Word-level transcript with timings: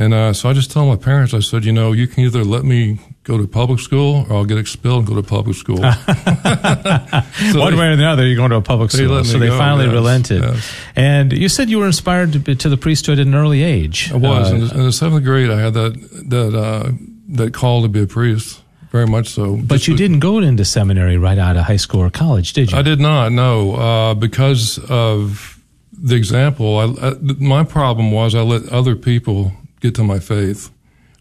And 0.00 0.14
uh, 0.14 0.32
so 0.32 0.48
I 0.48 0.52
just 0.52 0.70
told 0.70 0.86
my 0.88 0.94
parents, 0.96 1.34
I 1.34 1.40
said, 1.40 1.64
you 1.64 1.72
know, 1.72 1.90
you 1.92 2.06
can 2.06 2.22
either 2.24 2.44
let 2.44 2.62
me 2.64 3.00
go 3.24 3.36
to 3.36 3.48
public 3.48 3.80
school 3.80 4.24
or 4.30 4.36
I'll 4.36 4.44
get 4.44 4.56
expelled 4.56 4.98
and 5.00 5.08
go 5.08 5.14
to 5.20 5.26
public 5.26 5.56
school. 5.56 5.78
so 7.52 7.58
One 7.60 7.76
way 7.76 7.88
or 7.88 7.96
the 7.96 8.06
other, 8.06 8.24
you're 8.24 8.36
going 8.36 8.50
to 8.50 8.56
a 8.56 8.62
public 8.62 8.90
school. 8.92 9.24
So 9.24 9.38
they 9.38 9.48
go, 9.48 9.58
finally 9.58 9.86
yes, 9.86 9.92
relented. 9.94 10.42
yes. 10.42 10.72
And 10.94 11.32
you 11.32 11.48
said 11.48 11.68
you 11.68 11.78
were 11.78 11.86
inspired 11.86 12.32
to, 12.34 12.38
be- 12.38 12.54
to 12.56 12.68
the 12.68 12.76
priesthood 12.76 13.18
at 13.18 13.26
an 13.26 13.34
early 13.34 13.62
age. 13.64 14.12
I 14.12 14.16
was 14.16 14.50
Uh, 14.50 14.54
in, 14.54 14.60
the, 14.68 14.74
in 14.74 14.82
the 14.84 14.92
seventh 14.92 15.24
grade. 15.24 15.50
I 15.50 15.60
had 15.60 15.74
that 15.74 15.92
that 16.30 16.54
uh, 16.56 16.92
that 17.30 17.52
call 17.52 17.82
to 17.82 17.88
be 17.88 18.00
a 18.02 18.06
priest, 18.06 18.62
very 18.92 19.06
much 19.06 19.28
so. 19.28 19.56
but 19.56 19.76
Just 19.76 19.88
you 19.88 19.96
didn't 19.96 20.20
go 20.20 20.38
into 20.38 20.64
seminary 20.64 21.16
right 21.18 21.38
out 21.38 21.56
of 21.56 21.64
high 21.64 21.76
school 21.76 22.00
or 22.02 22.10
college, 22.10 22.52
did 22.52 22.70
you? 22.70 22.78
I 22.78 22.82
did 22.82 23.00
not. 23.00 23.32
No, 23.32 23.74
uh, 23.74 24.14
because 24.14 24.78
of 24.88 25.58
the 25.92 26.14
example. 26.14 26.78
I, 26.78 27.08
I, 27.08 27.14
my 27.38 27.64
problem 27.64 28.12
was 28.12 28.34
I 28.34 28.42
let 28.42 28.68
other 28.72 28.94
people 28.94 29.52
get 29.80 29.94
to 29.96 30.04
my 30.04 30.18
faith. 30.18 30.70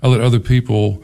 I 0.01 0.07
let 0.07 0.21
other 0.21 0.39
people 0.39 1.03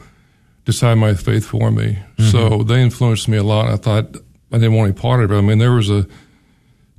decide 0.64 0.94
my 0.94 1.14
faith 1.14 1.44
for 1.44 1.70
me. 1.70 1.98
Mm-hmm. 2.16 2.30
So 2.30 2.62
they 2.62 2.82
influenced 2.82 3.28
me 3.28 3.36
a 3.36 3.42
lot. 3.42 3.68
I 3.68 3.76
thought 3.76 4.16
I 4.52 4.58
didn't 4.58 4.74
want 4.74 4.90
any 4.90 4.98
part 4.98 5.22
of 5.22 5.32
it. 5.32 5.36
I 5.36 5.40
mean, 5.40 5.58
there 5.58 5.72
was 5.72 5.90
a 5.90 6.06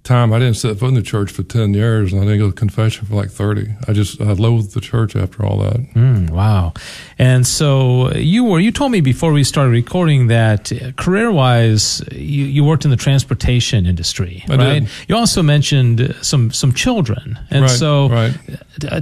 time 0.06 0.32
I 0.32 0.40
didn't 0.40 0.56
set 0.56 0.78
foot 0.80 0.88
in 0.90 0.94
the 0.94 1.02
church 1.02 1.32
for 1.32 1.44
10 1.44 1.74
years 1.74 2.14
and 2.14 2.22
I 2.22 2.26
didn't 2.26 2.40
go 2.40 2.48
to 2.50 2.56
confession 2.56 3.06
for 3.06 3.16
like 3.16 3.30
30. 3.30 3.68
I 3.88 3.94
just, 3.94 4.22
I 4.22 4.32
loathed 4.32 4.74
the 4.74 4.80
church 4.82 5.16
after 5.16 5.46
all 5.46 5.58
that. 5.60 5.78
Mm, 5.94 6.30
wow. 6.30 6.74
And 7.20 7.46
so 7.46 8.12
you 8.14 8.44
were, 8.46 8.60
you 8.60 8.72
told 8.72 8.92
me 8.92 9.02
before 9.02 9.32
we 9.34 9.44
started 9.44 9.72
recording 9.72 10.28
that 10.28 10.72
career 10.98 11.32
wise, 11.32 12.02
you, 12.12 12.46
you 12.46 12.64
worked 12.64 12.86
in 12.86 12.92
the 12.92 12.98
transportation 12.98 13.86
industry, 13.86 14.44
I 14.48 14.56
right? 14.56 14.80
did. 14.82 14.90
You 15.08 15.16
also 15.18 15.42
mentioned 15.44 16.16
some, 16.22 16.52
some 16.52 16.72
children. 16.74 17.38
And 17.50 17.64
Right, 17.64 17.70
so, 17.72 18.10
right. 18.10 18.34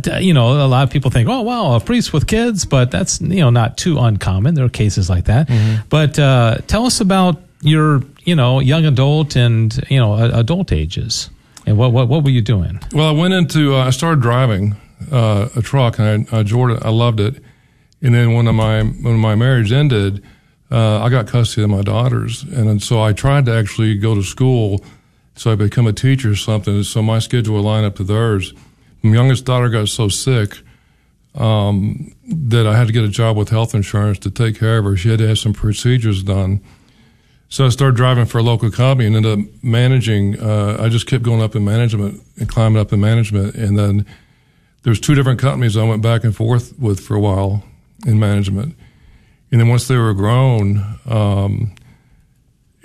d- 0.02 0.20
you 0.22 0.33
know, 0.33 0.66
a 0.66 0.67
lot 0.67 0.83
of 0.83 0.89
people 0.89 1.11
think, 1.11 1.27
oh, 1.30 1.41
wow, 1.41 1.75
a 1.75 1.80
priest 1.80 2.13
with 2.13 2.27
kids, 2.27 2.66
but 2.66 2.91
that's, 2.91 3.20
you 3.22 3.41
know, 3.41 3.49
not 3.49 3.77
too 3.77 3.99
uncommon. 3.99 4.55
There 4.55 4.66
are 4.66 4.70
cases 4.70 5.09
like 5.09 5.25
that. 5.25 5.47
Mm-hmm. 5.47 5.81
But 5.89 6.17
uh, 6.17 6.58
tell 6.67 6.85
us 6.85 7.02
about 7.02 7.41
your, 7.64 8.03
you 8.23 8.36
know, 8.36 8.59
young 8.59 8.86
adult 8.86 9.36
and, 9.36 9.83
you 9.89 10.00
know, 10.00 10.16
adult 10.16 10.72
ages. 10.72 11.30
And 11.66 11.78
what, 11.78 11.94
what, 11.94 12.08
what 12.09 12.23
were 12.23 12.30
you 12.30 12.42
doing? 12.42 12.80
Well, 12.94 13.08
I 13.08 13.11
went 13.11 13.33
into, 13.33 13.75
uh, 13.75 13.86
I 13.86 13.89
started 13.92 14.22
driving 14.22 14.75
uh, 15.11 15.50
a 15.56 15.61
truck 15.61 15.97
and 16.00 16.28
I, 16.31 16.38
I 16.38 16.39
enjoyed 16.41 16.72
it. 16.72 16.84
I 16.84 16.89
loved 16.89 17.19
it. 17.19 17.41
And 18.02 18.14
then 18.14 18.34
when 18.34 18.53
my 18.53 18.84
when 18.84 19.17
my 19.17 19.34
marriage 19.34 19.72
ended, 19.72 20.22
uh, 20.69 21.02
I 21.02 21.09
got 21.09 21.25
custody 21.25 21.64
of 21.64 21.69
my 21.69 21.81
daughters, 21.81 22.44
and, 22.44 22.67
then 22.67 22.80
so 22.80 23.02
I 23.02 23.14
tried 23.14 23.45
to 23.45 23.53
actually 23.53 23.95
go 23.97 24.14
to 24.14 24.23
school, 24.23 24.84
so 25.36 25.53
I 25.53 25.56
become 25.56 25.88
a 25.88 25.94
teacher 25.94 26.31
or 26.31 26.36
something. 26.36 26.84
So 26.84 27.02
my 27.02 27.19
schedule 27.19 27.56
would 27.56 27.61
line 27.61 27.86
up 27.86 27.95
to 27.95 28.03
theirs. 28.03 28.53
My 29.03 29.14
youngest 29.14 29.45
daughter 29.45 29.69
got 29.69 29.88
so 29.88 30.09
sick 30.09 30.58
um, 31.36 32.14
that 32.28 32.67
I 32.67 32.78
had 32.78 32.88
to 32.88 32.94
get 32.94 33.06
a 33.06 33.09
job 33.09 33.38
with 33.38 33.50
health 33.50 33.73
insurance 33.73 34.19
to 34.19 34.30
take 34.30 34.59
care 34.59 34.80
of 34.80 34.86
her. 34.86 34.97
She 34.97 35.09
had 35.09 35.19
to 35.19 35.28
have 35.30 35.39
some 35.39 35.53
procedures 35.53 36.23
done. 36.23 36.59
So 37.54 37.68
I 37.68 37.70
started 37.70 37.96
driving 37.96 38.26
for 38.26 38.40
a 38.40 38.42
local 38.42 38.72
company 38.72 39.06
and 39.06 39.16
ended 39.16 39.40
up 39.40 39.64
managing. 39.64 40.40
Uh, 40.40 40.76
I 40.80 40.90
just 40.90 41.06
kept 41.06 41.23
going 41.23 41.40
up 41.40 41.56
in 41.56 41.64
management 41.64 42.20
and 42.40 42.50
climbing 42.50 42.82
up 42.82 42.92
in 42.92 43.00
management. 43.00 43.54
And 43.54 43.78
then 43.78 44.08
there's 44.82 45.00
two 45.00 45.14
different 45.14 45.40
companies 45.40 45.78
I 45.78 45.84
went 45.84 46.02
back 46.02 46.24
and 46.24 46.36
forth 46.36 46.74
with 46.80 47.00
for 47.00 47.14
a 47.14 47.20
while 47.20 47.64
in 48.08 48.20
management. 48.20 48.76
And 49.52 49.62
then 49.62 49.68
once 49.68 49.88
they 49.88 49.98
were 49.98 50.16
grown, 50.16 50.98
um, 51.06 51.76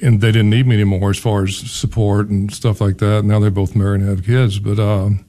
and 0.03 0.21
they 0.21 0.33
didn't 0.33 0.51
need 0.51 0.67
me 0.67 0.75
anymore 0.75 1.09
as 1.09 1.19
far 1.19 1.45
as 1.45 1.57
support 1.57 2.29
and 2.29 2.53
stuff 2.53 2.79
like 2.83 2.99
that. 2.99 3.25
Now 3.25 3.41
they're 3.41 3.51
both 3.51 3.75
married 3.75 4.03
and 4.03 4.11
have 4.11 4.27
kids, 4.27 4.59
but 4.59 4.79
um, 4.79 5.25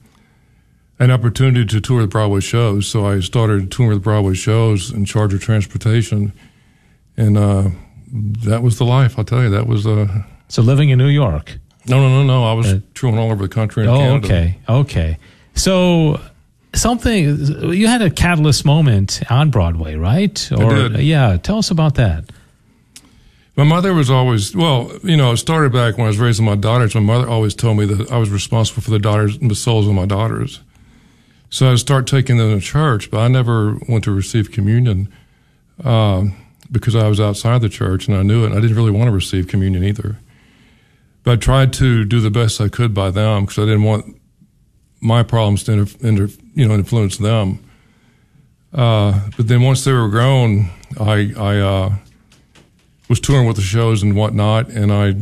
an 0.98 1.10
opportunity 1.10 1.64
to 1.64 1.80
tour 1.80 2.02
the 2.02 2.08
Broadway 2.08 2.40
shows. 2.40 2.88
So 2.88 3.06
I 3.06 3.20
started 3.20 3.72
touring 3.72 3.94
the 3.94 4.00
Broadway 4.00 4.34
shows 4.34 4.90
in 4.90 5.06
charge 5.06 5.32
of 5.32 5.40
transportation, 5.40 6.34
and 7.16 7.38
uh, 7.38 7.70
that 8.12 8.62
was 8.62 8.78
the 8.78 8.84
life. 8.84 9.18
I'll 9.18 9.24
tell 9.24 9.42
you, 9.42 9.50
that 9.50 9.66
was 9.66 9.86
uh, 9.86 10.22
So 10.48 10.62
living 10.62 10.90
in 10.90 10.98
New 10.98 11.08
York. 11.08 11.58
no, 11.88 11.96
no, 12.00 12.08
no, 12.08 12.22
no. 12.24 12.44
I 12.44 12.52
was 12.54 12.66
Uh, 12.66 12.80
touring 12.94 13.18
all 13.18 13.30
over 13.30 13.42
the 13.42 13.54
country 13.54 13.84
and 13.84 13.92
Oh, 13.92 13.98
Canada. 13.98 14.26
okay, 14.26 14.58
okay. 14.68 15.18
So 15.54 16.20
something 16.74 17.72
you 17.72 17.86
had 17.88 18.02
a 18.02 18.10
catalyst 18.10 18.64
moment 18.64 19.20
on 19.30 19.50
Broadway, 19.50 19.94
right? 19.96 20.50
Or 20.52 20.88
did. 20.88 21.00
yeah, 21.00 21.36
tell 21.36 21.58
us 21.58 21.70
about 21.70 21.94
that. 21.96 22.24
My 23.56 23.64
mother 23.64 23.92
was 23.92 24.08
always 24.10 24.54
well, 24.56 24.90
you 25.02 25.16
know. 25.16 25.32
It 25.32 25.36
started 25.38 25.72
back 25.72 25.98
when 25.98 26.06
I 26.06 26.08
was 26.08 26.18
raising 26.18 26.44
my 26.46 26.54
daughters. 26.56 26.94
My 26.94 27.00
mother 27.00 27.28
always 27.28 27.54
told 27.54 27.76
me 27.78 27.84
that 27.86 28.10
I 28.10 28.16
was 28.16 28.30
responsible 28.30 28.80
for 28.82 28.90
the 28.90 28.98
daughters, 28.98 29.36
and 29.36 29.50
the 29.50 29.54
souls 29.56 29.86
of 29.86 29.94
my 29.94 30.06
daughters. 30.06 30.60
So 31.50 31.66
I 31.66 31.70
would 31.70 31.80
start 31.80 32.06
taking 32.06 32.38
them 32.38 32.58
to 32.58 32.64
church, 32.64 33.10
but 33.10 33.18
I 33.18 33.28
never 33.28 33.76
went 33.88 34.04
to 34.04 34.12
receive 34.12 34.50
communion 34.52 35.08
um, 35.84 36.34
because 36.70 36.94
I 36.94 37.08
was 37.08 37.20
outside 37.20 37.60
the 37.60 37.68
church 37.68 38.06
and 38.08 38.16
I 38.16 38.22
knew 38.22 38.44
it. 38.44 38.48
And 38.48 38.54
I 38.54 38.60
didn't 38.60 38.76
really 38.76 38.90
want 38.90 39.08
to 39.08 39.12
receive 39.12 39.48
communion 39.48 39.84
either. 39.84 40.18
But 41.22 41.32
I 41.32 41.36
tried 41.36 41.72
to 41.74 42.04
do 42.04 42.20
the 42.20 42.30
best 42.30 42.60
I 42.60 42.68
could 42.68 42.94
by 42.94 43.10
them 43.10 43.44
because 43.44 43.58
I 43.58 43.66
didn't 43.66 43.84
want 43.84 44.20
my 45.00 45.22
problems 45.22 45.64
to 45.64 45.72
inter, 45.72 45.96
inter, 46.00 46.28
you 46.54 46.66
know 46.66 46.74
influence 46.74 47.18
them. 47.18 47.64
Uh, 48.72 49.28
but 49.36 49.48
then 49.48 49.62
once 49.62 49.84
they 49.84 49.92
were 49.92 50.08
grown, 50.08 50.70
I 50.98 51.32
I 51.36 51.58
uh, 51.58 51.94
was 53.08 53.20
touring 53.20 53.46
with 53.46 53.56
the 53.56 53.62
shows 53.62 54.02
and 54.02 54.14
whatnot, 54.14 54.68
and 54.68 54.92
I 54.92 55.14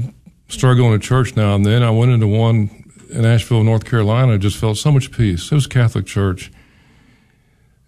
started 0.48 0.76
going 0.76 0.98
to 0.98 1.04
church 1.04 1.36
now 1.36 1.54
and 1.54 1.64
then. 1.64 1.82
I 1.82 1.90
went 1.90 2.12
into 2.12 2.26
one 2.26 2.84
in 3.10 3.24
Asheville, 3.24 3.64
North 3.64 3.84
Carolina. 3.84 4.34
I 4.34 4.36
just 4.36 4.56
felt 4.56 4.76
so 4.76 4.92
much 4.92 5.10
peace. 5.10 5.50
It 5.50 5.54
was 5.54 5.66
a 5.66 5.70
Catholic 5.70 6.06
church, 6.06 6.52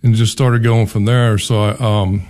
and 0.02 0.14
just 0.14 0.32
started 0.32 0.62
going 0.62 0.86
from 0.86 1.04
there. 1.04 1.38
So 1.38 1.62
I, 1.62 1.70
um, 1.78 2.26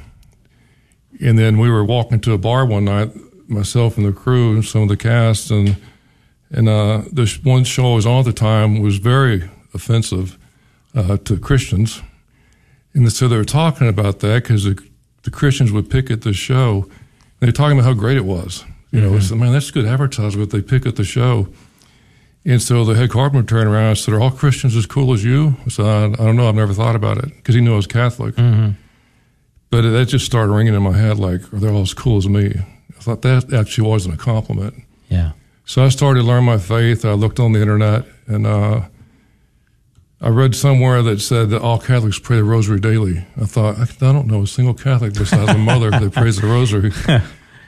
and 1.20 1.38
then 1.38 1.58
we 1.58 1.70
were 1.70 1.84
walking 1.84 2.20
to 2.20 2.32
a 2.32 2.38
bar 2.38 2.64
one 2.66 2.84
night, 2.84 3.10
myself 3.48 3.96
and 3.96 4.06
the 4.06 4.12
crew 4.12 4.54
and 4.54 4.64
some 4.64 4.82
of 4.82 4.88
the 4.88 4.96
cast, 4.96 5.50
and 5.50 5.76
and 6.50 6.68
uh, 6.68 7.02
this 7.12 7.42
one 7.44 7.64
show 7.64 7.92
I 7.92 7.94
was 7.94 8.06
on 8.06 8.20
at 8.20 8.24
the 8.24 8.32
time 8.32 8.80
was 8.80 8.98
very 8.98 9.48
offensive 9.72 10.36
uh, 10.94 11.16
to 11.18 11.38
Christians, 11.38 12.02
and 12.94 13.10
so 13.12 13.28
they 13.28 13.36
were 13.36 13.44
talking 13.44 13.88
about 13.88 14.20
that 14.20 14.42
because 14.42 14.64
the, 14.64 14.82
the 15.22 15.30
Christians 15.30 15.72
would 15.72 15.90
pick 15.90 16.10
at 16.10 16.22
the 16.22 16.32
show. 16.32 16.88
And 17.40 17.48
they're 17.48 17.52
talking 17.52 17.78
about 17.78 17.86
how 17.86 17.94
great 17.94 18.16
it 18.16 18.24
was. 18.24 18.64
You 18.90 19.00
know, 19.00 19.14
it's, 19.14 19.30
man, 19.30 19.52
that's 19.52 19.70
good 19.70 19.86
advertisement. 19.86 20.50
They 20.50 20.60
pick 20.60 20.84
at 20.84 20.96
the 20.96 21.04
show. 21.04 21.48
And 22.44 22.60
so 22.60 22.84
the 22.84 22.94
head 22.94 23.10
carpenter 23.10 23.46
turned 23.46 23.68
around 23.68 23.88
and 23.90 23.98
said, 23.98 24.14
Are 24.14 24.20
all 24.20 24.30
Christians 24.30 24.74
as 24.74 24.86
cool 24.86 25.12
as 25.12 25.24
you? 25.24 25.56
I 25.64 25.68
said, 25.68 25.86
I, 25.86 26.04
I 26.04 26.08
don't 26.16 26.36
know. 26.36 26.48
I've 26.48 26.54
never 26.54 26.74
thought 26.74 26.96
about 26.96 27.18
it 27.18 27.26
because 27.36 27.54
he 27.54 27.60
knew 27.60 27.74
I 27.74 27.76
was 27.76 27.86
Catholic. 27.86 28.36
But 29.70 29.82
that 29.82 30.06
just 30.06 30.26
started 30.26 30.52
ringing 30.52 30.74
in 30.74 30.82
my 30.82 30.96
head 30.96 31.18
like, 31.18 31.52
Are 31.52 31.58
they 31.58 31.68
all 31.68 31.82
as 31.82 31.94
cool 31.94 32.16
as 32.16 32.28
me? 32.28 32.54
I 32.56 33.02
thought 33.02 33.22
that 33.22 33.52
actually 33.52 33.88
wasn't 33.88 34.14
a 34.14 34.18
compliment. 34.18 34.74
Yeah. 35.08 35.32
So 35.64 35.84
I 35.84 35.88
started 35.88 36.20
to 36.20 36.26
learn 36.26 36.44
my 36.44 36.58
faith. 36.58 37.04
I 37.04 37.12
looked 37.12 37.38
on 37.38 37.52
the 37.52 37.60
internet 37.60 38.04
and 38.26 38.46
uh, 38.46 38.82
I 40.20 40.28
read 40.28 40.54
somewhere 40.54 41.02
that 41.02 41.20
said 41.20 41.50
that 41.50 41.62
all 41.62 41.78
Catholics 41.78 42.18
pray 42.18 42.36
the 42.36 42.44
rosary 42.44 42.80
daily. 42.80 43.24
I 43.40 43.46
thought, 43.46 43.78
I, 43.78 43.86
don't 44.00 44.26
know 44.26 44.42
a 44.42 44.46
single 44.46 44.74
Catholic 44.74 45.14
besides 45.14 45.46
my 45.46 45.56
mother 45.56 45.90
that 45.90 46.12
prays 46.12 46.36
the 46.36 46.48
rosary. 46.48 46.92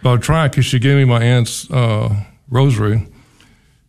but 0.02 0.12
I 0.12 0.16
tried 0.18 0.50
because 0.50 0.66
she 0.66 0.78
gave 0.78 0.96
me 0.96 1.04
my 1.04 1.22
aunt's 1.22 1.70
uh, 1.70 2.24
rosary. 2.50 3.06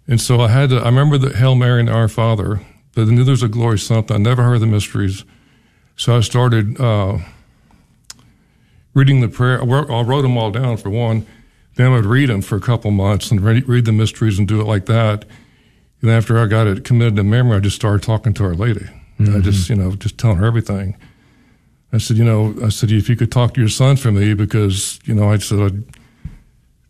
And 0.08 0.22
so 0.22 0.40
I 0.40 0.48
had 0.48 0.70
to, 0.70 0.78
I 0.78 0.86
remember 0.86 1.18
the 1.18 1.36
Hail 1.36 1.56
Mary 1.56 1.80
and 1.80 1.90
Our 1.90 2.08
Father, 2.08 2.62
but 2.94 3.02
I 3.02 3.06
knew 3.06 3.24
there 3.24 3.32
was 3.32 3.44
a 3.44 3.48
glory 3.48 3.80
something. 3.80 4.16
I 4.16 4.20
never 4.20 4.44
heard 4.44 4.60
the 4.60 4.68
mysteries. 4.68 5.26
So 5.98 6.16
I 6.16 6.22
started 6.22 6.80
uh, 6.80 7.18
reading 8.94 9.22
the 9.22 9.28
prayer. 9.28 9.62
I 9.62 9.66
wrote, 9.66 9.90
I 9.90 10.02
wrote 10.02 10.22
them 10.22 10.38
all 10.38 10.52
down 10.52 10.78
for 10.78 10.90
one. 10.90 11.26
Then 11.76 11.92
I 11.92 11.96
would 11.96 12.06
read 12.06 12.30
them 12.30 12.42
for 12.42 12.56
a 12.56 12.62
couple 12.62 12.92
months 12.92 13.32
and 13.32 13.42
read, 13.42 13.68
read 13.68 13.86
the 13.86 13.92
mysteries 13.92 14.38
and 14.38 14.48
do 14.48 14.62
it 14.62 14.66
like 14.66 14.86
that. 14.86 15.26
And 16.02 16.12
after 16.12 16.38
I 16.38 16.46
got 16.46 16.68
it 16.68 16.84
committed 16.84 17.16
to 17.16 17.24
memory, 17.24 17.58
I 17.58 17.60
just 17.60 17.76
started 17.76 18.04
talking 18.04 18.34
to 18.36 18.44
Our 18.44 18.54
Lady. 18.54 18.86
And 19.18 19.36
I 19.36 19.40
just, 19.40 19.70
mm-hmm. 19.70 19.82
you 19.82 19.90
know, 19.90 19.96
just 19.96 20.18
telling 20.18 20.38
her 20.38 20.46
everything. 20.46 20.98
I 21.92 21.98
said, 21.98 22.18
you 22.18 22.24
know, 22.24 22.56
I 22.64 22.70
said, 22.70 22.92
if 22.92 23.08
you 23.08 23.16
could 23.16 23.32
talk 23.32 23.54
to 23.54 23.60
your 23.60 23.70
son 23.70 23.96
for 23.98 24.12
me, 24.12 24.34
because, 24.34 25.00
you 25.06 25.14
know, 25.14 25.32
I 25.32 25.38
said, 25.38 25.60
I'd, 25.60 25.84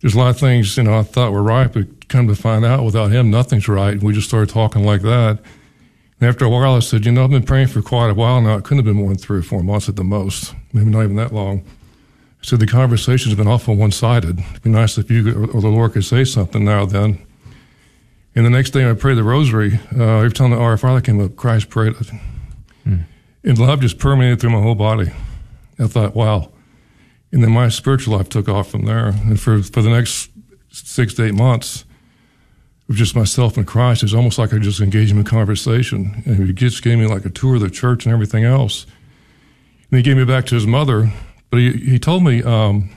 there's 0.02 0.16
a 0.16 0.18
lot 0.18 0.30
of 0.30 0.40
things, 0.40 0.76
you 0.78 0.84
know, 0.84 0.98
I 0.98 1.04
thought 1.04 1.32
were 1.32 1.44
right, 1.44 1.72
but 1.72 2.10
come 2.10 2.28
to 2.28 2.36
find 2.36 2.66
out 2.66 2.84
without 2.84 3.12
him, 3.12 3.30
nothing's 3.30 3.68
right. 3.68 3.94
And 3.94 4.04
we 4.04 4.14
just 4.14 4.28
started 4.28 4.50
talking 4.50 4.84
like 4.84 5.02
that. 5.02 5.40
And 6.20 6.30
after 6.30 6.46
a 6.46 6.50
while, 6.50 6.76
I 6.76 6.80
said, 6.80 7.06
you 7.06 7.12
know, 7.12 7.24
I've 7.24 7.30
been 7.30 7.44
praying 7.44 7.68
for 7.68 7.82
quite 7.82 8.10
a 8.10 8.14
while 8.14 8.42
now. 8.42 8.56
It 8.56 8.64
couldn't 8.64 8.80
have 8.80 8.86
been 8.86 9.02
more 9.02 9.10
than 9.10 9.18
three 9.18 9.40
or 9.40 9.44
four 9.44 9.62
months 9.62 9.90
at 9.90 9.96
the 9.96 10.04
most, 10.04 10.54
maybe 10.72 10.90
not 10.90 11.04
even 11.04 11.18
that 11.18 11.34
long. 11.34 11.66
Said, 12.44 12.60
the 12.60 12.68
conversation's 12.68 13.36
been 13.36 13.48
awful 13.48 13.76
one 13.76 13.92
sided. 13.92 14.40
It'd 14.40 14.62
be 14.64 14.70
nice 14.70 14.98
if 14.98 15.10
you 15.10 15.50
or 15.54 15.62
the 15.62 15.70
Lord 15.70 15.94
could 15.94 16.04
say 16.04 16.26
something 16.26 16.66
now 16.66 16.86
then. 16.86 17.26
And 18.36 18.46
the 18.46 18.50
next 18.50 18.72
day 18.72 18.90
I 18.90 18.94
prayed 18.94 19.18
the 19.18 19.24
rosary. 19.24 19.80
Uh, 19.98 20.18
every 20.18 20.32
time 20.32 20.52
the 20.52 20.58
Our 20.58 20.78
Father 20.78 21.00
came 21.00 21.24
up, 21.24 21.38
Christ 21.38 21.70
prayed 21.70 21.94
it. 22.00 22.12
And 23.46 23.58
love 23.58 23.80
just 23.80 23.98
permeated 23.98 24.42
through 24.42 24.50
my 24.50 24.62
whole 24.62 24.76
body. 24.76 25.12
I 25.80 25.88
thought, 25.88 26.16
wow. 26.16 26.52
And 27.32 27.44
then 27.44 27.52
my 27.52 27.70
spiritual 27.70 28.18
life 28.18 28.30
took 28.30 28.50
off 28.50 28.70
from 28.70 28.86
there. 28.86 29.08
And 29.08 29.40
for, 29.40 29.64
for 29.64 29.82
the 29.82 29.90
next 29.90 30.30
six 30.70 31.14
to 31.16 31.26
eight 31.26 31.34
months, 31.34 31.86
of 32.90 32.96
just 32.96 33.16
myself 33.16 33.56
and 33.56 33.66
Christ, 33.66 34.04
it's 34.04 34.14
almost 34.14 34.38
like 34.38 34.54
I 34.54 34.60
just 34.60 34.82
engaged 34.82 35.12
him 35.12 35.20
in 35.20 35.24
conversation. 35.24 36.24
And 36.26 36.48
he 36.48 36.54
just 36.54 36.84
gave 36.84 36.98
me 36.98 37.08
like 37.08 37.26
a 37.26 37.30
tour 37.30 37.56
of 37.56 37.62
the 37.62 37.70
church 37.70 38.06
and 38.06 38.14
everything 38.14 38.44
else. 38.44 38.86
And 39.90 39.98
he 39.98 40.04
gave 40.04 40.18
me 40.18 40.26
back 40.26 40.46
to 40.48 40.56
his 40.56 40.68
mother, 40.68 41.12
but 41.54 41.60
he, 41.60 41.72
he 41.74 42.00
told 42.00 42.24
me 42.24 42.42
um, 42.42 42.90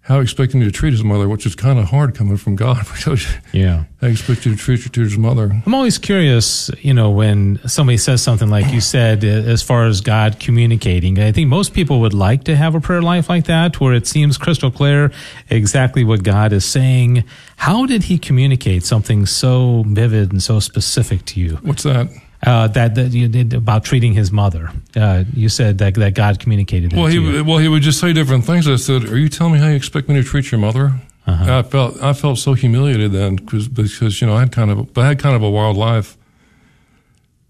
how 0.00 0.16
he 0.16 0.22
expected 0.22 0.56
me 0.56 0.64
to 0.64 0.72
treat 0.72 0.90
his 0.92 1.04
mother, 1.04 1.28
which 1.28 1.46
is 1.46 1.54
kind 1.54 1.78
of 1.78 1.84
hard 1.84 2.12
coming 2.12 2.36
from 2.36 2.56
God. 2.56 2.84
Because 2.92 3.24
Yeah. 3.52 3.84
I 4.02 4.06
expect 4.06 4.44
you 4.46 4.56
to 4.56 4.58
treat 4.58 4.96
your 4.96 5.04
his 5.04 5.16
mother. 5.16 5.52
I'm 5.64 5.72
always 5.72 5.96
curious, 5.96 6.72
you 6.80 6.92
know, 6.92 7.10
when 7.10 7.60
somebody 7.68 7.98
says 7.98 8.20
something 8.20 8.50
like 8.50 8.72
you 8.72 8.80
said, 8.80 9.22
as 9.22 9.62
far 9.62 9.86
as 9.86 10.00
God 10.00 10.40
communicating. 10.40 11.20
I 11.20 11.30
think 11.30 11.48
most 11.48 11.72
people 11.72 12.00
would 12.00 12.14
like 12.14 12.42
to 12.44 12.56
have 12.56 12.74
a 12.74 12.80
prayer 12.80 13.00
life 13.00 13.28
like 13.28 13.44
that, 13.44 13.80
where 13.80 13.94
it 13.94 14.08
seems 14.08 14.38
crystal 14.38 14.72
clear 14.72 15.12
exactly 15.48 16.02
what 16.02 16.24
God 16.24 16.52
is 16.52 16.64
saying. 16.64 17.22
How 17.58 17.86
did 17.86 18.02
He 18.02 18.18
communicate 18.18 18.82
something 18.82 19.24
so 19.24 19.84
vivid 19.86 20.32
and 20.32 20.42
so 20.42 20.58
specific 20.58 21.24
to 21.26 21.40
you? 21.40 21.58
What's 21.62 21.84
that? 21.84 22.08
Uh, 22.46 22.68
that 22.68 22.94
that 22.94 23.12
you 23.12 23.26
did 23.26 23.52
about 23.52 23.84
treating 23.84 24.12
His 24.12 24.30
mother. 24.30 24.70
Uh, 24.94 25.24
you 25.34 25.48
said 25.48 25.78
that 25.78 25.94
that 25.94 26.14
God 26.14 26.38
communicated. 26.38 26.92
That 26.92 26.96
Well, 26.96 27.06
he 27.08 27.42
well 27.42 27.58
he 27.58 27.68
would 27.68 27.82
just 27.82 27.98
say 27.98 28.12
different 28.12 28.44
things. 28.44 28.68
I 28.68 28.76
said, 28.76 29.04
"Are 29.04 29.18
you 29.18 29.28
telling 29.28 29.54
me 29.54 29.58
how 29.58 29.66
you 29.66 29.74
expect 29.74 30.08
me 30.08 30.14
to 30.14 30.22
treat 30.22 30.52
your 30.52 30.60
mother?" 30.60 30.92
And 31.26 31.50
I 31.50 31.62
felt 31.62 32.00
I 32.00 32.12
felt 32.12 32.38
so 32.38 32.54
humiliated 32.54 33.10
then 33.10 33.40
cause, 33.40 33.66
because 33.66 34.20
you 34.20 34.28
know 34.28 34.36
I 34.36 34.40
had 34.40 34.52
kind 34.52 34.70
of 34.70 34.96
I 34.96 35.08
had 35.08 35.18
kind 35.18 35.34
of 35.34 35.42
a 35.42 35.50
wild 35.50 35.76
life. 35.76 36.16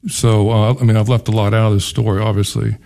So 0.08 0.50
uh, 0.50 0.75
I 0.81 0.84
mean 0.84 0.96
I've 0.96 1.10
left 1.10 1.28
a 1.28 1.32
lot 1.32 1.52
out 1.52 1.69
of 1.69 1.75
this 1.75 1.84
story, 1.84 2.22
obviously, 2.22 2.78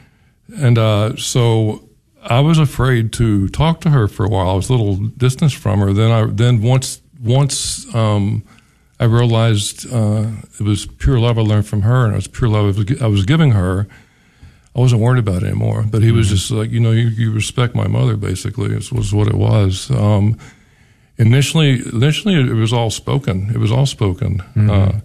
and 0.57 0.79
uh, 0.79 1.15
so 1.17 1.89
I 2.25 2.41
was 2.41 2.59
afraid 2.59 3.13
to 3.15 3.49
talk 3.49 3.81
to 3.83 3.91
her 3.91 4.09
for 4.09 4.25
a 4.25 4.29
while. 4.29 4.51
I 4.51 4.55
was 4.55 4.69
a 4.69 4.73
little 4.73 4.97
distance 4.97 5.53
from 5.53 5.79
her. 5.79 5.93
Then 5.93 6.11
I 6.11 6.25
then 6.25 6.61
once 6.61 7.01
once 7.23 7.93
um, 7.95 8.43
I 9.01 9.05
realized 9.05 9.91
uh, 9.93 10.27
it 10.59 10.63
was 10.63 10.85
pure 10.87 11.19
love 11.19 11.39
I 11.39 11.43
learned 11.43 11.67
from 11.67 11.83
her, 11.83 12.05
and 12.05 12.13
it 12.13 12.17
was 12.17 12.29
pure 12.29 12.51
love 12.51 12.65
I 12.65 12.67
was 12.67 12.85
gi- 12.85 13.01
I 13.01 13.07
was 13.07 13.25
giving 13.25 13.53
her. 13.53 13.89
I 14.77 14.79
wasn't 14.79 15.01
worried 15.01 15.19
about 15.19 15.43
it 15.43 15.47
anymore. 15.47 15.85
But 15.91 16.03
he 16.03 16.13
was 16.13 16.29
just 16.29 16.51
like, 16.51 16.71
you 16.71 16.79
know, 16.79 16.93
you, 16.93 17.09
you 17.09 17.33
respect 17.33 17.75
my 17.75 17.89
mother, 17.89 18.17
basically, 18.17 18.73
is, 18.77 18.93
was 18.93 19.13
what 19.13 19.27
it 19.27 19.35
was. 19.35 19.91
Um, 19.91 20.39
initially, 21.19 21.81
initially 21.93 22.35
it 22.35 22.53
was 22.55 22.73
all 22.73 22.91
spoken. 22.91 23.51
It 23.53 23.59
was 23.59 23.73
all 23.73 23.87
spoken. 23.87 24.43
Uh, 24.71 25.01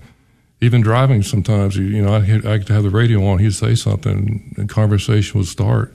even 0.61 0.81
driving 0.81 1.23
sometimes, 1.23 1.75
you, 1.75 1.83
you 1.85 2.01
know, 2.01 2.13
I'd, 2.15 2.45
I'd 2.45 2.67
have 2.69 2.83
the 2.83 2.89
radio 2.89 3.25
on, 3.25 3.39
he'd 3.39 3.53
say 3.53 3.75
something, 3.75 4.53
and 4.57 4.69
conversation 4.69 5.39
would 5.39 5.47
start. 5.47 5.93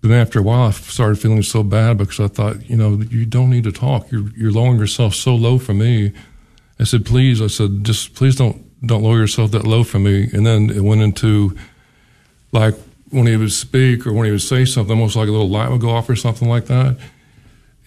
But 0.00 0.08
then 0.08 0.20
after 0.20 0.38
a 0.38 0.42
while, 0.42 0.68
I 0.68 0.70
started 0.72 1.18
feeling 1.18 1.42
so 1.42 1.62
bad 1.62 1.98
because 1.98 2.20
I 2.20 2.28
thought, 2.28 2.68
you 2.68 2.76
know, 2.76 3.00
you 3.10 3.26
don't 3.26 3.50
need 3.50 3.64
to 3.64 3.72
talk. 3.72 4.10
You're, 4.12 4.28
you're 4.36 4.52
lowering 4.52 4.78
yourself 4.78 5.14
so 5.14 5.34
low 5.34 5.58
for 5.58 5.74
me. 5.74 6.12
I 6.78 6.84
said, 6.84 7.06
please. 7.06 7.40
I 7.40 7.46
said, 7.46 7.84
just 7.84 8.14
please 8.14 8.36
don't 8.36 8.62
don't 8.86 9.02
lower 9.02 9.18
yourself 9.18 9.50
that 9.52 9.64
low 9.64 9.82
for 9.84 9.98
me. 9.98 10.28
And 10.32 10.46
then 10.46 10.70
it 10.70 10.82
went 10.82 11.00
into 11.00 11.56
like 12.52 12.74
when 13.10 13.26
he 13.26 13.36
would 13.36 13.52
speak 13.52 14.06
or 14.06 14.12
when 14.12 14.26
he 14.26 14.32
would 14.32 14.42
say 14.42 14.64
something, 14.64 14.96
almost 14.96 15.16
like 15.16 15.28
a 15.28 15.32
little 15.32 15.48
light 15.48 15.70
would 15.70 15.80
go 15.80 15.90
off 15.90 16.08
or 16.08 16.16
something 16.16 16.48
like 16.48 16.66
that. 16.66 16.96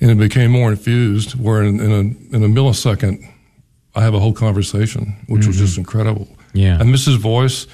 And 0.01 0.09
it 0.09 0.17
became 0.17 0.51
more 0.51 0.71
infused, 0.71 1.35
where 1.35 1.61
in, 1.61 1.79
in, 1.79 1.91
a, 1.91 2.35
in 2.35 2.43
a 2.43 2.47
millisecond, 2.47 3.21
I 3.95 4.01
have 4.01 4.13
a 4.13 4.19
whole 4.19 4.33
conversation, 4.33 5.15
which 5.27 5.45
was 5.45 5.57
mm-hmm. 5.57 5.65
just 5.65 5.77
incredible. 5.77 6.27
Yeah. 6.53 6.77
I 6.79 6.83
miss 6.83 7.05
his 7.05 7.15
voice, 7.15 7.67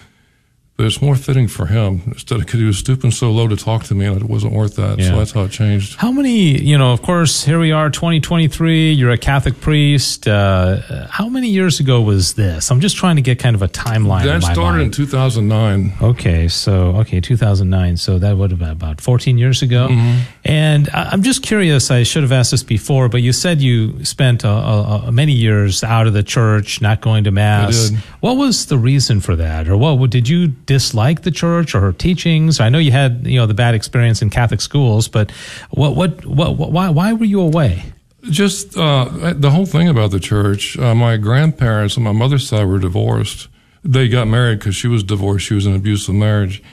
but 0.78 0.86
it's 0.86 1.02
more 1.02 1.16
fitting 1.16 1.48
for 1.48 1.68
him 1.68 2.02
instead 2.08 2.36
of 2.40 2.46
because 2.46 2.60
he 2.60 2.66
was 2.66 2.78
stooping 2.78 3.12
so 3.12 3.32
low 3.32 3.48
to 3.48 3.56
talk 3.56 3.84
to 3.86 3.96
me, 3.96 4.06
and 4.06 4.18
it 4.22 4.28
wasn't 4.28 4.52
worth 4.54 4.76
that. 4.76 5.00
Yeah. 5.00 5.10
So 5.12 5.18
that's 5.20 5.32
how 5.32 5.44
it 5.44 5.52
changed. 5.52 5.96
How 5.96 6.12
many, 6.12 6.62
you 6.62 6.78
know, 6.78 6.92
of 6.92 7.02
course, 7.02 7.44
here 7.46 7.60
we 7.60 7.72
are, 7.72 7.90
2023, 7.90 8.92
you're 8.92 9.12
a 9.12 9.18
Catholic 9.18 9.62
priest. 9.62 10.28
Uh, 10.28 11.08
how 11.10 11.30
many 11.30 11.48
years 11.48 11.80
ago 11.80 12.02
was 12.02 12.34
this? 12.34 12.72
I'm 12.72 12.82
just 12.82 12.98
trying 12.98 13.16
to 13.16 13.22
get 13.22 13.40
kind 13.40 13.56
of 13.56 13.62
a 13.62 13.70
timeline. 13.70 14.22
in 14.22 14.28
That 14.28 14.42
my 14.42 14.52
started 14.54 14.82
in 14.82 14.92
2009. 14.92 15.94
Okay, 16.02 16.48
so, 16.50 16.98
okay, 16.98 17.22
2009. 17.22 17.98
So 17.98 18.20
that 18.20 18.36
would 18.38 18.52
have 18.52 18.60
been 18.60 18.70
about 18.70 19.00
14 19.00 19.38
years 19.38 19.62
ago. 19.62 19.88
Mm-hmm. 19.90 20.20
And 20.44 20.90
I- 20.90 21.10
I'm 21.12 21.24
just 21.24 21.42
curious, 21.42 21.90
I 21.92 22.04
should 22.04 22.24
have 22.24 22.32
asked 22.34 22.52
this 22.52 22.64
before, 22.64 23.08
but 23.10 23.22
you 23.22 23.32
said 23.32 23.62
you 23.62 24.04
spent 24.04 24.44
uh 24.44 24.50
uh 24.50 25.02
uh 25.08 25.12
many 25.12 25.32
years 25.34 25.84
out 25.84 26.08
of 26.08 26.14
the 26.14 26.24
church, 26.24 26.82
not 26.82 27.00
going 27.02 27.24
to 27.24 27.32
Mass. 27.32 27.90
did. 27.90 28.00
What 28.20 28.38
was 28.38 28.66
the 28.66 28.78
reason 28.78 29.22
for 29.22 29.36
that? 29.38 29.68
Or 29.70 29.78
what, 29.78 30.10
did 30.10 30.28
you 30.28 30.48
dislike 30.66 31.22
the 31.22 31.32
church 31.32 31.76
or 31.76 31.82
her 31.82 31.94
teachings? 31.94 32.60
I 32.60 32.70
know 32.70 32.78
you 32.78 32.92
had, 32.92 33.26
you 33.26 33.40
know, 33.40 33.46
the 33.46 33.54
bad 33.54 33.76
experience 33.76 34.22
in 34.22 34.30
Catholic 34.30 34.62
schools, 34.62 35.08
but 35.08 35.32
what, 35.70 35.96
what, 35.96 36.26
what, 36.26 36.58
what 36.58 36.72
why, 36.72 36.90
why 36.90 37.14
were 37.14 37.26
you 37.26 37.42
away? 37.42 37.84
Just 38.24 38.76
uh, 38.78 39.34
the 39.36 39.52
whole 39.52 39.68
thing 39.68 39.88
about 39.88 40.12
the 40.12 40.20
church. 40.20 40.78
Uh, 40.80 40.96
my 40.96 41.18
grandparents 41.18 41.96
on 41.98 42.04
my 42.04 42.12
mother's 42.12 42.48
side 42.48 42.66
were 42.66 42.80
divorced. 42.80 43.48
They 43.84 44.08
got 44.08 44.28
married 44.28 44.60
because 44.60 44.76
she 44.76 44.88
was 44.88 45.04
divorced. 45.04 45.46
She 45.46 45.54
was 45.54 45.68
in 45.68 45.74
an 45.74 45.78
abusive 45.78 46.16
marriage, 46.16 46.64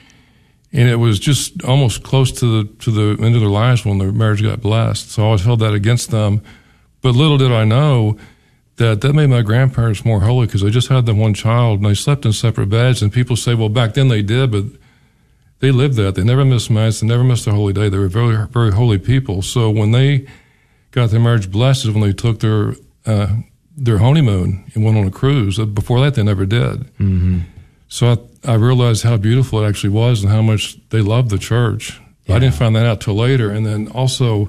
and 0.72 0.88
it 0.88 0.96
was 0.96 1.18
just 1.18 1.62
almost 1.62 2.02
close 2.02 2.32
to 2.32 2.64
the 2.64 2.72
to 2.84 2.90
the 2.90 3.22
end 3.22 3.34
of 3.34 3.42
their 3.42 3.50
lives 3.50 3.84
when 3.84 3.98
their 3.98 4.12
marriage 4.12 4.42
got 4.42 4.62
blessed. 4.62 5.10
So 5.10 5.22
I 5.22 5.26
always 5.26 5.44
held 5.44 5.60
that 5.60 5.74
against 5.74 6.10
them. 6.10 6.40
But 7.02 7.14
little 7.14 7.36
did 7.36 7.52
I 7.52 7.64
know 7.64 8.16
that 8.76 9.00
that 9.00 9.12
made 9.12 9.28
my 9.28 9.42
grandparents 9.42 10.04
more 10.04 10.20
holy 10.20 10.46
because 10.46 10.62
they 10.62 10.70
just 10.70 10.88
had 10.88 11.06
the 11.06 11.14
one 11.14 11.34
child 11.34 11.80
and 11.80 11.88
they 11.88 11.94
slept 11.94 12.24
in 12.24 12.32
separate 12.32 12.68
beds. 12.68 13.02
And 13.02 13.12
people 13.12 13.36
say, 13.36 13.54
well, 13.54 13.68
back 13.68 13.94
then 13.94 14.08
they 14.08 14.22
did, 14.22 14.50
but 14.50 14.64
they 15.60 15.70
lived 15.70 15.96
that. 15.96 16.14
They 16.14 16.24
never 16.24 16.44
missed 16.44 16.70
mass. 16.70 17.00
They 17.00 17.06
never 17.06 17.24
missed 17.24 17.46
a 17.46 17.52
holy 17.52 17.72
day. 17.72 17.88
They 17.88 17.98
were 17.98 18.08
very, 18.08 18.46
very 18.46 18.72
holy 18.72 18.98
people. 18.98 19.42
So 19.42 19.70
when 19.70 19.92
they 19.92 20.26
got 20.90 21.10
their 21.10 21.20
marriage 21.20 21.50
blessed 21.50 21.86
is 21.86 21.90
when 21.90 22.02
they 22.02 22.12
took 22.12 22.40
their 22.40 22.74
uh, 23.06 23.36
their 23.76 23.98
honeymoon 23.98 24.64
and 24.74 24.84
went 24.84 24.98
on 24.98 25.06
a 25.06 25.10
cruise. 25.10 25.58
Before 25.58 26.00
that, 26.00 26.14
they 26.14 26.22
never 26.22 26.46
did. 26.46 26.80
Mm-hmm. 26.98 27.40
So 27.88 28.12
I, 28.44 28.52
I 28.52 28.54
realized 28.54 29.02
how 29.02 29.16
beautiful 29.16 29.62
it 29.62 29.68
actually 29.68 29.90
was 29.90 30.22
and 30.22 30.32
how 30.32 30.42
much 30.42 30.76
they 30.90 31.00
loved 31.00 31.30
the 31.30 31.38
church. 31.38 32.00
I 32.28 32.38
didn't 32.38 32.54
find 32.54 32.74
that 32.76 32.86
out 32.86 33.00
till 33.00 33.14
later. 33.14 33.50
And 33.50 33.66
then 33.66 33.88
also, 33.88 34.48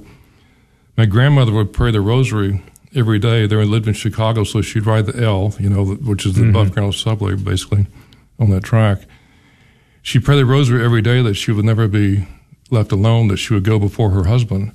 my 0.95 1.05
grandmother 1.05 1.51
would 1.51 1.73
pray 1.73 1.91
the 1.91 2.01
rosary 2.01 2.61
every 2.95 3.19
day. 3.19 3.47
They 3.47 3.55
lived 3.55 3.87
in 3.87 3.93
Chicago, 3.93 4.43
so 4.43 4.61
she'd 4.61 4.85
ride 4.85 5.05
the 5.05 5.23
L, 5.23 5.55
you 5.59 5.69
know, 5.69 5.85
which 5.85 6.25
is 6.25 6.33
the 6.33 6.49
above 6.49 6.73
ground 6.73 6.95
subway, 6.95 7.35
basically, 7.35 7.87
on 8.39 8.49
that 8.51 8.63
track. 8.63 8.99
She 10.01 10.19
prayed 10.19 10.37
the 10.37 10.45
rosary 10.45 10.83
every 10.83 11.01
day 11.01 11.21
that 11.21 11.35
she 11.35 11.51
would 11.51 11.65
never 11.65 11.87
be 11.87 12.27
left 12.69 12.91
alone, 12.91 13.27
that 13.29 13.37
she 13.37 13.53
would 13.53 13.63
go 13.63 13.79
before 13.79 14.09
her 14.09 14.25
husband. 14.25 14.73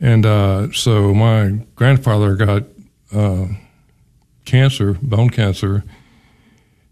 And 0.00 0.24
uh, 0.24 0.72
so 0.72 1.12
my 1.12 1.66
grandfather 1.74 2.36
got 2.36 2.64
uh, 3.12 3.46
cancer, 4.44 4.94
bone 5.02 5.30
cancer. 5.30 5.82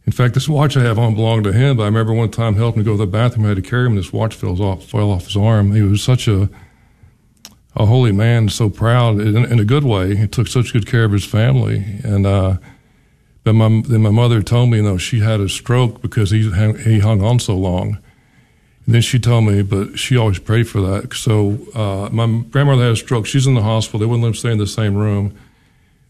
In 0.07 0.13
fact, 0.13 0.35
this 0.35 0.49
watch 0.49 0.77
I 0.77 0.83
have 0.83 0.99
on 0.99 1.15
belonged 1.15 1.45
to 1.45 1.53
him, 1.53 1.77
but 1.77 1.85
I 1.85 1.87
remember 1.87 2.13
one 2.13 2.31
time 2.31 2.55
helping 2.55 2.83
to 2.83 2.85
go 2.85 2.93
to 2.93 2.99
the 2.99 3.07
bathroom. 3.07 3.47
I 3.47 3.51
had 3.51 3.57
to 3.57 3.63
carry 3.63 3.87
him, 3.87 3.93
and 3.93 3.99
this 3.99 4.13
watch 4.13 4.35
fell 4.35 4.61
off, 4.63 4.85
fell 4.85 5.11
off 5.11 5.27
his 5.27 5.37
arm. 5.37 5.73
He 5.73 5.83
was 5.83 6.03
such 6.03 6.29
a 6.29 6.49
a 7.77 7.87
holy 7.87 8.13
man, 8.13 8.49
so 8.49 8.71
proud 8.71 9.21
in, 9.21 9.45
in 9.45 9.61
a 9.61 9.65
good 9.65 9.85
way. 9.85 10.17
He 10.17 10.27
took 10.27 10.49
such 10.49 10.73
good 10.73 10.87
care 10.87 11.05
of 11.05 11.13
his 11.13 11.25
family, 11.25 11.85
and 12.03 12.27
uh, 12.27 12.57
but 13.45 13.53
my 13.53 13.83
then 13.87 14.03
my 14.03 14.11
mother 14.11 14.43
told 14.43 14.71
me, 14.71 14.79
you 14.79 14.83
know, 14.83 14.99
she 14.99 15.21
had 15.21 15.41
a 15.41 15.49
stroke 15.49 16.01
because 16.01 16.31
he 16.31 16.51
hung- 16.51 16.79
he 16.79 16.99
hung 16.99 17.23
on 17.23 17.39
so 17.39 17.57
long. 17.57 17.99
And 18.87 18.95
then 18.95 19.03
she 19.03 19.19
told 19.19 19.45
me, 19.45 19.63
but 19.63 19.99
she 19.99 20.17
always 20.17 20.39
prayed 20.39 20.69
for 20.69 20.81
that. 20.81 21.13
So 21.13 21.59
uh, 21.75 22.09
my 22.13 22.45
grandmother 22.51 22.85
had 22.85 22.93
a 22.93 22.97
stroke. 22.97 23.27
She's 23.27 23.47
in 23.47 23.55
the 23.55 23.63
hospital. 23.63 23.99
They 23.99 24.07
wouldn't 24.07 24.23
let 24.23 24.29
him 24.29 24.35
stay 24.35 24.53
in 24.53 24.59
the 24.59 24.67
same 24.67 24.95
room. 24.95 25.37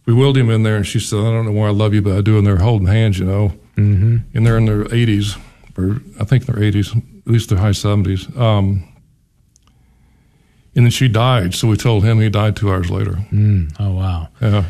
We 0.04 0.12
wheeled 0.12 0.36
him 0.36 0.50
in 0.50 0.62
there, 0.62 0.76
and 0.76 0.86
she 0.86 1.00
said, 1.00 1.18
"I 1.18 1.30
don't 1.30 1.46
know 1.46 1.52
why 1.52 1.68
I 1.68 1.72
love 1.72 1.94
you, 1.94 2.02
but 2.02 2.16
I 2.16 2.20
do." 2.20 2.38
And 2.38 2.46
they're 2.46 2.58
holding 2.58 2.86
hands, 2.86 3.18
you 3.18 3.24
know, 3.24 3.52
mm-hmm. 3.76 4.18
and 4.34 4.46
they're 4.46 4.56
in 4.56 4.66
their 4.66 4.84
80s, 4.84 5.36
or 5.76 6.00
I 6.20 6.24
think 6.24 6.46
their 6.46 6.56
80s, 6.56 6.96
at 6.96 7.32
least 7.32 7.48
their 7.48 7.58
high 7.58 7.70
70s. 7.70 8.38
Um, 8.38 8.86
and 10.76 10.84
then 10.84 10.90
she 10.90 11.08
died. 11.08 11.54
So 11.54 11.66
we 11.66 11.76
told 11.76 12.04
him 12.04 12.20
he 12.20 12.28
died 12.28 12.54
two 12.54 12.70
hours 12.70 12.90
later. 12.90 13.18
Oh, 13.80 13.90
wow. 13.92 14.28
Yeah. 14.40 14.64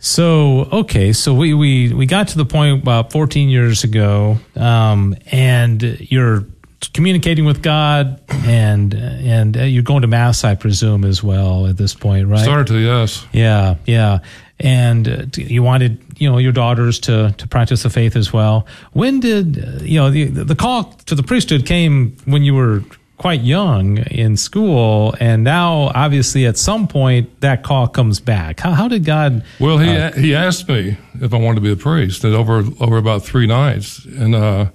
So 0.00 0.68
okay, 0.72 1.12
so 1.12 1.34
we 1.34 1.54
we 1.54 1.92
we 1.92 2.06
got 2.06 2.28
to 2.28 2.38
the 2.38 2.44
point 2.44 2.80
about 2.80 3.10
14 3.10 3.48
years 3.48 3.82
ago, 3.82 4.38
um, 4.54 5.16
and 5.32 5.82
you're 5.82 6.46
communicating 6.94 7.44
with 7.44 7.62
God, 7.62 8.20
and 8.28 8.94
and 8.94 9.56
uh, 9.56 9.62
you're 9.62 9.82
going 9.82 10.02
to 10.02 10.06
mass, 10.06 10.44
I 10.44 10.54
presume, 10.54 11.04
as 11.04 11.20
well 11.24 11.66
at 11.66 11.76
this 11.76 11.94
point, 11.94 12.28
right? 12.28 12.44
Started 12.44 12.68
to 12.68 12.78
yes. 12.78 13.26
Yeah, 13.32 13.74
yeah. 13.86 14.20
And 14.60 15.08
uh, 15.08 15.24
you 15.34 15.64
wanted, 15.64 16.00
you 16.16 16.30
know, 16.30 16.38
your 16.38 16.52
daughters 16.52 17.00
to 17.00 17.34
to 17.36 17.48
practice 17.48 17.82
the 17.82 17.90
faith 17.90 18.14
as 18.14 18.32
well. 18.32 18.68
When 18.92 19.18
did 19.18 19.58
uh, 19.58 19.82
you 19.82 19.98
know 19.98 20.10
the 20.10 20.26
the 20.26 20.54
call 20.54 20.92
to 21.06 21.16
the 21.16 21.24
priesthood 21.24 21.66
came 21.66 22.16
when 22.24 22.44
you 22.44 22.54
were 22.54 22.84
quite 23.18 23.42
young 23.42 23.98
in 23.98 24.36
school, 24.36 25.14
and 25.20 25.44
now 25.44 25.90
obviously 25.94 26.46
at 26.46 26.56
some 26.56 26.88
point 26.88 27.40
that 27.40 27.62
call 27.62 27.88
comes 27.88 28.20
back. 28.20 28.60
How 28.60 28.72
how 28.72 28.88
did 28.88 29.04
God? 29.04 29.44
Well, 29.60 29.78
he 29.78 30.20
he 30.20 30.34
asked 30.34 30.68
me 30.68 30.96
if 31.20 31.34
I 31.34 31.36
wanted 31.36 31.56
to 31.56 31.60
be 31.60 31.72
a 31.72 31.76
priest, 31.76 32.24
and 32.24 32.34
over 32.34 32.64
over 32.80 32.96
about 32.96 33.24
three 33.24 33.46
nights, 33.46 34.04
and 34.04 34.34
uh, 34.34 34.70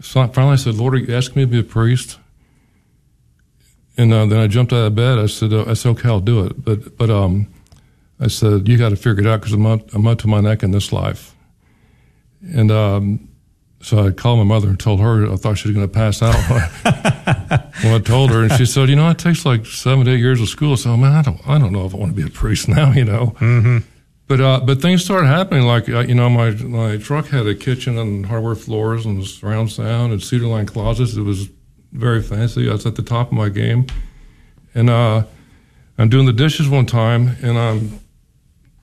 so 0.00 0.26
finally 0.28 0.54
I 0.54 0.56
said, 0.56 0.74
"Lord, 0.74 0.94
are 0.94 0.98
you 0.98 1.14
asking 1.14 1.36
me 1.36 1.42
to 1.42 1.50
be 1.50 1.60
a 1.60 1.62
priest?" 1.62 2.18
And 3.96 4.14
uh, 4.14 4.24
then 4.24 4.38
I 4.38 4.46
jumped 4.46 4.72
out 4.72 4.86
of 4.86 4.94
bed. 4.94 5.18
I 5.18 5.26
said, 5.26 5.52
uh, 5.52 5.64
"I 5.66 5.74
said, 5.74 5.90
okay, 5.90 6.08
I'll 6.08 6.20
do 6.20 6.44
it." 6.46 6.64
But 6.64 6.96
but 6.96 7.10
um, 7.10 7.46
I 8.18 8.28
said, 8.28 8.66
"You 8.66 8.78
got 8.78 8.88
to 8.88 8.96
figure 8.96 9.20
it 9.20 9.26
out 9.26 9.40
because 9.40 9.52
I'm 9.52 9.66
up, 9.66 9.92
I'm 9.94 10.06
up 10.06 10.18
to 10.20 10.28
my 10.28 10.40
neck 10.40 10.62
in 10.62 10.70
this 10.70 10.92
life." 10.92 11.34
And 12.42 12.70
um, 12.70 13.28
so 13.82 14.06
I 14.06 14.10
called 14.10 14.38
my 14.38 14.44
mother 14.44 14.68
and 14.68 14.78
told 14.78 15.00
her 15.00 15.30
I 15.30 15.36
thought 15.36 15.56
she 15.56 15.68
was 15.68 15.74
going 15.74 15.88
to 15.88 15.92
pass 15.92 16.22
out. 16.22 16.34
when 17.82 17.94
I 17.94 17.98
told 17.98 18.30
her, 18.30 18.42
and 18.42 18.52
she 18.52 18.66
said, 18.66 18.90
"You 18.90 18.96
know, 18.96 19.08
it 19.08 19.18
takes 19.18 19.46
like 19.46 19.64
seven 19.64 20.04
to 20.04 20.12
eight 20.12 20.20
years 20.20 20.40
of 20.40 20.48
school." 20.48 20.76
So, 20.76 20.96
man, 20.96 21.12
I 21.12 21.22
don't, 21.22 21.48
I 21.48 21.58
don't 21.58 21.72
know 21.72 21.86
if 21.86 21.94
I 21.94 21.98
want 21.98 22.14
to 22.14 22.16
be 22.16 22.26
a 22.26 22.30
priest 22.30 22.68
now. 22.80 22.92
You 22.92 23.04
know. 23.04 23.34
Mm-hmm. 23.38 23.78
But 24.26 24.40
uh, 24.40 24.60
but 24.60 24.82
things 24.82 25.04
started 25.04 25.28
happening. 25.28 25.64
Like 25.66 25.88
uh, 25.88 26.00
you 26.00 26.14
know, 26.14 26.28
my 26.28 26.50
my 26.50 26.98
truck 26.98 27.28
had 27.28 27.46
a 27.46 27.54
kitchen 27.54 27.96
and 27.96 28.26
hardware 28.26 28.54
floors 28.54 29.06
and 29.06 29.26
surround 29.26 29.72
sound 29.72 30.12
and 30.12 30.22
cedar 30.22 30.46
line 30.46 30.66
closets. 30.66 31.16
It 31.16 31.22
was 31.22 31.48
very 31.92 32.22
fancy. 32.22 32.68
I 32.68 32.72
was 32.72 32.86
at 32.86 32.96
the 32.96 33.02
top 33.02 33.28
of 33.28 33.32
my 33.32 33.48
game, 33.48 33.86
and 34.74 34.90
uh, 34.90 35.24
I'm 35.98 36.10
doing 36.10 36.26
the 36.26 36.32
dishes 36.34 36.68
one 36.68 36.86
time, 36.86 37.36
and 37.42 37.58
I'm 37.58 38.00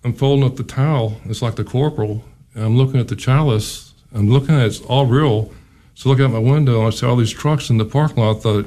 I'm 0.03 0.13
folding 0.13 0.43
up 0.43 0.55
the 0.55 0.63
towel. 0.63 1.21
It's 1.25 1.41
like 1.41 1.55
the 1.55 1.63
corporal. 1.63 2.23
And 2.55 2.65
I'm 2.65 2.75
looking 2.75 2.99
at 2.99 3.07
the 3.07 3.15
chalice 3.15 3.86
I'm 4.13 4.29
looking 4.29 4.55
at 4.55 4.61
it, 4.61 4.65
it's 4.67 4.81
all 4.81 5.05
real. 5.05 5.51
So 5.95 6.09
look 6.09 6.19
out 6.19 6.31
my 6.31 6.39
window 6.39 6.79
and 6.79 6.87
I 6.87 6.89
see 6.91 7.05
all 7.05 7.15
these 7.15 7.31
trucks 7.31 7.69
in 7.69 7.77
the 7.77 7.85
parking 7.85 8.23
lot. 8.23 8.37
I 8.37 8.39
thought, 8.39 8.65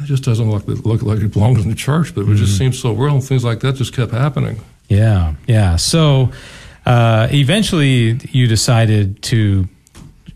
it 0.00 0.04
just 0.04 0.22
doesn't 0.22 0.48
look, 0.50 0.66
look 0.66 1.02
like 1.02 1.18
it 1.18 1.32
belongs 1.32 1.62
in 1.62 1.68
the 1.68 1.74
church, 1.74 2.14
but 2.14 2.22
it 2.22 2.24
mm-hmm. 2.24 2.36
just 2.36 2.56
seems 2.56 2.78
so 2.78 2.92
real. 2.92 3.14
And 3.14 3.24
things 3.24 3.44
like 3.44 3.60
that 3.60 3.74
just 3.74 3.94
kept 3.94 4.12
happening. 4.12 4.60
Yeah, 4.88 5.34
yeah. 5.46 5.76
So 5.76 6.32
uh, 6.86 7.28
eventually 7.30 8.18
you 8.30 8.46
decided 8.46 9.22
to 9.24 9.68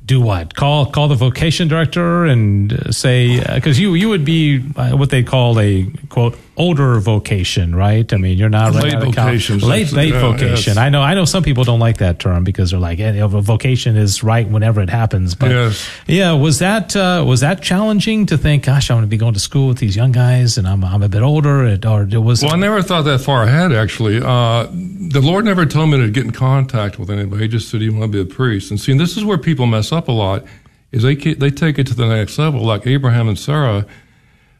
do 0.05 0.21
what? 0.21 0.55
Call 0.55 0.87
call 0.87 1.09
the 1.09 1.15
vocation 1.15 1.69
director 1.69 2.25
and 2.27 2.95
say 2.95 3.39
because 3.55 3.79
uh, 3.79 3.83
you 3.83 3.95
you 3.95 4.09
would 4.09 4.25
be 4.25 4.63
uh, 4.77 4.91
what 4.91 5.11
they 5.11 5.23
call 5.23 5.59
a 5.59 5.87
quote 6.09 6.37
older 6.57 7.01
vocation, 7.01 7.75
right? 7.75 8.13
I 8.13 8.17
mean, 8.17 8.37
you're 8.37 8.51
not 8.51 8.75
late 8.75 8.95
right 8.95 9.03
vocation, 9.03 9.59
late 9.61 9.93
late 9.93 10.13
yeah, 10.13 10.21
vocation. 10.21 10.75
Yes. 10.75 10.77
I 10.77 10.91
know 10.91 11.01
I 11.01 11.15
know 11.15 11.25
some 11.25 11.43
people 11.43 11.65
don't 11.65 11.81
like 11.81 11.99
that 11.99 12.19
term 12.19 12.45
because 12.45 12.71
they're 12.71 12.81
like, 12.81 12.99
a 12.99 13.27
vocation 13.27 13.97
is 13.97 14.23
right 14.23 14.49
whenever 14.49 14.81
it 14.83 14.91
happens. 14.91 15.35
But 15.35 15.51
yes. 15.51 15.89
yeah, 16.07 16.33
was 16.33 16.59
that 16.59 16.95
uh, 16.95 17.25
was 17.27 17.41
that 17.41 17.63
challenging 17.63 18.27
to 18.27 18.37
think? 18.37 18.65
Gosh, 18.65 18.91
I'm 18.91 18.97
going 18.97 19.05
to 19.05 19.09
be 19.09 19.17
going 19.17 19.35
to 19.35 19.41
school 19.41 19.69
with 19.69 19.79
these 19.79 19.97
young 19.97 20.13
guys, 20.13 20.59
and 20.59 20.67
I'm 20.67 20.85
I'm 20.85 21.03
a 21.03 21.09
bit 21.09 21.23
older, 21.23 21.65
or 21.65 22.03
it 22.03 22.19
was. 22.19 22.43
Well, 22.43 22.53
I 22.53 22.57
never 22.57 22.83
thought 22.83 23.03
that 23.03 23.21
far 23.21 23.45
ahead. 23.45 23.73
Actually, 23.73 24.19
uh, 24.19 24.69
the 24.71 25.23
Lord 25.23 25.45
never 25.45 25.65
told 25.65 25.91
me 25.91 25.99
to 25.99 26.11
get 26.11 26.25
in 26.25 26.33
contact 26.33 26.99
with 26.99 27.11
anybody. 27.11 27.43
He 27.43 27.49
just 27.49 27.71
said 27.71 27.81
He 27.81 27.89
want 27.89 28.13
to 28.13 28.25
be 28.25 28.31
a 28.31 28.35
priest. 28.35 28.71
And 28.71 28.81
see, 28.81 28.97
this 28.97 29.17
is 29.17 29.25
where 29.25 29.39
people 29.39 29.67
mess 29.67 29.93
up 29.93 30.09
a 30.09 30.13
lot. 30.13 30.45
Is 30.91 31.03
they 31.03 31.15
they 31.15 31.51
take 31.51 31.79
it 31.79 31.87
to 31.87 31.95
the 31.95 32.07
next 32.07 32.39
level, 32.39 32.63
like 32.63 32.87
Abraham 32.87 33.29
and 33.29 33.39
Sarah. 33.39 33.87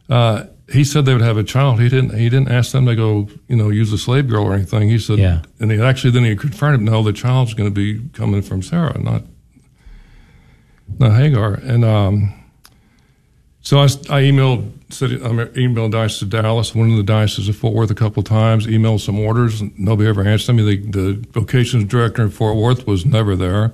Uh, 0.09 0.45
he 0.71 0.83
said 0.83 1.05
they 1.05 1.13
would 1.13 1.21
have 1.21 1.37
a 1.37 1.43
child. 1.43 1.79
He 1.79 1.89
didn't. 1.89 2.17
He 2.17 2.29
didn't 2.29 2.49
ask 2.49 2.71
them 2.71 2.85
to 2.85 2.95
go, 2.95 3.27
you 3.47 3.55
know, 3.55 3.69
use 3.69 3.91
a 3.91 3.97
slave 3.97 4.29
girl 4.29 4.45
or 4.45 4.53
anything. 4.53 4.89
He 4.89 4.97
said, 4.97 5.19
yeah. 5.19 5.41
and 5.59 5.71
he 5.71 5.81
actually 5.81 6.11
then 6.11 6.23
he 6.23 6.35
confirmed, 6.35 6.83
no, 6.83 7.03
the 7.03 7.13
child's 7.13 7.53
going 7.53 7.69
to 7.69 7.73
be 7.73 8.07
coming 8.13 8.41
from 8.41 8.61
Sarah, 8.61 8.97
not 8.99 9.23
not 10.99 11.13
Hagar. 11.13 11.55
And 11.55 11.83
um, 11.83 12.33
so 13.61 13.79
I, 13.79 13.83
I 13.83 14.21
emailed 14.23 14.71
said 14.93 15.11
I 15.11 15.15
emailed 15.15 15.91
diocese 15.91 16.21
of 16.21 16.29
Dallas, 16.29 16.73
one 16.73 16.91
of 16.91 16.97
the 16.97 17.03
dioceses 17.03 17.49
of 17.49 17.57
Fort 17.57 17.73
Worth 17.73 17.91
a 17.91 17.95
couple 17.95 18.21
of 18.21 18.25
times, 18.25 18.67
emailed 18.67 19.01
some 19.01 19.19
orders. 19.19 19.61
Nobody 19.77 20.07
ever 20.07 20.25
answered 20.25 20.53
me. 20.53 20.63
The, 20.63 20.77
the 20.91 21.27
vocations 21.31 21.85
director 21.85 22.21
in 22.21 22.29
Fort 22.29 22.55
Worth 22.55 22.87
was 22.87 23.05
never 23.05 23.35
there. 23.35 23.73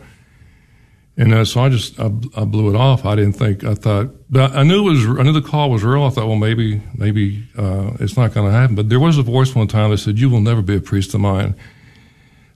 And 1.19 1.33
uh, 1.33 1.43
so 1.43 1.59
I 1.59 1.67
just 1.67 1.99
I, 1.99 2.05
I, 2.05 2.45
blew 2.45 2.69
it 2.69 2.77
off. 2.77 3.05
I 3.05 3.13
didn't 3.13 3.33
think 3.33 3.65
I 3.65 3.75
thought, 3.75 4.07
but 4.29 4.55
I 4.55 4.63
knew 4.63 4.87
it 4.87 4.91
was 4.93 5.19
I 5.19 5.23
knew 5.23 5.33
the 5.33 5.41
call 5.41 5.69
was 5.69 5.83
real. 5.83 6.03
I 6.03 6.09
thought, 6.11 6.27
well, 6.27 6.37
maybe 6.37 6.81
maybe 6.95 7.45
uh, 7.57 7.91
it's 7.99 8.15
not 8.15 8.33
going 8.33 8.49
to 8.49 8.57
happen. 8.57 8.73
But 8.73 8.87
there 8.87 9.01
was 9.01 9.17
a 9.17 9.21
voice 9.21 9.53
one 9.53 9.67
time 9.67 9.89
that 9.91 9.97
said, 9.97 10.17
"You 10.17 10.29
will 10.29 10.39
never 10.39 10.61
be 10.61 10.77
a 10.77 10.79
priest 10.79 11.13
of 11.13 11.19
mine," 11.19 11.55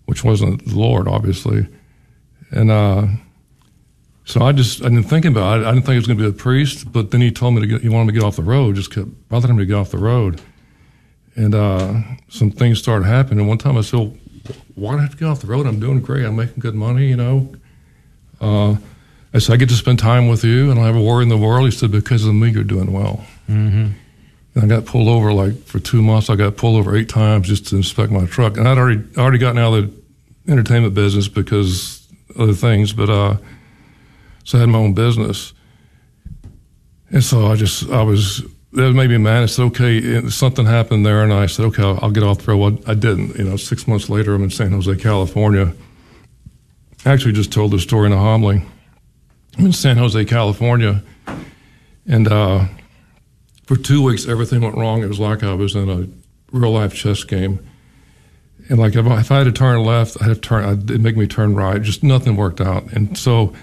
which 0.05 0.23
wasn't 0.23 0.65
the 0.65 0.79
Lord, 0.79 1.09
obviously. 1.09 1.67
And 2.51 2.71
uh, 2.71 3.07
so 4.23 4.41
I 4.43 4.53
just 4.53 4.79
I 4.81 4.87
didn't 4.87 5.09
think 5.09 5.25
about 5.25 5.59
it. 5.59 5.65
I 5.65 5.73
didn't 5.73 5.85
think 5.85 5.95
it 5.95 5.99
was 5.99 6.07
going 6.07 6.19
to 6.19 6.23
be 6.23 6.29
a 6.29 6.31
priest. 6.31 6.89
But 6.89 7.11
then 7.11 7.19
he 7.19 7.31
told 7.31 7.55
me 7.55 7.61
to 7.61 7.67
get, 7.67 7.81
he 7.81 7.89
wanted 7.89 8.05
me 8.05 8.13
to 8.13 8.19
get 8.21 8.25
off 8.25 8.37
the 8.37 8.43
road. 8.43 8.77
Just 8.77 8.93
kept 8.93 9.09
bothering 9.27 9.57
me 9.57 9.63
to 9.63 9.67
get 9.67 9.75
off 9.75 9.91
the 9.91 9.97
road. 9.97 10.41
And 11.35 11.53
uh, 11.53 12.01
some 12.29 12.49
things 12.49 12.79
started 12.79 13.07
happening. 13.07 13.39
And 13.39 13.49
one 13.49 13.57
time 13.57 13.75
I 13.77 13.81
said, 13.81 13.99
well, 13.99 14.13
"Why 14.75 14.93
do 14.93 14.99
I 14.99 15.01
have 15.01 15.11
to 15.11 15.17
get 15.17 15.27
off 15.27 15.41
the 15.41 15.47
road? 15.47 15.67
I'm 15.67 15.81
doing 15.81 15.99
great. 15.99 16.23
I'm 16.23 16.37
making 16.37 16.61
good 16.61 16.75
money, 16.75 17.07
you 17.07 17.17
know." 17.17 17.53
Uh, 18.43 18.75
I 19.33 19.39
said, 19.39 19.53
I 19.53 19.57
get 19.57 19.69
to 19.69 19.75
spend 19.75 19.99
time 19.99 20.27
with 20.27 20.43
you 20.43 20.69
and 20.69 20.79
I 20.79 20.85
have 20.85 20.95
a 20.95 21.01
worry 21.01 21.23
in 21.23 21.29
the 21.29 21.37
world. 21.37 21.65
He 21.65 21.71
said, 21.71 21.91
because 21.91 22.25
of 22.25 22.35
me, 22.35 22.49
you're 22.49 22.63
doing 22.63 22.91
well. 22.91 23.25
Mm-hmm. 23.49 23.91
And 24.55 24.63
I 24.63 24.67
got 24.67 24.85
pulled 24.85 25.07
over 25.07 25.33
like 25.33 25.57
for 25.63 25.79
two 25.79 26.01
months. 26.01 26.29
I 26.29 26.35
got 26.35 26.57
pulled 26.57 26.77
over 26.77 26.95
eight 26.95 27.09
times 27.09 27.47
just 27.47 27.67
to 27.67 27.77
inspect 27.77 28.11
my 28.11 28.25
truck. 28.25 28.57
And 28.57 28.67
I'd 28.67 28.77
already, 28.77 29.03
already 29.17 29.39
gotten 29.39 29.57
out 29.57 29.73
of 29.73 29.91
the 30.45 30.51
entertainment 30.51 30.93
business 30.93 31.27
because 31.27 32.05
other 32.37 32.53
things, 32.53 32.93
but, 32.93 33.09
uh, 33.09 33.37
so 34.43 34.57
I 34.57 34.61
had 34.61 34.69
my 34.69 34.77
own 34.79 34.93
business. 34.93 35.53
And 37.09 37.23
so 37.23 37.47
I 37.47 37.55
just, 37.55 37.89
I 37.89 38.03
was, 38.03 38.43
that 38.73 38.91
made 38.91 39.09
me 39.09 39.17
mad. 39.17 39.43
I 39.43 39.45
said, 39.45 39.63
okay, 39.67 40.29
something 40.29 40.65
happened 40.65 41.05
there. 41.05 41.23
And 41.23 41.31
I 41.31 41.45
said, 41.45 41.65
okay, 41.67 41.83
I'll, 41.83 41.99
I'll 42.01 42.11
get 42.11 42.23
off 42.23 42.39
the 42.39 42.51
road. 42.51 42.57
Well, 42.57 42.79
I 42.85 42.93
didn't. 42.93 43.37
You 43.37 43.45
know, 43.45 43.55
six 43.55 43.87
months 43.87 44.09
later, 44.09 44.35
I'm 44.35 44.43
in 44.43 44.49
San 44.49 44.71
Jose, 44.71 44.95
California 44.97 45.73
actually 47.11 47.33
just 47.33 47.51
told 47.51 47.71
the 47.71 47.79
story 47.79 48.07
in 48.07 48.13
a 48.13 48.17
homily. 48.17 48.63
I'm 49.57 49.65
in 49.67 49.73
San 49.73 49.97
Jose, 49.97 50.23
California, 50.25 51.03
and 52.07 52.27
uh, 52.27 52.65
for 53.65 53.75
two 53.75 54.01
weeks 54.01 54.27
everything 54.27 54.61
went 54.61 54.75
wrong. 54.75 55.03
It 55.03 55.07
was 55.07 55.19
like 55.19 55.43
I 55.43 55.53
was 55.53 55.75
in 55.75 55.89
a 55.89 56.07
real 56.51 56.71
life 56.71 56.93
chess 56.93 57.23
game, 57.23 57.65
and 58.69 58.79
like 58.79 58.95
if 58.95 59.05
I, 59.05 59.19
if 59.19 59.31
I 59.31 59.39
had 59.39 59.43
to 59.45 59.51
turn 59.51 59.83
left, 59.83 60.21
I 60.21 60.25
had 60.25 60.35
to 60.35 60.41
turn. 60.41 60.81
It'd 60.83 61.01
make 61.01 61.17
me 61.17 61.27
turn 61.27 61.55
right. 61.55 61.81
Just 61.81 62.03
nothing 62.03 62.35
worked 62.35 62.61
out, 62.61 62.91
and 62.93 63.17
so. 63.17 63.53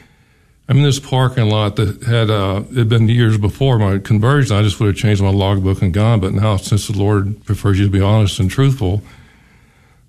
I'm 0.69 0.77
in 0.77 0.83
this 0.85 1.01
parking 1.01 1.49
lot 1.49 1.75
that 1.77 2.05
had 2.05 2.31
uh, 2.31 2.63
it 2.71 2.77
had 2.77 2.89
been 2.89 3.09
years 3.09 3.37
before 3.37 3.77
my 3.77 3.99
conversion. 3.99 4.57
I 4.57 4.63
just 4.63 4.79
would 4.79 4.87
have 4.87 4.95
changed 4.95 5.21
my 5.21 5.31
logbook 5.31 5.83
and 5.83 5.93
gone. 5.93 6.21
But 6.21 6.33
now, 6.33 6.59
since 6.59 6.87
the 6.87 6.97
Lord 6.97 7.45
prefers 7.45 7.81
you 7.81 7.87
to 7.87 7.91
be 7.91 8.01
honest 8.01 8.39
and 8.39 8.49
truthful, 8.49 9.03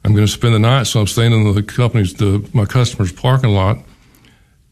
I'm 0.04 0.14
going 0.14 0.26
to 0.26 0.32
spend 0.32 0.56
the 0.56 0.60
night, 0.60 0.84
so 0.84 1.00
I'm 1.00 1.08
staying 1.08 1.32
in 1.32 1.54
the 1.54 1.62
company's, 1.62 2.16
the, 2.16 2.48
my 2.54 2.66
customer's 2.66 3.12
parking 3.12 3.52
lot. 3.52 3.78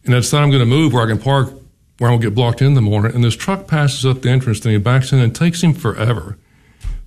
And 0.05 0.15
I 0.15 0.19
decide 0.19 0.41
I'm 0.41 0.49
going 0.49 0.61
to 0.61 0.65
move 0.65 0.93
where 0.93 1.03
I 1.03 1.07
can 1.07 1.19
park, 1.19 1.53
where 1.99 2.09
I 2.09 2.13
won't 2.13 2.23
get 2.23 2.33
blocked 2.33 2.61
in 2.61 2.73
the 2.73 2.81
morning. 2.81 3.13
And 3.13 3.23
this 3.23 3.35
truck 3.35 3.67
passes 3.67 4.05
up 4.05 4.21
the 4.21 4.29
entrance 4.29 4.63
and 4.65 4.71
he 4.71 4.77
backs 4.79 5.11
in 5.11 5.19
and 5.19 5.35
takes 5.35 5.61
him 5.61 5.73
forever, 5.73 6.37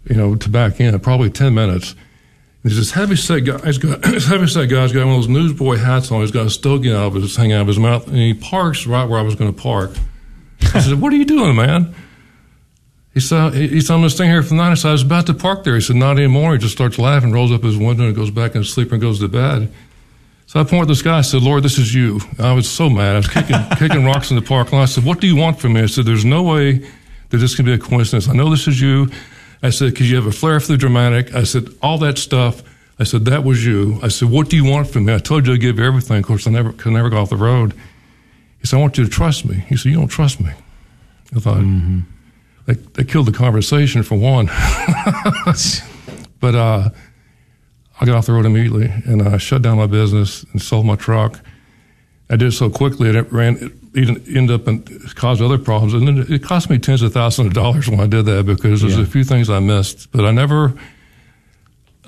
you 0.04 0.14
know, 0.14 0.36
to 0.36 0.48
back 0.48 0.78
in, 0.78 0.98
probably 1.00 1.30
10 1.30 1.52
minutes. 1.52 1.96
There's 2.62 2.76
this 2.76 2.92
heavy 2.92 3.16
set 3.16 3.40
guy, 3.40 3.58
he's 3.64 3.78
got, 3.78 4.02
this 4.02 4.26
heavy 4.26 4.46
set 4.46 4.68
guy's 4.68 4.92
got 4.92 5.04
one 5.04 5.16
of 5.16 5.22
those 5.22 5.28
newsboy 5.28 5.76
hats 5.78 6.12
on. 6.12 6.20
He's 6.20 6.30
got 6.30 6.46
a 6.46 6.50
stogie 6.50 6.92
out 6.92 7.08
of 7.08 7.14
his, 7.14 7.34
hanging 7.34 7.54
out 7.54 7.62
of 7.62 7.66
his 7.66 7.78
mouth, 7.78 8.06
and 8.06 8.16
he 8.16 8.34
parks 8.34 8.86
right 8.86 9.04
where 9.04 9.18
I 9.18 9.22
was 9.22 9.34
going 9.34 9.52
to 9.52 9.60
park. 9.60 9.90
I 10.74 10.80
said, 10.80 11.00
What 11.00 11.12
are 11.12 11.16
you 11.16 11.24
doing, 11.24 11.56
man? 11.56 11.92
He 13.14 13.20
saw 13.20 13.50
he 13.50 13.80
said, 13.80 13.94
I'm 13.94 14.00
going 14.00 14.08
to 14.08 14.14
stay 14.14 14.26
here 14.26 14.42
for 14.42 14.50
the 14.50 14.54
night. 14.54 14.70
I 14.70 14.74
said, 14.74 14.88
I 14.88 14.92
was 14.92 15.02
about 15.02 15.26
to 15.26 15.34
park 15.34 15.64
there. 15.64 15.74
He 15.74 15.82
said, 15.82 15.96
not 15.96 16.16
anymore. 16.16 16.54
He 16.54 16.58
just 16.58 16.72
starts 16.72 16.98
laughing, 16.98 17.30
rolls 17.30 17.52
up 17.52 17.62
his 17.62 17.76
window, 17.76 18.06
and 18.06 18.16
goes 18.16 18.30
back 18.30 18.54
in 18.54 18.64
sleep 18.64 18.90
and 18.90 19.00
goes 19.00 19.20
to 19.20 19.28
bed. 19.28 19.70
So 20.46 20.60
I 20.60 20.64
pointed 20.64 20.82
at 20.82 20.88
this 20.88 21.02
guy. 21.02 21.18
I 21.18 21.22
said, 21.22 21.42
Lord, 21.42 21.62
this 21.62 21.78
is 21.78 21.94
you. 21.94 22.20
I 22.38 22.52
was 22.52 22.70
so 22.70 22.88
mad. 22.88 23.14
I 23.14 23.18
was 23.18 23.28
kicking, 23.28 23.56
kicking 23.78 24.04
rocks 24.04 24.30
in 24.30 24.36
the 24.36 24.42
parking 24.42 24.78
lot. 24.78 24.84
I 24.84 24.86
said, 24.86 25.04
what 25.04 25.20
do 25.20 25.26
you 25.26 25.36
want 25.36 25.60
from 25.60 25.74
me? 25.74 25.82
I 25.82 25.86
said, 25.86 26.06
there's 26.06 26.24
no 26.24 26.42
way 26.42 26.78
that 27.28 27.38
this 27.38 27.54
can 27.54 27.66
be 27.66 27.74
a 27.74 27.78
coincidence. 27.78 28.28
I 28.28 28.32
know 28.32 28.48
this 28.50 28.66
is 28.66 28.80
you. 28.80 29.10
I 29.62 29.70
said, 29.70 29.92
because 29.92 30.10
you 30.10 30.16
have 30.16 30.26
a 30.26 30.32
flair 30.32 30.58
for 30.58 30.68
the 30.68 30.78
dramatic. 30.78 31.34
I 31.34 31.44
said, 31.44 31.68
all 31.82 31.98
that 31.98 32.16
stuff. 32.16 32.62
I 32.98 33.04
said, 33.04 33.26
that 33.26 33.44
was 33.44 33.64
you. 33.64 34.00
I 34.02 34.08
said, 34.08 34.30
what 34.30 34.48
do 34.48 34.56
you 34.56 34.64
want 34.64 34.88
from 34.88 35.04
me? 35.04 35.14
I 35.14 35.18
told 35.18 35.46
you 35.46 35.52
I'd 35.52 35.60
give 35.60 35.78
you 35.78 35.84
everything. 35.84 36.18
Of 36.18 36.24
course, 36.24 36.46
I 36.46 36.50
never 36.50 36.72
could 36.72 36.92
never 36.92 37.10
go 37.10 37.18
off 37.18 37.30
the 37.30 37.36
road. 37.36 37.74
He 38.60 38.66
said, 38.66 38.78
I 38.78 38.80
want 38.80 38.96
you 38.96 39.04
to 39.04 39.10
trust 39.10 39.44
me. 39.44 39.56
He 39.68 39.76
said, 39.76 39.90
you 39.90 39.98
don't 39.98 40.08
trust 40.08 40.40
me. 40.40 40.50
I 41.36 41.40
thought, 41.40 41.58
mm-hmm 41.58 42.00
they, 42.66 42.74
they 42.74 43.04
killed 43.04 43.26
the 43.26 43.32
conversation 43.32 44.02
for 44.02 44.16
one. 44.16 44.46
but 46.40 46.54
uh, 46.54 46.90
I 48.00 48.06
got 48.06 48.16
off 48.16 48.26
the 48.26 48.32
road 48.32 48.46
immediately 48.46 48.92
and 49.04 49.22
I 49.22 49.36
shut 49.38 49.62
down 49.62 49.78
my 49.78 49.86
business 49.86 50.44
and 50.52 50.60
sold 50.62 50.86
my 50.86 50.96
truck. 50.96 51.40
I 52.30 52.36
did 52.36 52.52
so 52.52 52.70
quickly 52.70 53.10
it 53.10 53.32
ran 53.32 53.56
it 53.56 53.72
even 53.94 54.22
ended 54.26 54.60
up 54.60 54.66
and 54.66 55.14
caused 55.14 55.42
other 55.42 55.58
problems. 55.58 55.92
And 55.92 56.08
then 56.08 56.32
it 56.32 56.42
cost 56.42 56.70
me 56.70 56.78
tens 56.78 57.02
of 57.02 57.12
thousands 57.12 57.48
of 57.48 57.52
dollars 57.52 57.88
when 57.88 58.00
I 58.00 58.06
did 58.06 58.24
that 58.26 58.46
because 58.46 58.80
there's 58.80 58.96
yeah. 58.96 59.02
a 59.02 59.06
few 59.06 59.24
things 59.24 59.50
I 59.50 59.60
missed. 59.60 60.10
But 60.12 60.24
I 60.24 60.30
never 60.30 60.74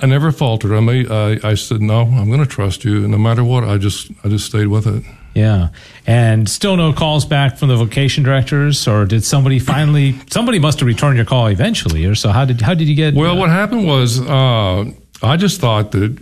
I 0.01 0.07
never 0.07 0.33
faltered. 0.33 0.73
I 0.73 0.81
may 0.81 1.07
I, 1.07 1.39
I 1.51 1.55
said 1.55 1.81
no, 1.81 2.03
I'm 2.03 2.29
going 2.29 2.41
to 2.41 2.47
trust 2.47 2.85
you, 2.85 3.03
and 3.03 3.11
no 3.11 3.19
matter 3.19 3.45
what, 3.45 3.65
I 3.65 3.79
just 3.79 4.11
I 4.25 4.29
just 4.29 4.47
stayed 4.47 4.69
with 4.69 4.87
it. 4.87 5.05
Yeah. 5.35 5.71
And 6.07 6.49
still 6.49 6.77
no 6.77 6.93
calls 6.93 7.25
back 7.25 7.57
from 7.57 7.69
the 7.69 7.77
vocation 7.77 8.23
directors, 8.23 8.87
or 8.87 9.05
did 9.05 9.25
somebody 9.25 9.59
finally? 9.59 10.19
Somebody 10.31 10.59
must 10.59 10.81
have 10.81 10.87
returned 10.87 11.17
your 11.17 11.27
call 11.27 11.49
eventually, 11.49 12.05
or 12.07 12.15
so. 12.15 12.31
How 12.31 12.45
did 12.45 12.61
how 12.61 12.75
did 12.75 12.89
you 12.89 12.95
get? 12.95 13.15
Well, 13.15 13.37
uh, 13.37 13.41
what 13.41 13.51
happened 13.51 13.87
was 13.87 14.21
uh, 14.21 14.85
I 15.23 15.37
just 15.37 15.61
thought 15.61 15.93
that 15.93 16.17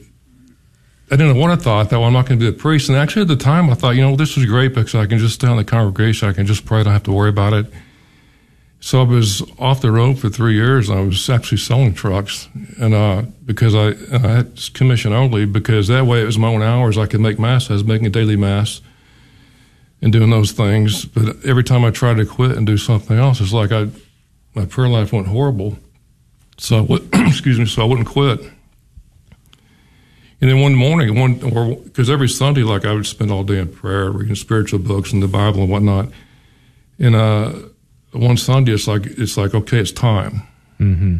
I 1.11 1.16
didn't 1.16 1.37
want 1.37 1.59
to 1.59 1.62
thought. 1.62 1.90
That 1.90 1.99
well, 1.99 2.07
I'm 2.07 2.14
not 2.14 2.26
going 2.26 2.40
to 2.40 2.50
be 2.50 2.57
a 2.57 2.59
priest. 2.59 2.88
And 2.88 2.97
actually, 2.97 3.23
at 3.23 3.28
the 3.28 3.37
time, 3.37 3.69
I 3.69 3.75
thought, 3.75 3.90
you 3.90 4.02
know, 4.02 4.16
this 4.16 4.37
is 4.37 4.47
great 4.47 4.75
because 4.75 4.95
I 4.95 5.07
can 5.07 5.19
just 5.19 5.35
stay 5.35 5.47
on 5.47 5.59
the 5.59 5.64
congregation. 5.64 6.28
I 6.28 6.33
can 6.33 6.47
just 6.47 6.64
pray. 6.64 6.81
I 6.81 6.83
don't 6.85 6.92
have 6.92 7.02
to 7.04 7.12
worry 7.12 7.31
about 7.31 7.52
it. 7.52 7.66
So 8.81 9.00
I 9.00 9.04
was 9.04 9.42
off 9.61 9.81
the 9.81 9.92
road 9.92 10.19
for 10.19 10.28
three 10.28 10.54
years. 10.54 10.90
I 10.90 11.00
was 11.00 11.31
actually 11.31 11.59
selling 11.59 11.95
trucks, 11.95 12.49
and 12.81 12.95
uh, 12.95 13.23
because 13.45 13.76
I, 13.76 13.90
I 14.12 14.19
had 14.19 14.61
commission 14.75 15.12
only, 15.12 15.45
because 15.45 15.87
that 15.87 16.07
way 16.07 16.21
it 16.21 16.25
was 16.25 16.37
my 16.37 16.49
own 16.49 16.62
hours. 16.62 16.99
I 16.99 17.07
could 17.07 17.21
make 17.21 17.38
mass. 17.38 17.71
I 17.71 17.75
was 17.75 17.85
making 17.85 18.07
a 18.07 18.11
daily 18.11 18.35
mass 18.35 18.81
and 20.02 20.12
doing 20.12 20.30
those 20.30 20.52
things. 20.52 21.04
But 21.06 21.37
every 21.47 21.64
time 21.64 21.85
I 21.85 21.90
tried 21.90 22.16
to 22.18 22.26
quit 22.26 22.56
and 22.56 22.66
do 22.66 22.76
something 22.76 23.16
else, 23.16 23.40
it's 23.40 23.52
like 23.52 23.73
I 23.73 23.88
my 24.54 24.66
prayer 24.66 24.88
life 24.88 25.12
went 25.12 25.28
horrible. 25.28 25.78
So 26.59 26.78
I 26.78 26.80
would, 26.82 27.09
excuse 27.14 27.59
me, 27.59 27.64
so 27.64 27.82
I 27.82 27.85
wouldn't 27.87 28.09
quit. 28.09 28.40
And 30.40 30.50
then 30.50 30.61
one 30.61 30.75
morning, 30.75 31.18
one 31.18 31.40
or 31.54 31.76
because 31.76 32.11
every 32.11 32.28
Sunday, 32.28 32.64
like 32.64 32.85
I 32.85 32.92
would 32.92 33.06
spend 33.06 33.30
all 33.30 33.44
day 33.44 33.59
in 33.59 33.68
prayer, 33.73 34.11
reading 34.11 34.35
spiritual 34.35 34.80
books 34.80 35.12
and 35.12 35.23
the 35.23 35.28
Bible 35.28 35.61
and 35.61 35.71
whatnot. 35.71 36.09
And 36.99 37.14
uh, 37.14 37.52
one 38.11 38.37
Sunday, 38.37 38.73
it's 38.73 38.88
like 38.88 39.06
it's 39.06 39.37
like 39.37 39.54
okay, 39.54 39.78
it's 39.78 39.92
time. 39.92 40.42
Mm-hmm. 40.80 41.18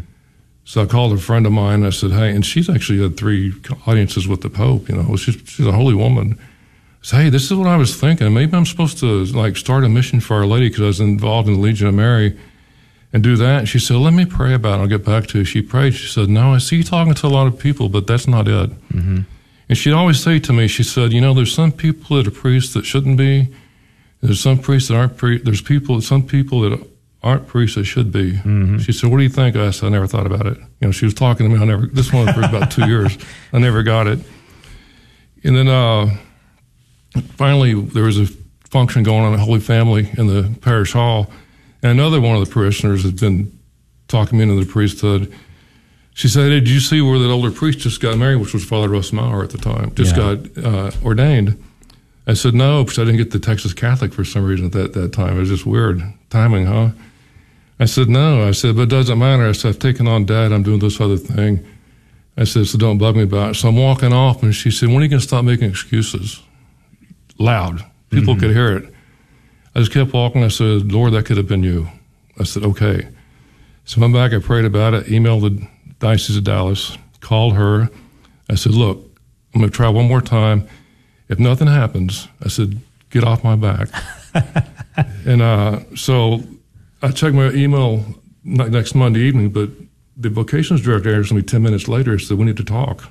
So 0.65 0.83
I 0.83 0.85
called 0.85 1.13
a 1.13 1.17
friend 1.17 1.45
of 1.45 1.53
mine. 1.53 1.85
I 1.85 1.89
said, 1.89 2.11
"Hey," 2.11 2.31
and 2.31 2.45
she's 2.45 2.69
actually 2.69 3.01
had 3.01 3.15
three 3.15 3.53
audiences 3.87 4.27
with 4.27 4.41
the 4.41 4.49
Pope. 4.49 4.89
You 4.89 5.01
know, 5.01 5.15
she's 5.15 5.41
she's 5.45 5.65
a 5.65 5.71
holy 5.71 5.95
woman. 5.95 6.37
"Hey, 7.11 7.29
this 7.29 7.45
is 7.45 7.53
what 7.53 7.67
I 7.67 7.77
was 7.77 7.95
thinking. 7.95 8.33
Maybe 8.33 8.55
I'm 8.55 8.65
supposed 8.65 8.97
to 8.99 9.25
like 9.25 9.57
start 9.57 9.83
a 9.83 9.89
mission 9.89 10.19
for 10.19 10.37
Our 10.37 10.45
Lady 10.45 10.69
because 10.69 10.81
I 10.81 10.87
was 10.87 10.99
involved 10.99 11.47
in 11.47 11.55
the 11.55 11.59
Legion 11.59 11.87
of 11.87 11.93
Mary." 11.93 12.37
and 13.13 13.21
do 13.21 13.37
that. 13.37 13.59
And 13.59 13.69
she 13.69 13.79
said, 13.79 13.97
Let 13.97 14.13
me 14.13 14.25
pray 14.25 14.53
about 14.53 14.79
it. 14.79 14.81
I'll 14.81 14.87
get 14.87 15.05
back 15.05 15.27
to 15.27 15.37
you. 15.39 15.43
She 15.45 15.61
prayed. 15.61 15.93
She 15.93 16.07
said, 16.07 16.27
No, 16.27 16.53
I 16.53 16.57
see 16.57 16.77
you 16.77 16.83
talking 16.83 17.13
to 17.13 17.27
a 17.27 17.29
lot 17.29 17.47
of 17.47 17.57
people, 17.59 17.87
but 17.87 18.07
that's 18.07 18.27
not 18.27 18.47
it. 18.47 18.71
Mm-hmm. 18.89 19.21
And 19.69 19.77
she'd 19.77 19.93
always 19.93 20.21
say 20.21 20.39
to 20.39 20.51
me, 20.51 20.67
She 20.67 20.83
said, 20.83 21.13
You 21.13 21.21
know, 21.21 21.33
there's 21.33 21.53
some 21.53 21.71
people 21.71 22.17
that 22.17 22.27
are 22.27 22.31
priests 22.31 22.73
that 22.73 22.85
shouldn't 22.85 23.17
be. 23.17 23.53
There's 24.21 24.39
some 24.39 24.57
priests 24.57 24.89
that 24.89 24.95
aren't 24.95 25.15
priests. 25.15 25.45
There's 25.45 25.61
people, 25.61 26.01
some 26.01 26.25
people 26.25 26.61
that 26.61 26.87
aren't 27.21 27.47
priests 27.47 27.75
that 27.75 27.85
should 27.85 28.11
be. 28.11 28.33
Mm-hmm. 28.33 28.79
She 28.79 28.91
said, 28.91 29.11
What 29.11 29.17
do 29.17 29.23
you 29.23 29.29
think? 29.29 29.55
I 29.55 29.69
said, 29.69 29.87
I 29.87 29.89
never 29.89 30.07
thought 30.07 30.25
about 30.25 30.47
it. 30.47 30.57
You 30.57 30.87
know, 30.87 30.91
she 30.91 31.05
was 31.05 31.13
talking 31.13 31.47
to 31.47 31.55
me. 31.55 31.61
I 31.61 31.65
never, 31.65 31.85
this 31.85 32.11
one 32.11 32.33
for 32.33 32.41
about 32.41 32.71
two 32.71 32.87
years. 32.87 33.15
I 33.53 33.59
never 33.59 33.83
got 33.83 34.07
it. 34.07 34.19
And 35.43 35.55
then 35.55 35.67
uh, 35.67 36.17
finally, 37.35 37.73
there 37.73 38.03
was 38.03 38.19
a 38.19 38.27
function 38.69 39.03
going 39.03 39.23
on 39.23 39.33
at 39.33 39.39
Holy 39.39 39.59
Family 39.59 40.09
in 40.17 40.27
the 40.27 40.55
parish 40.61 40.93
hall. 40.93 41.31
And 41.81 41.91
another 41.91 42.19
one 42.21 42.35
of 42.35 42.45
the 42.47 42.51
parishioners 42.51 43.03
had 43.03 43.19
been 43.19 43.57
talking 44.07 44.37
me 44.39 44.43
into 44.43 44.63
the 44.63 44.69
priesthood. 44.71 45.33
She 46.13 46.27
said, 46.27 46.43
hey, 46.51 46.59
Did 46.59 46.69
you 46.69 46.79
see 46.79 47.01
where 47.01 47.19
that 47.19 47.29
older 47.29 47.51
priest 47.51 47.79
just 47.79 47.99
got 48.01 48.17
married, 48.17 48.37
which 48.37 48.53
was 48.53 48.63
Father 48.63 48.87
Russ 48.89 49.11
Maurer 49.11 49.43
at 49.43 49.49
the 49.49 49.57
time, 49.57 49.93
just 49.95 50.15
Yeah. 50.15 50.35
got 50.35 50.63
uh, 50.65 50.91
ordained? 51.03 51.61
I 52.25 52.33
said, 52.35 52.53
No, 52.53 52.83
because 52.83 52.99
I 52.99 53.03
didn't 53.03 53.17
get 53.17 53.31
the 53.31 53.39
Texas 53.39 53.73
Catholic 53.73 54.13
for 54.13 54.23
some 54.23 54.43
reason 54.45 54.67
at 54.67 54.71
that, 54.73 54.93
that 54.93 55.11
time. 55.13 55.35
It 55.37 55.39
was 55.41 55.49
just 55.49 55.65
weird 55.65 56.01
timing, 56.29 56.65
huh? 56.67 56.89
I 57.79 57.85
said, 57.85 58.07
No. 58.09 58.47
I 58.47 58.51
said, 58.51 58.75
But 58.75 58.83
it 58.83 58.89
doesn't 58.89 59.19
matter. 59.19 59.47
I 59.47 59.51
said, 59.51 59.69
I've 59.69 59.79
taken 59.79 60.07
on 60.07 60.25
dad. 60.25 60.51
I'm 60.51 60.63
doing 60.63 60.79
this 60.79 61.01
other 61.01 61.17
thing. 61.17 61.65
I 62.37 62.45
said, 62.45 62.67
So 62.67 62.77
don't 62.77 62.97
bug 62.97 63.15
me 63.17 63.23
about 63.23 63.51
it. 63.51 63.53
So 63.55 63.67
I'm 63.67 63.75
walking 63.75 64.13
off, 64.13 64.41
and 64.41 64.55
she 64.55 64.71
said, 64.71 64.89
When 64.89 64.99
are 64.99 65.03
you 65.03 65.09
going 65.09 65.19
to 65.19 65.27
stop 65.27 65.43
making 65.43 65.69
excuses? 65.69 66.41
Loud. 67.37 67.83
People 68.09 68.35
could 68.35 68.51
hear 68.51 68.77
it. 68.77 68.93
I 69.75 69.79
just 69.79 69.91
kept 69.91 70.13
walking. 70.13 70.43
I 70.43 70.49
said, 70.49 70.91
Lord, 70.91 71.13
that 71.13 71.25
could 71.25 71.37
have 71.37 71.47
been 71.47 71.63
you. 71.63 71.87
I 72.39 72.43
said, 72.43 72.63
okay. 72.63 73.07
So 73.85 73.99
I 73.99 74.01
went 74.01 74.13
back. 74.13 74.33
I 74.33 74.39
prayed 74.39 74.65
about 74.65 74.93
it, 74.93 75.07
emailed 75.07 75.41
the 75.41 75.67
Diocese 75.99 76.37
of 76.37 76.43
Dallas, 76.43 76.97
called 77.21 77.55
her. 77.55 77.89
I 78.49 78.55
said, 78.55 78.73
look, 78.73 78.97
I'm 79.53 79.61
going 79.61 79.71
to 79.71 79.75
try 79.75 79.89
one 79.89 80.07
more 80.07 80.21
time. 80.21 80.67
If 81.27 81.39
nothing 81.39 81.67
happens, 81.67 82.27
I 82.43 82.49
said, 82.49 82.79
get 83.09 83.23
off 83.23 83.43
my 83.43 83.55
back. 83.55 83.89
and 85.25 85.41
uh, 85.41 85.79
so 85.95 86.43
I 87.01 87.11
checked 87.11 87.35
my 87.35 87.49
email 87.51 88.05
next 88.43 88.93
Monday 88.93 89.21
evening, 89.21 89.49
but 89.49 89.69
the 90.17 90.29
vocations 90.29 90.81
director 90.81 91.19
asked 91.19 91.33
me 91.33 91.41
10 91.41 91.63
minutes 91.63 91.87
later, 91.87 92.19
said, 92.19 92.37
we 92.37 92.45
need 92.45 92.57
to 92.57 92.63
talk. 92.63 93.09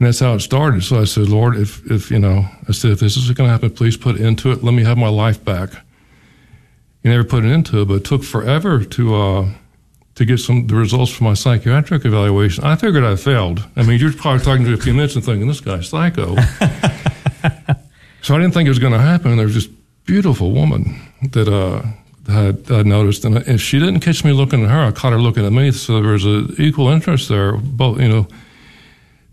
And 0.00 0.06
that's 0.06 0.20
how 0.20 0.32
it 0.32 0.40
started. 0.40 0.82
So 0.82 0.98
I 0.98 1.04
said, 1.04 1.28
Lord, 1.28 1.56
if, 1.56 1.88
if 1.90 2.10
you 2.10 2.18
know, 2.18 2.46
I 2.66 2.72
said, 2.72 2.92
if 2.92 3.00
this 3.00 3.18
is 3.18 3.30
going 3.32 3.48
to 3.48 3.52
happen, 3.52 3.68
please 3.68 3.98
put 3.98 4.16
an 4.16 4.24
end 4.24 4.38
to 4.38 4.50
it. 4.50 4.64
Let 4.64 4.72
me 4.72 4.82
have 4.82 4.96
my 4.96 5.10
life 5.10 5.44
back. 5.44 5.72
You 7.02 7.10
never 7.10 7.22
put 7.22 7.44
it 7.44 7.50
into 7.50 7.82
it, 7.82 7.88
but 7.88 7.94
it 7.94 8.04
took 8.04 8.24
forever 8.24 8.82
to 8.82 9.14
uh, 9.14 9.48
to 10.14 10.24
get 10.24 10.38
some 10.38 10.66
the 10.66 10.74
results 10.74 11.12
from 11.12 11.26
my 11.26 11.34
psychiatric 11.34 12.06
evaluation. 12.06 12.64
I 12.64 12.76
figured 12.76 13.04
I 13.04 13.16
failed. 13.16 13.62
I 13.76 13.82
mean, 13.82 14.00
you're 14.00 14.12
probably 14.12 14.42
talking 14.42 14.64
to 14.64 14.70
me 14.70 14.74
a 14.74 14.80
few 14.80 14.94
minutes 14.94 15.16
and 15.16 15.24
thinking 15.24 15.48
this 15.48 15.60
guy's 15.60 15.88
psycho. 15.88 16.34
so 18.22 18.34
I 18.34 18.38
didn't 18.38 18.52
think 18.52 18.66
it 18.66 18.70
was 18.70 18.78
going 18.78 18.94
to 18.94 18.98
happen. 18.98 19.36
There 19.36 19.46
was 19.46 19.54
this 19.54 19.68
beautiful 20.06 20.52
woman 20.52 20.98
that 21.32 21.48
uh, 21.48 21.82
that 22.24 22.70
I 22.70 22.82
noticed, 22.82 23.26
and 23.26 23.36
if 23.36 23.60
she 23.60 23.78
didn't 23.78 24.00
catch 24.00 24.24
me 24.24 24.32
looking 24.32 24.64
at 24.64 24.70
her, 24.70 24.80
I 24.80 24.92
caught 24.92 25.12
her 25.12 25.20
looking 25.20 25.44
at 25.44 25.52
me. 25.52 25.72
So 25.72 26.00
there 26.00 26.12
was 26.12 26.24
an 26.24 26.54
equal 26.58 26.88
interest 26.88 27.28
there, 27.28 27.52
both 27.52 28.00
you 28.00 28.08
know. 28.08 28.26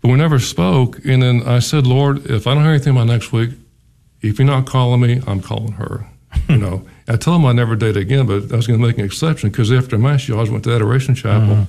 But 0.00 0.08
we 0.08 0.14
never 0.14 0.38
spoke. 0.38 1.04
And 1.04 1.22
then 1.22 1.42
I 1.46 1.58
said, 1.58 1.86
Lord, 1.86 2.26
if 2.30 2.46
I 2.46 2.54
don't 2.54 2.62
hear 2.62 2.72
anything 2.72 2.94
by 2.94 3.04
next 3.04 3.32
week, 3.32 3.50
if 4.20 4.38
you're 4.38 4.46
not 4.46 4.66
calling 4.66 5.00
me, 5.00 5.20
I'm 5.26 5.40
calling 5.40 5.72
her. 5.72 6.06
you 6.48 6.56
know, 6.56 6.86
I 7.06 7.16
told 7.16 7.40
him 7.40 7.46
I'd 7.46 7.56
never 7.56 7.76
date 7.76 7.96
again, 7.96 8.26
but 8.26 8.52
I 8.52 8.56
was 8.56 8.66
going 8.66 8.78
to 8.80 8.86
make 8.86 8.98
an 8.98 9.04
exception 9.04 9.50
because 9.50 9.72
after 9.72 9.98
Mass, 9.98 10.22
she 10.22 10.32
always 10.32 10.50
went 10.50 10.64
to 10.64 10.74
Adoration 10.74 11.14
Chapel. 11.14 11.52
Uh-huh. 11.52 11.64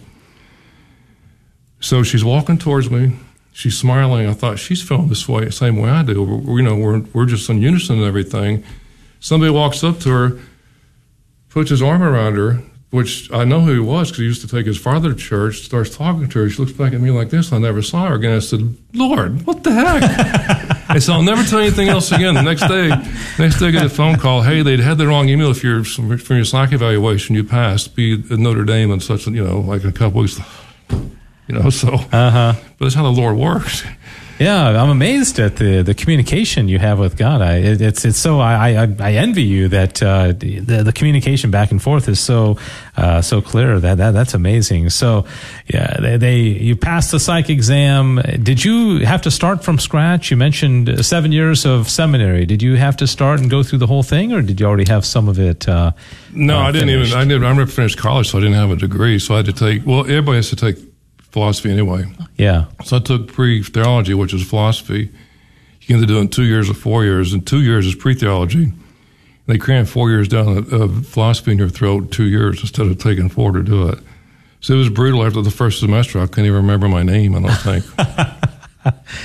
So 1.79 2.03
she's 2.03 2.25
walking 2.25 2.57
towards 2.57 2.91
me. 2.91 3.17
She's 3.53 3.77
smiling. 3.77 4.27
I 4.27 4.33
thought 4.33 4.59
she's 4.59 4.81
feeling 4.81 5.07
this 5.07 5.27
way, 5.27 5.49
same 5.49 5.77
way 5.77 5.89
I 5.89 6.03
do. 6.03 6.23
We're, 6.23 6.57
you 6.57 6.63
know, 6.63 6.75
we're, 6.75 6.99
we're 7.13 7.25
just 7.25 7.49
in 7.49 7.61
unison 7.61 7.97
and 7.97 8.05
everything. 8.05 8.63
Somebody 9.19 9.51
walks 9.51 9.83
up 9.83 9.99
to 10.01 10.09
her, 10.09 10.39
puts 11.49 11.69
his 11.69 11.81
arm 11.81 12.03
around 12.03 12.35
her, 12.35 12.61
which 12.91 13.31
I 13.31 13.43
know 13.43 13.59
who 13.61 13.73
he 13.73 13.79
was 13.79 14.09
because 14.09 14.19
he 14.19 14.25
used 14.25 14.41
to 14.41 14.47
take 14.47 14.65
his 14.65 14.77
father 14.77 15.09
to 15.09 15.15
church, 15.15 15.59
starts 15.61 15.95
talking 15.95 16.27
to 16.27 16.39
her. 16.39 16.49
She 16.49 16.57
looks 16.57 16.71
back 16.71 16.91
at 16.93 16.99
me 17.01 17.11
like 17.11 17.29
this. 17.29 17.53
I 17.53 17.59
never 17.59 17.81
saw 17.83 18.07
her 18.07 18.15
again. 18.15 18.35
I 18.35 18.39
said, 18.39 18.75
Lord, 18.93 19.45
what 19.45 19.63
the 19.63 19.71
heck? 19.71 20.01
I 20.89 20.97
said, 20.97 21.13
I'll 21.13 21.21
never 21.21 21.43
tell 21.43 21.59
you 21.59 21.67
anything 21.67 21.87
else 21.89 22.11
again. 22.11 22.33
The 22.33 22.41
next 22.41 22.67
day, 22.67 22.89
next 23.37 23.59
day 23.59 23.67
I 23.67 23.71
get 23.71 23.85
a 23.85 23.89
phone 23.89 24.15
call. 24.17 24.41
Hey, 24.41 24.63
they'd 24.63 24.79
had 24.79 24.97
the 24.97 25.05
wrong 25.05 25.29
email 25.29 25.53
for 25.53 25.67
your, 25.67 25.83
for 25.83 26.33
your 26.33 26.45
psych 26.45 26.71
evaluation. 26.73 27.35
You 27.35 27.43
passed. 27.43 27.95
Be 27.95 28.13
at 28.13 28.39
Notre 28.39 28.65
Dame 28.65 28.89
and 28.91 29.03
such, 29.03 29.27
you 29.27 29.43
know, 29.45 29.59
like 29.59 29.83
a 29.83 29.91
couple 29.91 30.21
weeks. 30.21 30.39
You 31.47 31.55
know, 31.55 31.71
so, 31.71 31.95
Uh 32.11 32.29
huh. 32.29 32.53
but 32.77 32.85
that's 32.85 32.93
how 32.93 33.01
the 33.01 33.09
Lord 33.11 33.35
works. 33.35 33.83
Yeah, 34.39 34.81
I'm 34.81 34.89
amazed 34.89 35.37
at 35.39 35.57
the, 35.57 35.81
the 35.81 35.93
communication 35.93 36.69
you 36.69 36.79
have 36.79 36.97
with 36.97 37.17
God. 37.17 37.41
I 37.41 37.55
it, 37.57 37.81
it's 37.81 38.05
it's 38.05 38.17
so 38.17 38.39
I, 38.39 38.83
I 38.83 38.95
I 39.01 39.11
envy 39.15 39.43
you 39.43 39.67
that 39.67 40.01
uh, 40.01 40.31
the 40.31 40.61
the 40.61 40.93
communication 40.93 41.51
back 41.51 41.71
and 41.71 41.81
forth 41.81 42.07
is 42.07 42.21
so 42.21 42.57
uh, 42.95 43.21
so 43.21 43.41
clear. 43.41 43.81
That, 43.81 43.97
that 43.97 44.11
that's 44.11 44.33
amazing. 44.33 44.91
So 44.91 45.25
yeah, 45.67 45.97
they, 45.99 46.15
they 46.15 46.37
you 46.39 46.77
passed 46.77 47.11
the 47.11 47.19
psych 47.19 47.49
exam. 47.49 48.21
Did 48.41 48.63
you 48.63 49.05
have 49.05 49.21
to 49.23 49.31
start 49.31 49.61
from 49.61 49.77
scratch? 49.77 50.31
You 50.31 50.37
mentioned 50.37 51.05
seven 51.05 51.33
years 51.33 51.65
of 51.65 51.89
seminary. 51.89 52.45
Did 52.45 52.61
you 52.63 52.77
have 52.77 52.95
to 52.97 53.07
start 53.07 53.41
and 53.41 53.49
go 53.49 53.61
through 53.61 53.79
the 53.79 53.87
whole 53.87 54.03
thing, 54.03 54.31
or 54.31 54.41
did 54.41 54.61
you 54.61 54.65
already 54.65 54.89
have 54.89 55.05
some 55.05 55.27
of 55.27 55.37
it? 55.37 55.67
Uh, 55.67 55.91
No, 56.33 56.59
uh, 56.59 56.61
I 56.61 56.71
didn't 56.71 56.87
finished? 56.87 57.11
even. 57.11 57.21
I 57.21 57.25
didn't. 57.25 57.43
I 57.43 57.49
never 57.53 57.65
finished 57.69 57.97
college, 57.97 58.29
so 58.29 58.37
I 58.37 58.41
didn't 58.41 58.55
have 58.55 58.71
a 58.71 58.77
degree. 58.77 59.19
So 59.19 59.33
I 59.33 59.37
had 59.37 59.47
to 59.47 59.53
take. 59.53 59.85
Well, 59.85 60.01
everybody 60.01 60.37
has 60.37 60.49
to 60.51 60.55
take 60.55 60.77
philosophy 61.31 61.71
anyway. 61.71 62.05
Yeah. 62.37 62.65
So 62.83 62.97
I 62.97 62.99
took 62.99 63.31
pre 63.31 63.63
theology, 63.63 64.13
which 64.13 64.33
is 64.33 64.47
philosophy. 64.47 65.09
You 65.81 65.87
can 65.87 65.97
either 65.97 66.05
do 66.05 66.17
it 66.17 66.21
in 66.21 66.27
two 66.29 66.43
years 66.43 66.69
or 66.69 66.73
four 66.73 67.03
years. 67.03 67.33
And 67.33 67.45
two 67.45 67.61
years 67.61 67.85
is 67.85 67.95
pre 67.95 68.13
theology. 68.13 68.71
They 69.47 69.57
cram 69.57 69.85
four 69.85 70.09
years 70.11 70.27
down 70.27 70.57
of- 70.71 71.07
philosophy 71.07 71.51
in 71.51 71.57
your 71.57 71.69
throat 71.69 72.11
two 72.11 72.25
years 72.25 72.61
instead 72.61 72.85
of 72.85 72.97
taking 72.99 73.29
four 73.29 73.51
to 73.51 73.63
do 73.63 73.87
it. 73.89 73.99
So 74.61 74.73
it 74.73 74.77
was 74.77 74.89
brutal 74.89 75.25
after 75.25 75.41
the 75.41 75.51
first 75.51 75.79
semester. 75.79 76.19
I 76.19 76.27
couldn't 76.27 76.45
even 76.45 76.57
remember 76.57 76.87
my 76.87 77.01
name, 77.01 77.33
I 77.33 77.41
don't 77.41 77.51
think. 77.57 77.85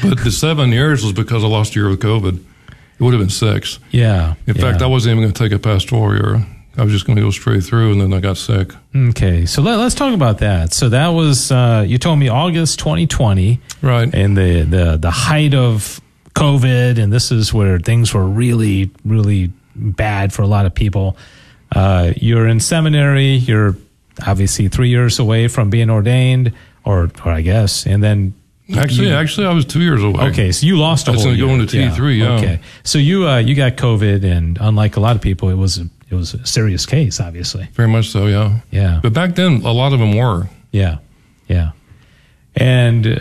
but 0.03 0.25
the 0.25 0.31
seven 0.31 0.71
years 0.71 1.03
was 1.03 1.12
because 1.12 1.45
I 1.45 1.49
lost 1.49 1.75
a 1.75 1.81
year 1.81 1.88
with 1.88 2.01
COVID. 2.01 2.37
It 2.37 3.03
would 3.03 3.12
have 3.12 3.21
been 3.21 3.31
six. 3.31 3.81
Yeah. 3.90 4.35
In 4.47 4.55
fact. 4.55 4.81
I 4.81 4.87
wasn't 4.87 5.12
even 5.17 5.25
going 5.25 5.35
to 5.35 5.43
take 5.43 5.53
a 5.53 5.59
pastoral 5.59 6.14
year. 6.14 6.47
I 6.77 6.83
was 6.83 6.93
just 6.93 7.07
going 7.07 7.17
to 7.17 7.23
go 7.23 7.31
straight 7.31 7.63
through, 7.63 7.93
and 7.93 8.01
then 8.01 8.13
I 8.13 8.21
got 8.21 8.37
sick. 8.37 8.73
Okay, 8.95 9.47
so 9.47 9.63
let, 9.63 9.79
us 9.79 9.95
talk 9.95 10.13
about 10.13 10.39
that. 10.39 10.73
So 10.73 10.89
that 10.89 11.09
was 11.09 11.53
uh, 11.53 11.85
you 11.87 11.99
told 11.99 12.19
me 12.19 12.29
August 12.29 12.79
2020, 12.81 13.61
Right. 13.83 14.13
and 14.15 14.37
the, 14.37 14.63
the 14.63 14.97
the 14.97 15.11
height 15.11 15.55
of 15.55 16.01
COVID, 16.35 16.99
and 16.99 17.13
this 17.13 17.31
is 17.31 17.55
where 17.55 17.79
things 17.79 18.13
were 18.13 18.25
really 18.27 18.91
really 19.05 19.53
bad 19.77 20.33
for 20.33 20.43
a 20.43 20.47
lot 20.49 20.67
of 20.67 20.75
people. 20.75 21.17
Uh, 21.75 22.13
you're 22.17 22.47
in 22.49 22.61
seminary. 22.61 23.35
You're 23.35 23.77
obviously 24.27 24.69
three 24.69 24.89
years 24.91 25.19
away 25.19 25.49
from 25.49 25.71
being 25.71 25.91
ordained, 25.91 26.53
or 26.85 27.11
or 27.25 27.31
I 27.33 27.41
guess, 27.43 27.87
and 27.87 28.03
then 28.03 28.35
Actually, 28.75 29.09
you- 29.09 29.15
actually, 29.15 29.47
I 29.47 29.53
was 29.53 29.67
two 29.67 29.83
years 29.83 30.03
away. 30.03 30.25
Okay, 30.31 30.51
so 30.51 30.67
you 30.67 30.79
lost 30.79 31.07
a 31.07 31.13
was 31.13 31.23
whole 31.23 31.33
gonna 31.37 31.37
year. 31.37 31.47
go 31.57 31.63
into 31.63 31.77
T3, 31.77 32.19
yeah. 32.19 32.29
Okay, 32.37 32.61
so 32.83 32.99
you 32.99 33.29
uh, 33.29 33.37
you 33.37 33.55
got 33.55 33.77
COVID, 33.77 34.25
and 34.25 34.57
unlike 34.61 34.97
a 34.97 35.01
lot 35.01 35.17
of 35.17 35.23
people, 35.23 35.51
it 35.51 35.55
was 35.57 35.77
a, 35.79 35.89
it 36.14 36.18
was 36.18 36.35
a 36.35 36.46
serious 36.46 36.87
case. 36.87 37.20
Obviously, 37.20 37.68
Very 37.72 37.88
much 37.88 38.09
so, 38.09 38.27
yeah. 38.27 38.61
yeah. 38.70 39.00
But 39.03 39.12
back 39.12 39.35
then, 39.35 39.62
a 39.64 39.72
lot 39.72 39.92
of 39.92 39.98
them 39.98 40.16
were. 40.16 40.48
Yeah, 40.72 40.98
yeah. 41.48 41.72
And 42.57 43.07
uh, 43.07 43.18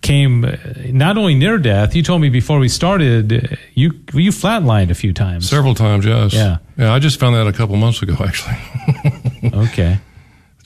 came 0.00 0.44
uh, 0.46 0.56
not 0.86 1.18
only 1.18 1.34
near 1.34 1.58
death. 1.58 1.94
You 1.94 2.02
told 2.02 2.22
me 2.22 2.30
before 2.30 2.58
we 2.58 2.68
started, 2.68 3.32
uh, 3.32 3.56
you 3.74 3.92
you 4.14 4.30
flatlined 4.30 4.90
a 4.90 4.94
few 4.94 5.12
times. 5.12 5.48
Several 5.48 5.74
times, 5.74 6.06
yes. 6.06 6.32
Yeah. 6.32 6.58
Yeah, 6.78 6.94
I 6.94 6.98
just 6.98 7.20
found 7.20 7.36
that 7.36 7.46
a 7.46 7.52
couple 7.52 7.76
months 7.76 8.00
ago, 8.02 8.16
actually. 8.24 8.56
Okay. 9.52 9.98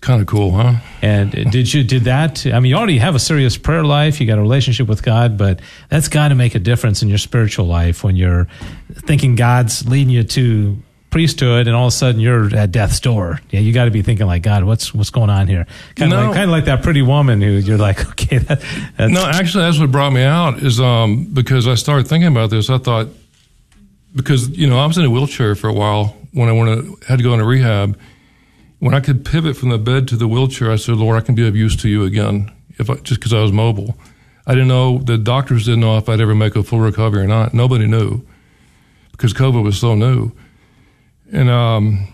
Kind 0.03 0.21
of 0.21 0.29
cool, 0.29 0.53
huh? 0.53 0.75
And 1.03 1.33
did 1.51 1.73
you 1.75 1.83
did 1.83 2.05
that? 2.05 2.47
I 2.47 2.61
mean, 2.61 2.71
you 2.71 2.77
already 2.77 2.99
have 2.99 3.17
a 3.17 3.19
serious 3.19 3.57
prayer 3.57 3.83
life. 3.83 4.21
You 4.21 4.27
got 4.29 4.39
a 4.39 4.43
relationship 4.43 4.87
with 4.87 5.03
God, 5.03 5.37
but 5.37 5.59
that's 5.89 6.07
got 6.09 6.29
to 6.29 6.37
make 6.37 6.55
a 6.55 6.61
difference 6.61 7.03
in 7.03 7.09
your 7.09 7.19
spiritual 7.19 7.67
life 7.67 8.05
when 8.05 8.15
you're 8.15 8.47
thinking 8.93 9.35
God's 9.35 9.89
leading 9.89 10.11
you 10.11 10.23
to 10.23 10.81
priesthood, 11.11 11.67
and 11.67 11.77
all 11.77 11.85
of 11.87 11.93
a 11.93 11.97
sudden 11.97 12.21
you're 12.21 12.55
at 12.55 12.73
death's 12.73 13.01
door. 13.01 13.41
Yeah, 13.51 13.61
you 13.61 13.73
got 13.73 13.87
to 13.87 13.91
be 13.91 14.03
thinking 14.03 14.27
like, 14.27 14.43
God, 14.43 14.65
what's 14.65 14.93
what's 14.95 15.11
going 15.11 15.31
on 15.31 15.47
here? 15.49 15.67
Kind 15.95 16.13
of 16.13 16.19
No. 16.19 16.27
like 16.27 16.35
kind 16.35 16.45
of 16.45 16.51
like 16.51 16.65
that 16.67 16.83
pretty 16.83 17.03
woman 17.03 17.41
who 17.41 17.53
you're 17.53 17.79
like, 17.79 18.07
okay, 18.11 18.39
that, 18.39 18.61
that's, 18.97 19.13
No, 19.13 19.25
actually, 19.27 19.65
that's 19.65 19.79
what 19.79 19.91
brought 19.91 20.13
me 20.13 20.23
out 20.23 20.59
is 20.63 20.81
um, 20.81 21.25
because 21.33 21.67
I 21.69 21.75
started 21.75 22.07
thinking 22.09 22.29
about 22.29 22.51
this. 22.51 22.69
I 22.71 22.79
thought 22.79 23.09
because 24.15 24.49
you 24.51 24.67
know 24.67 24.79
I 24.79 24.87
was 24.87 24.99
in 24.99 25.05
a 25.05 25.11
wheelchair 25.11 25.55
for 25.55 25.69
a 25.69 25.73
while 25.75 26.17
when 26.33 26.49
I 26.49 26.53
went 26.53 26.85
to, 27.01 27.07
had 27.07 27.19
to 27.19 27.23
go 27.23 27.33
into 27.33 27.45
rehab. 27.45 27.99
When 28.79 28.93
I 28.95 29.01
could 29.01 29.25
pivot 29.25 29.57
from 29.57 29.71
the 29.71 29.79
bed 29.79 30.07
to 30.09 30.17
the 30.17 30.29
wheelchair, 30.29 30.71
I 30.71 30.77
said, 30.77 30.97
"Lord, 30.97 31.17
I 31.17 31.25
can 31.25 31.35
be 31.35 31.47
of 31.47 31.57
use 31.57 31.77
to 31.77 31.89
you 31.89 32.05
again." 32.05 32.51
If 32.79 32.91
I, 32.91 32.97
just 32.97 33.21
because 33.21 33.33
I 33.33 33.41
was 33.41 33.53
mobile, 33.53 33.97
I 34.47 34.53
didn't 34.53 34.69
know 34.69 34.99
the 34.99 35.17
doctors 35.17 35.65
didn't 35.65 35.81
know 35.81 35.97
if 35.97 36.11
I'd 36.11 36.21
ever 36.21 36.35
make 36.35 36.57
a 36.57 36.63
full 36.63 36.81
recovery 36.81 37.23
or 37.23 37.27
not. 37.27 37.55
Nobody 37.55 37.87
knew 37.87 38.21
because 39.13 39.33
COVID 39.33 39.65
was 39.65 39.79
so 39.79 39.95
new, 39.95 40.31
and 41.33 41.51
um, 41.51 42.09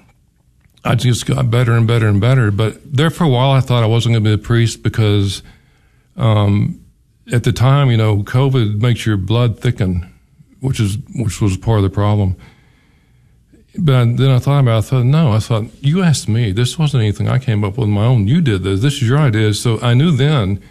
I 0.85 0.95
just 0.95 1.27
got 1.27 1.51
better 1.51 1.73
and 1.73 1.87
better 1.87 2.09
and 2.09 2.21
better. 2.21 2.51
But 2.51 2.81
there 2.97 3.11
for 3.11 3.25
a 3.25 3.29
while, 3.29 3.51
I 3.51 3.61
thought 3.61 3.83
I 3.83 3.87
wasn't 3.87 4.15
going 4.15 4.25
to 4.25 4.37
be 4.37 4.43
a 4.43 4.45
priest 4.45 4.83
because 4.83 5.43
um, 6.17 6.85
at 7.33 7.45
the 7.45 7.53
time, 7.53 7.91
you 7.91 7.97
know, 7.97 8.19
COVID 8.19 8.81
makes 8.81 9.07
your 9.07 9.17
blood 9.17 9.59
thicken, 9.59 10.13
which 10.61 10.81
is 10.81 10.99
which 11.15 11.41
was 11.41 11.57
part 11.57 11.79
of 11.79 11.85
the 11.85 11.91
problem. 11.91 12.37
But 13.79 14.17
then 14.17 14.31
I 14.31 14.39
thought 14.39 14.61
about 14.61 14.75
it. 14.75 14.79
I 14.79 14.81
thought, 14.83 15.05
no, 15.05 15.33
I 15.33 15.39
thought, 15.39 15.65
you 15.81 16.03
asked 16.03 16.29
me. 16.29 16.53
This 16.53 16.79
wasn't 16.79 17.03
anything 17.03 17.29
I 17.29 17.39
came 17.39 17.65
up 17.65 17.79
with 17.79 17.85
on 17.85 17.91
my 17.93 18.05
own. 18.05 18.29
You 18.29 18.43
did 18.43 18.65
this. 18.65 18.83
This 18.83 18.95
is 18.97 19.09
your 19.09 19.19
idea. 19.19 19.55
So 19.55 19.81
I 19.81 19.95
knew 19.95 20.11
then 20.11 20.63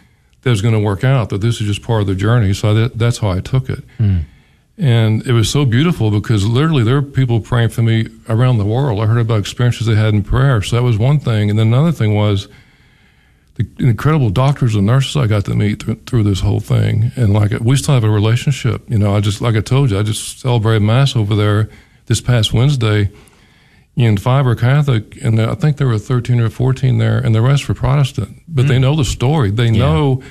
that 0.43 0.51
was 0.51 0.61
going 0.61 0.75
to 0.75 0.79
work 0.79 1.03
out, 1.03 1.29
that 1.29 1.41
this 1.41 1.61
is 1.61 1.67
just 1.67 1.81
part 1.81 2.01
of 2.01 2.07
the 2.07 2.13
journey. 2.13 2.53
So 2.53 2.75
that, 2.75 2.99
that's 2.99 3.17
how 3.17 3.29
I 3.29 3.39
took 3.39 3.69
it. 3.69 3.83
And 4.81 5.25
it 5.27 5.33
was 5.33 5.47
so 5.47 5.63
beautiful 5.63 6.09
because 6.09 6.47
literally 6.47 6.83
there 6.83 6.95
were 6.95 7.03
people 7.03 7.39
praying 7.39 7.69
for 7.69 7.83
me 7.83 8.07
around 8.27 8.57
the 8.57 8.65
world. 8.65 8.99
I 8.99 9.05
heard 9.05 9.19
about 9.19 9.39
experiences 9.39 9.85
they 9.85 9.93
had 9.93 10.15
in 10.15 10.23
prayer. 10.23 10.63
So 10.63 10.75
that 10.75 10.81
was 10.81 10.97
one 10.97 11.19
thing. 11.19 11.51
And 11.51 11.59
then 11.59 11.67
another 11.67 11.91
thing 11.91 12.15
was 12.15 12.47
the 13.55 13.67
incredible 13.77 14.31
doctors 14.31 14.73
and 14.73 14.87
nurses 14.87 15.15
I 15.15 15.27
got 15.27 15.45
to 15.45 15.53
meet 15.53 15.81
th- 15.81 15.99
through 16.07 16.23
this 16.23 16.39
whole 16.39 16.59
thing. 16.59 17.11
And 17.15 17.31
like, 17.31 17.51
we 17.59 17.75
still 17.75 17.93
have 17.93 18.03
a 18.03 18.09
relationship. 18.09 18.89
You 18.89 18.97
know, 18.97 19.15
I 19.15 19.19
just, 19.19 19.39
like 19.39 19.55
I 19.55 19.61
told 19.61 19.91
you, 19.91 19.99
I 19.99 20.03
just 20.03 20.39
celebrated 20.39 20.81
Mass 20.81 21.15
over 21.15 21.35
there 21.35 21.69
this 22.07 22.19
past 22.19 22.51
Wednesday. 22.51 23.11
And 23.97 24.19
five 24.19 24.45
Catholic, 24.57 25.21
and 25.21 25.39
I 25.39 25.53
think 25.53 25.77
there 25.77 25.85
were 25.85 25.99
13 25.99 26.39
or 26.39 26.49
14 26.49 26.97
there, 26.97 27.19
and 27.19 27.35
the 27.35 27.41
rest 27.41 27.67
were 27.67 27.75
Protestant. 27.75 28.41
But 28.47 28.67
they 28.67 28.77
hmm. 28.77 28.81
know 28.81 28.95
the 28.95 29.05
story. 29.05 29.51
They 29.51 29.69
know 29.69 30.23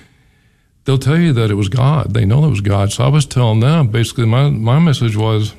they'll 0.90 0.98
tell 0.98 1.20
you 1.20 1.32
that 1.32 1.52
it 1.52 1.54
was 1.54 1.68
God. 1.68 2.14
They 2.14 2.24
know 2.24 2.44
it 2.44 2.50
was 2.50 2.60
God. 2.60 2.90
So 2.90 3.04
I 3.04 3.08
was 3.08 3.24
telling 3.24 3.60
them 3.60 3.88
basically 3.88 4.26
my 4.26 4.50
my 4.50 4.80
message 4.80 5.16
was 5.16 5.54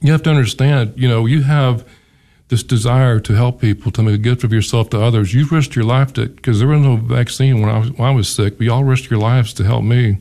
you 0.00 0.12
have 0.12 0.22
to 0.22 0.30
understand, 0.30 0.94
you 0.96 1.08
know, 1.08 1.26
you 1.26 1.42
have 1.42 1.84
this 2.46 2.62
desire 2.62 3.18
to 3.18 3.32
help 3.34 3.60
people, 3.60 3.90
to 3.90 4.04
make 4.04 4.14
a 4.14 4.18
gift 4.18 4.44
of 4.44 4.52
yourself 4.52 4.88
to 4.90 5.02
others. 5.02 5.34
You 5.34 5.46
risked 5.50 5.74
your 5.74 5.84
life 5.84 6.12
to 6.12 6.28
because 6.28 6.60
there 6.60 6.68
was 6.68 6.80
no 6.80 6.94
vaccine 6.94 7.60
when 7.60 7.70
I 7.70 7.78
was 7.78 7.90
when 7.90 8.08
I 8.08 8.12
was 8.12 8.28
sick, 8.28 8.56
but 8.56 8.64
y'all 8.64 8.84
risked 8.84 9.10
your 9.10 9.18
lives 9.18 9.52
to 9.54 9.64
help 9.64 9.82
me. 9.82 10.18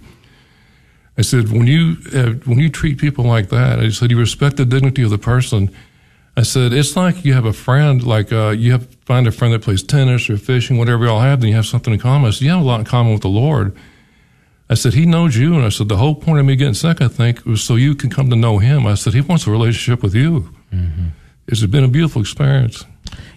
I 1.20 1.22
said 1.22 1.52
when 1.52 1.68
you 1.68 1.98
uh, 2.12 2.32
when 2.50 2.58
you 2.58 2.70
treat 2.70 2.98
people 2.98 3.26
like 3.26 3.50
that, 3.50 3.80
I 3.80 3.90
said 3.90 4.10
you 4.10 4.18
respect 4.18 4.58
the 4.58 4.66
dignity 4.66 5.04
of 5.04 5.12
the 5.12 5.20
person. 5.20 5.70
I 6.36 6.42
said 6.42 6.74
it's 6.74 6.96
like 6.96 7.24
you 7.24 7.34
have 7.34 7.46
a 7.46 7.54
friend, 7.54 8.02
like 8.02 8.34
uh, 8.34 8.56
you 8.58 8.72
have 8.72 8.92
find 9.06 9.28
a 9.28 9.32
friend 9.32 9.54
that 9.54 9.62
plays 9.62 9.84
tennis 9.84 10.32
or 10.32 10.38
fishing, 10.38 10.80
whatever 10.80 11.06
y'all 11.06 11.20
have, 11.20 11.42
then 11.42 11.50
you 11.50 11.56
have 11.58 11.68
something 11.68 11.94
in 11.94 12.00
common. 12.00 12.30
I 12.30 12.32
said 12.32 12.42
you 12.42 12.50
have 12.50 12.62
a 12.62 12.64
lot 12.64 12.80
in 12.80 12.86
common 12.88 13.14
with 13.14 13.22
the 13.22 13.30
Lord. 13.30 13.78
I 14.72 14.76
said, 14.76 14.94
he 14.94 15.06
knows 15.06 15.36
you. 15.36 15.54
And 15.56 15.66
I 15.66 15.70
said, 15.70 15.90
the 15.90 15.98
whole 15.98 16.16
point 16.16 16.40
of 16.40 16.46
me 16.46 16.56
getting 16.56 16.74
sick, 16.74 17.02
I 17.02 17.10
think, 17.10 17.46
was 17.46 17.62
so 17.62 17.76
you 17.76 17.94
can 17.94 18.10
come 18.10 18.30
to 18.30 18.36
know 18.38 18.58
him. 18.60 18.88
I 18.88 18.96
said, 18.96 19.14
he 19.14 19.20
wants 19.22 19.46
a 19.46 19.52
relationship 19.52 20.02
with 20.02 20.16
you. 20.16 20.50
It's 21.48 21.66
been 21.66 21.84
a 21.84 21.90
beautiful 21.90 22.22
experience. 22.22 22.86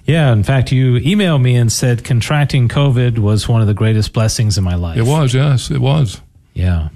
yeah. 0.04 0.32
In 0.32 0.44
fact, 0.44 0.70
you 0.70 0.94
emailed 1.00 1.42
me 1.42 1.56
and 1.56 1.72
said 1.72 2.04
contracting 2.04 2.68
COVID 2.68 3.18
was 3.18 3.48
one 3.48 3.60
of 3.60 3.66
the 3.66 3.74
greatest 3.74 4.12
blessings 4.12 4.56
in 4.56 4.62
my 4.62 4.76
life. 4.76 4.96
It 4.96 5.02
was, 5.02 5.34
yes, 5.34 5.70
it 5.72 5.80
was. 5.80 6.20
Yeah. 6.52 6.90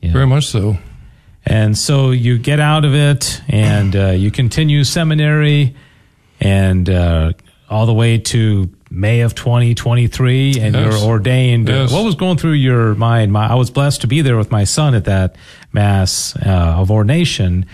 Yeah. 0.00 0.12
Very 0.12 0.26
much 0.26 0.46
so. 0.46 0.78
And 1.44 1.78
so 1.78 2.10
you 2.10 2.38
get 2.38 2.58
out 2.58 2.84
of 2.84 2.92
it 2.94 3.40
and 3.46 3.94
uh, 3.94 4.06
you 4.10 4.32
continue 4.32 4.82
seminary 4.82 5.76
and 6.40 6.90
uh, 6.90 7.32
all 7.70 7.86
the 7.86 7.94
way 7.94 8.18
to 8.18 8.68
May 8.90 9.20
of 9.22 9.34
2023 9.34 10.60
and 10.60 10.74
Yes. 10.74 11.00
you're 11.00 11.10
ordained. 11.10 11.68
Yes. 11.68 11.92
What 11.92 12.04
was 12.04 12.14
going 12.14 12.36
through 12.38 12.52
your 12.52 12.94
mind? 12.94 13.32
My, 13.32 13.46
I 13.48 13.54
was 13.54 13.70
blessed 13.70 14.00
to 14.02 14.06
be 14.06 14.22
there 14.22 14.36
with 14.36 14.50
my 14.50 14.64
son 14.64 14.94
at 14.94 15.04
that 15.06 15.36
mass 15.72 16.36
uh, 16.36 16.74
of 16.78 16.90
ordination. 16.90 17.66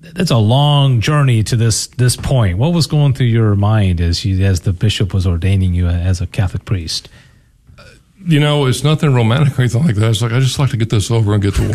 That's 0.00 0.30
a 0.30 0.36
long 0.36 1.00
journey 1.00 1.42
to 1.44 1.56
this 1.56 1.86
this 1.86 2.14
point. 2.14 2.58
What 2.58 2.74
was 2.74 2.86
going 2.86 3.14
through 3.14 3.28
your 3.28 3.54
mind 3.54 4.02
as 4.02 4.22
you, 4.24 4.44
as 4.44 4.60
the 4.60 4.72
bishop 4.74 5.14
was 5.14 5.26
ordaining 5.26 5.72
you 5.72 5.86
as 5.88 6.20
a 6.20 6.26
Catholic 6.26 6.66
priest? 6.66 7.08
You 8.26 8.40
know, 8.40 8.64
it's 8.66 8.82
nothing 8.82 9.12
romantic 9.12 9.58
or 9.58 9.62
anything 9.62 9.84
like 9.84 9.96
that. 9.96 10.10
It's 10.10 10.22
like, 10.22 10.32
I 10.32 10.40
just 10.40 10.58
like 10.58 10.70
to 10.70 10.78
get 10.78 10.88
this 10.88 11.10
over 11.10 11.34
and 11.34 11.42
get 11.42 11.54
to 11.56 11.62
work. 11.62 11.74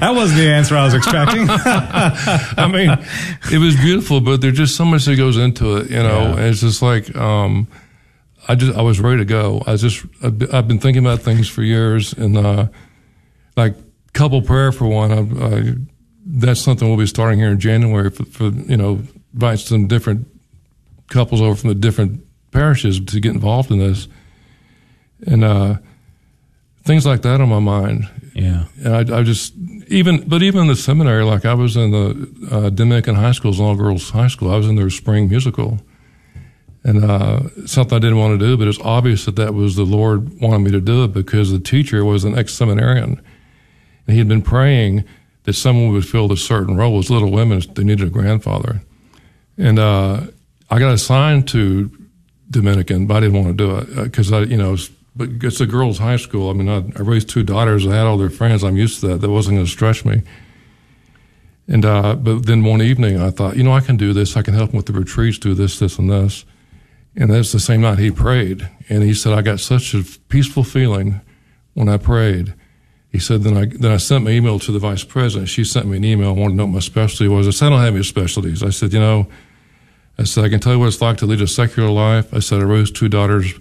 That 0.00 0.12
wasn't 0.14 0.38
the 0.40 0.48
answer 0.48 0.76
I 0.76 0.84
was 0.84 0.94
expecting. 0.94 1.46
I 1.50 2.68
mean, 2.72 2.90
it 3.52 3.58
was 3.58 3.74
beautiful, 3.76 4.20
but 4.20 4.40
there's 4.40 4.56
just 4.56 4.76
so 4.76 4.84
much 4.84 5.04
that 5.06 5.16
goes 5.16 5.36
into 5.36 5.76
it, 5.78 5.90
you 5.90 5.96
know, 5.96 6.20
Yeah. 6.22 6.30
and 6.36 6.40
it's 6.40 6.60
just 6.60 6.82
like, 6.82 7.14
um, 7.16 7.66
I 8.48 8.54
just, 8.54 8.76
I 8.78 8.82
was 8.82 9.00
ready 9.00 9.18
to 9.18 9.24
go. 9.24 9.62
I 9.66 9.74
just, 9.76 10.04
I've 10.22 10.38
been, 10.38 10.50
I've 10.52 10.68
been 10.68 10.78
thinking 10.78 11.04
about 11.04 11.20
things 11.22 11.48
for 11.48 11.62
years 11.62 12.12
and, 12.12 12.36
uh, 12.36 12.68
like 13.56 13.74
couple 14.12 14.40
prayer 14.42 14.72
for 14.72 14.86
one, 14.86 15.12
I, 15.12 15.46
I, 15.56 15.74
that's 16.26 16.60
something 16.60 16.86
we'll 16.88 16.96
be 16.98 17.06
starting 17.06 17.38
here 17.38 17.50
in 17.50 17.58
January 17.60 18.10
for, 18.10 18.24
for, 18.26 18.44
you 18.50 18.76
know, 18.76 19.00
invite 19.34 19.58
some 19.60 19.86
different 19.88 20.26
couples 21.08 21.40
over 21.40 21.54
from 21.56 21.68
the 21.70 21.74
different 21.74 22.24
parishes 22.52 23.00
to 23.00 23.20
get 23.20 23.32
involved 23.34 23.70
in 23.70 23.78
this. 23.78 24.06
And, 25.26 25.44
uh, 25.44 25.76
things 26.84 27.04
like 27.04 27.22
that 27.22 27.40
on 27.40 27.48
my 27.48 27.58
mind. 27.58 28.08
yeah. 28.34 28.64
And 28.82 29.10
I, 29.12 29.18
I 29.18 29.22
just 29.22 29.52
even, 29.88 30.26
but 30.26 30.42
even 30.42 30.62
in 30.62 30.66
the 30.68 30.76
seminary, 30.76 31.24
like 31.24 31.44
I 31.44 31.54
was 31.54 31.76
in 31.76 31.90
the 31.90 32.48
uh, 32.50 32.70
Dominican 32.70 33.14
high 33.16 33.32
school, 33.32 33.60
all 33.62 33.76
girls 33.76 34.10
high 34.10 34.28
school. 34.28 34.50
I 34.50 34.56
was 34.56 34.66
in 34.66 34.76
their 34.76 34.88
spring 34.90 35.28
musical, 35.28 35.80
and 36.82 37.04
uh, 37.04 37.40
something 37.66 37.96
I 37.96 37.98
didn't 38.00 38.16
want 38.18 38.40
to 38.40 38.46
do, 38.46 38.56
but 38.56 38.66
it's 38.66 38.78
obvious 38.80 39.26
that 39.26 39.36
that 39.36 39.52
was 39.52 39.76
the 39.76 39.84
Lord 39.84 40.40
wanted 40.40 40.60
me 40.60 40.70
to 40.70 40.80
do 40.80 41.04
it 41.04 41.12
because 41.12 41.50
the 41.52 41.58
teacher 41.60 42.02
was 42.04 42.24
an 42.24 42.36
ex 42.38 42.54
seminarian, 42.54 43.20
and 44.06 44.12
he 44.14 44.18
had 44.18 44.28
been 44.28 44.42
praying 44.42 45.04
that 45.44 45.52
someone 45.52 45.92
would 45.92 46.06
fill 46.06 46.28
this 46.28 46.44
certain 46.44 46.76
role. 46.76 46.98
As 46.98 47.10
Little 47.10 47.30
Women, 47.30 47.62
they 47.74 47.84
needed 47.84 48.06
a 48.06 48.10
grandfather, 48.10 48.80
and 49.58 49.78
uh, 49.78 50.22
I 50.70 50.78
got 50.78 50.94
assigned 50.94 51.46
to 51.48 51.90
Dominican, 52.50 53.06
but 53.06 53.18
I 53.18 53.20
didn't 53.20 53.44
want 53.44 53.48
to 53.48 53.64
do 53.64 53.76
it 53.76 54.04
because 54.04 54.32
I, 54.32 54.40
you 54.42 54.56
know. 54.56 54.72
it's- 54.72 54.90
But 55.20 55.44
it's 55.44 55.60
a 55.60 55.66
girls' 55.66 55.98
high 55.98 56.16
school. 56.16 56.48
I 56.48 56.54
mean, 56.54 56.70
I, 56.70 56.76
I 56.98 57.02
raised 57.02 57.28
two 57.28 57.42
daughters. 57.42 57.86
I 57.86 57.94
had 57.94 58.06
all 58.06 58.16
their 58.16 58.30
friends. 58.30 58.64
I'm 58.64 58.78
used 58.78 59.00
to 59.00 59.08
that. 59.08 59.20
That 59.20 59.28
wasn't 59.28 59.56
going 59.56 59.66
to 59.66 59.70
stretch 59.70 60.02
me. 60.02 60.22
And 61.68 61.84
uh, 61.84 62.14
but 62.14 62.46
then 62.46 62.64
one 62.64 62.80
evening, 62.80 63.20
I 63.20 63.28
thought, 63.28 63.58
you 63.58 63.62
know, 63.62 63.74
I 63.74 63.80
can 63.80 63.98
do 63.98 64.14
this. 64.14 64.34
I 64.34 64.40
can 64.40 64.54
help 64.54 64.70
them 64.70 64.78
with 64.78 64.86
the 64.86 64.94
retreats, 64.94 65.36
do 65.36 65.52
this, 65.52 65.78
this, 65.78 65.98
and 65.98 66.10
this. 66.10 66.46
And 67.16 67.30
that's 67.30 67.52
the 67.52 67.60
same 67.60 67.82
night 67.82 67.98
he 67.98 68.10
prayed, 68.10 68.66
and 68.88 69.02
he 69.02 69.12
said, 69.12 69.34
I 69.34 69.42
got 69.42 69.60
such 69.60 69.92
a 69.92 70.04
peaceful 70.30 70.64
feeling 70.64 71.20
when 71.74 71.90
I 71.90 71.98
prayed. 71.98 72.54
He 73.12 73.18
said, 73.18 73.42
then 73.42 73.58
I 73.58 73.66
then 73.66 73.92
I 73.92 73.98
sent 73.98 74.24
my 74.24 74.30
email 74.30 74.58
to 74.60 74.72
the 74.72 74.78
vice 74.78 75.04
president. 75.04 75.50
She 75.50 75.64
sent 75.64 75.84
me 75.86 75.98
an 75.98 76.04
email, 76.04 76.30
I 76.30 76.32
wanted 76.32 76.52
to 76.52 76.56
know 76.56 76.64
what 76.64 76.74
my 76.76 76.80
specialty 76.80 77.28
was. 77.28 77.46
I 77.46 77.50
said, 77.50 77.66
I 77.66 77.68
don't 77.68 77.80
have 77.80 77.94
any 77.94 78.04
specialties. 78.04 78.62
I 78.62 78.70
said, 78.70 78.94
you 78.94 79.00
know, 79.00 79.26
I 80.16 80.24
said, 80.24 80.44
I 80.44 80.48
can 80.48 80.60
tell 80.60 80.72
you 80.72 80.78
what 80.78 80.88
it's 80.88 81.02
like 81.02 81.18
to 81.18 81.26
lead 81.26 81.42
a 81.42 81.46
secular 81.46 81.90
life. 81.90 82.32
I 82.32 82.38
said, 82.38 82.60
I 82.60 82.64
raised 82.64 82.96
two 82.96 83.10
daughters 83.10 83.52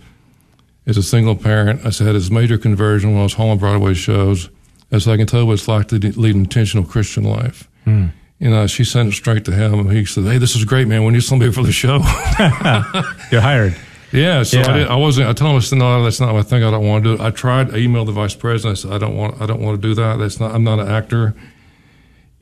as 0.90 0.98
a 0.98 1.04
single 1.04 1.36
parent. 1.36 1.82
I 1.82 1.86
had 2.04 2.16
this 2.16 2.30
major 2.32 2.58
conversion 2.58 3.12
when 3.12 3.20
I 3.20 3.24
was 3.24 3.34
home 3.34 3.52
on 3.52 3.58
Broadway 3.60 3.94
shows. 3.94 4.50
I 4.92 4.98
said, 4.98 5.14
I 5.14 5.18
can 5.18 5.28
tell 5.28 5.42
you 5.42 5.46
what 5.46 5.54
it's 5.54 5.68
like 5.68 5.88
to 5.90 5.96
lead 6.00 6.36
an 6.36 6.42
intentional 6.42 6.84
Christian 6.84 7.24
life. 7.24 7.70
And 7.86 8.54
uh, 8.54 8.68
she 8.68 8.84
sent 8.84 9.10
it 9.10 9.14
straight 9.14 9.46
to 9.46 9.52
him. 9.52 9.74
And 9.80 9.92
he 9.92 10.06
said, 10.06 10.24
Hey, 10.26 10.38
this 10.38 10.56
is 10.56 10.64
great, 10.66 10.88
man. 10.88 11.04
We 11.04 11.12
need 11.12 11.24
somebody 11.24 11.52
for 11.52 11.64
the 11.64 11.72
show. 11.72 11.98
You're 13.32 13.42
hired. 13.42 13.76
yeah. 14.12 14.44
So 14.44 14.60
Yeah. 14.60 14.72
I, 14.72 14.94
I 14.94 14.96
wasn't, 14.96 15.28
I 15.28 15.34
told 15.34 15.52
him, 15.52 15.58
I 15.58 15.60
said, 15.60 15.78
No, 15.80 16.04
that's 16.04 16.20
not 16.20 16.34
my 16.34 16.42
thing. 16.44 16.64
I 16.64 16.72
don't 16.72 16.88
want 16.88 17.04
to 17.04 17.16
do 17.18 17.22
it. 17.22 17.26
I 17.26 17.32
tried, 17.32 17.70
I 17.70 17.80
emailed 17.80 18.06
the 18.08 18.12
vice 18.12 18.36
president. 18.36 18.78
I 18.78 18.82
said, 18.82 18.92
I 18.94 18.98
don't 18.98 19.16
want, 19.18 19.42
I 19.42 19.46
don't 19.46 19.62
want 19.62 19.82
to 19.82 19.88
do 19.88 19.94
that. 19.96 20.18
That's 20.18 20.40
not, 20.40 20.54
I'm 20.56 20.64
not 20.64 20.80
an 20.80 20.88
actor. 20.88 21.36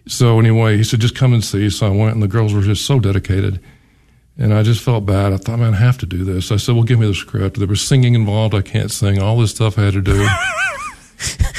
So 0.08 0.40
anyway, 0.40 0.78
he 0.78 0.84
said, 0.84 1.00
just 1.02 1.16
come 1.16 1.34
and 1.34 1.44
see. 1.44 1.70
So 1.70 1.88
I 1.88 1.90
went, 1.90 2.14
and 2.14 2.22
the 2.24 2.28
girls 2.28 2.54
were 2.54 2.62
just 2.62 2.86
so 2.86 3.00
dedicated. 3.00 3.60
And 4.40 4.54
I 4.54 4.62
just 4.62 4.84
felt 4.84 5.06
bad. 5.06 5.34
I 5.34 5.38
thought, 5.38 5.58
man, 5.58 5.74
I 5.74 5.78
have 5.78 5.98
to 6.00 6.06
do 6.06 6.24
this. 6.24 6.52
I 6.52 6.58
said, 6.58 6.76
well, 6.76 6.84
give 6.84 7.00
me 7.00 7.08
the 7.08 7.16
script. 7.16 7.58
There 7.58 7.68
was 7.68 7.82
singing 7.82 8.14
involved. 8.14 8.54
I 8.54 8.62
can't 8.62 8.92
sing. 8.92 9.20
All 9.20 9.38
this 9.38 9.52
stuff 9.52 9.80
I 9.80 9.84
had 9.84 9.94
to 9.94 10.02
do. 10.02 10.28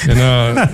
And 0.07 0.19
uh, 0.19 0.67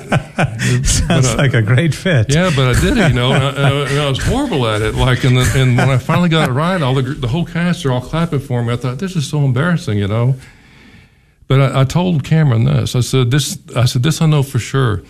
sounds 0.84 1.08
but, 1.08 1.26
uh, 1.26 1.36
like 1.38 1.54
a 1.56 1.62
great 1.62 1.96
fit. 1.96 2.32
Yeah, 2.32 2.52
but 2.56 2.76
I 2.76 2.80
did 2.80 2.98
it, 2.98 3.08
you 3.10 3.15
know, 3.15 3.34
and 3.34 3.44
I, 3.44 3.70
and 3.89 4.00
I, 4.00 4.08
was 4.08 4.24
horrible 4.24 4.68
at 4.68 4.84
it. 4.84 4.94
Like, 4.94 5.24
and, 5.24 5.36
the, 5.36 5.52
and 5.56 5.76
when 5.76 5.89
I 5.89 5.98
finally 5.98 6.30
got 6.30 6.48
it 6.48 6.52
right, 6.52 6.80
all 6.82 6.94
the 6.94 7.02
the 7.02 7.28
whole 7.28 7.46
cast 7.46 7.86
are 7.86 7.91
all 7.91 8.02
clapping 8.02 8.39
for 8.39 8.63
me. 8.63 8.74
I 8.74 8.76
thought 8.76 9.00
this 9.00 9.15
is 9.15 9.28
so 9.28 9.39
embarrassing, 9.39 9.98
you 9.98 10.08
know. 10.08 10.36
But 11.48 11.60
I, 11.60 11.82
I 11.82 11.84
told 11.86 12.24
Cameron 12.24 12.65
this. 12.65 12.96
I 12.96 13.00
said 13.00 13.32
this. 13.32 13.58
I 13.76 13.86
said 13.86 14.04
this. 14.04 14.22
I 14.22 14.28
know 14.28 14.44
for 14.44 14.60
sure. 14.60 15.02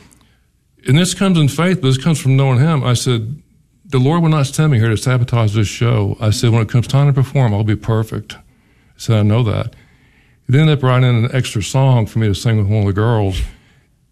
And 0.87 0.97
this 0.97 1.13
comes 1.13 1.37
in 1.37 1.49
faith, 1.49 1.81
but 1.81 1.87
this 1.89 1.97
comes 1.97 2.19
from 2.19 2.37
knowing 2.37 2.59
Him. 2.59 2.83
I 2.83 2.93
said 2.93 3.41
the 3.87 3.99
Lord 3.99 4.21
will 4.21 4.29
not 4.29 4.47
send 4.47 4.71
me 4.71 4.79
here 4.79 4.89
to 4.89 4.97
sabotage 4.97 5.53
this 5.53 5.67
show. 5.67 6.17
I 6.19 6.31
said 6.31 6.51
when 6.51 6.61
it 6.61 6.69
comes 6.69 6.87
time 6.87 7.07
to 7.07 7.13
perform, 7.13 7.53
I'll 7.53 7.63
be 7.63 7.75
perfect. 7.75 8.35
I 8.35 8.39
said 8.97 9.17
I 9.17 9.23
know 9.23 9.43
that. 9.43 9.75
He 10.47 10.57
ended 10.57 10.77
up 10.77 10.83
writing 10.83 11.25
an 11.25 11.35
extra 11.35 11.61
song 11.63 12.05
for 12.05 12.19
me 12.19 12.27
to 12.27 12.35
sing 12.35 12.57
with 12.57 12.67
one 12.67 12.81
of 12.81 12.85
the 12.85 12.93
girls, 12.93 13.41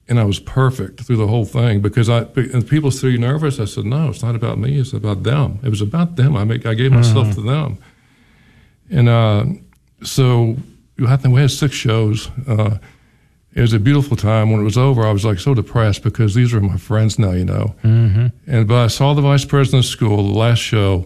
and 0.08 0.20
I 0.20 0.24
was 0.24 0.40
perfect 0.40 1.02
through 1.02 1.18
the 1.18 1.28
whole 1.28 1.46
thing 1.46 1.82
because 1.82 2.10
I 2.10 2.22
and 2.36 2.68
people 2.68 2.92
said, 2.92 3.08
"Are 3.08 3.12
you 3.12 3.20
nervous?" 3.20 3.60
I 3.60 3.66
said, 3.66 3.86
"No, 3.86 4.10
it's 4.10 4.24
not 4.24 4.36
about 4.36 4.58
me. 4.58 4.80
It's 4.80 4.94
about 4.94 5.24
them. 5.24 5.60
It 5.64 5.70
was 5.70 5.82
about 5.82 6.16
them. 6.16 6.36
I 6.36 6.44
make 6.44 6.66
I 6.66 6.74
gave 6.74 6.92
myself 6.92 7.28
mm-hmm. 7.28 7.42
to 7.42 7.52
them." 7.52 7.78
And 8.90 9.10
uh, 9.10 9.46
so 10.04 10.58
I 11.08 11.18
think 11.18 11.36
we 11.36 11.42
had 11.42 11.52
six 11.52 11.76
shows. 11.76 12.30
Uh, 12.48 12.78
it 13.56 13.62
was 13.62 13.74
a 13.74 13.80
beautiful 13.80 14.18
time. 14.18 14.52
When 14.52 14.60
it 14.60 14.64
was 14.64 14.78
over, 14.78 15.04
I 15.06 15.12
was 15.12 15.24
like 15.24 15.40
so 15.40 15.54
depressed 15.54 16.04
because 16.04 16.34
these 16.34 16.54
are 16.54 16.62
my 16.62 16.78
friends 16.78 17.20
now, 17.20 17.32
you 17.32 17.46
know. 17.46 17.76
Mm-hmm. 17.84 18.28
And 18.48 18.68
but 18.68 18.84
I 18.84 18.88
saw 18.88 19.14
the 19.14 19.22
vice 19.22 19.46
president 19.46 19.86
of 19.86 19.90
school, 19.90 20.28
the 20.32 20.38
last 20.38 20.60
show. 20.60 21.06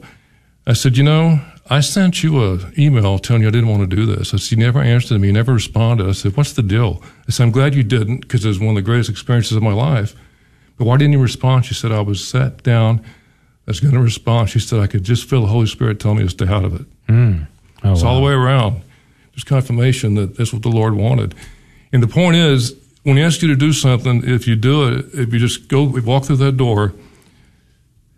I 0.66 0.74
said, 0.74 0.98
you 0.98 1.04
know, 1.04 1.40
I 1.70 1.82
sent 1.82 2.24
you 2.24 2.42
an 2.44 2.74
email 2.78 3.20
telling 3.20 3.42
you 3.42 3.50
I 3.50 3.52
didn't 3.52 3.70
want 3.70 3.90
to 3.90 3.96
do 3.96 4.06
this. 4.06 4.34
I 4.34 4.38
said, 4.38 4.52
you 4.52 4.58
never 4.58 4.80
answered 4.80 5.20
me, 5.20 5.28
you 5.28 5.34
never 5.34 5.54
responded. 5.54 6.08
I 6.08 6.14
said, 6.14 6.38
what's 6.38 6.54
the 6.54 6.64
deal? 6.64 7.02
I 7.28 7.32
said, 7.32 7.44
I'm 7.44 7.52
glad 7.52 7.76
you 7.76 7.84
didn't 7.84 8.22
because 8.22 8.46
it 8.46 8.48
was 8.48 8.60
one 8.60 8.70
of 8.70 8.76
the 8.76 8.82
greatest 8.82 9.10
experiences 9.10 9.58
of 9.58 9.64
my 9.64 9.74
life. 9.74 10.16
But 10.78 10.86
why 10.86 10.98
didn't 10.98 11.14
you 11.14 11.22
respond? 11.22 11.66
She 11.66 11.74
said, 11.74 11.92
I 11.92 12.02
was 12.02 12.26
sat 12.26 12.64
down. 12.64 13.00
I 13.00 13.72
was 13.72 13.80
going 13.82 13.94
to 13.96 14.00
respond. 14.00 14.50
She 14.50 14.60
said, 14.60 14.80
I 14.80 14.88
could 14.88 15.04
just 15.04 15.30
feel 15.30 15.42
the 15.42 15.48
Holy 15.48 15.68
Spirit 15.68 16.00
telling 16.00 16.20
me 16.20 16.24
to 16.24 16.30
stay 16.30 16.48
out 16.48 16.64
of 16.64 16.80
it. 16.80 16.86
Mm. 17.08 17.48
Oh, 17.84 17.92
it's 17.92 18.04
wow. 18.04 18.10
all 18.10 18.20
the 18.20 18.26
way 18.26 18.32
around. 18.32 18.82
There's 19.34 19.44
confirmation 19.44 20.16
that 20.16 20.38
that's 20.38 20.54
what 20.54 20.62
the 20.64 20.70
Lord 20.70 20.96
wanted. 20.96 21.36
And 21.92 22.04
the 22.04 22.08
point 22.08 22.36
is, 22.36 22.76
when 23.04 23.18
He 23.18 23.24
asks 23.24 23.42
you 23.42 23.48
to 23.50 23.56
do 23.56 23.74
something, 23.74 24.24
if 24.26 24.48
you 24.48 24.56
do 24.56 24.88
it, 24.88 25.06
if 25.14 25.34
you 25.34 25.40
just 25.40 25.68
go 25.68 25.84
walk 25.84 26.26
through 26.26 26.38
that 26.38 26.58
door, 26.58 26.94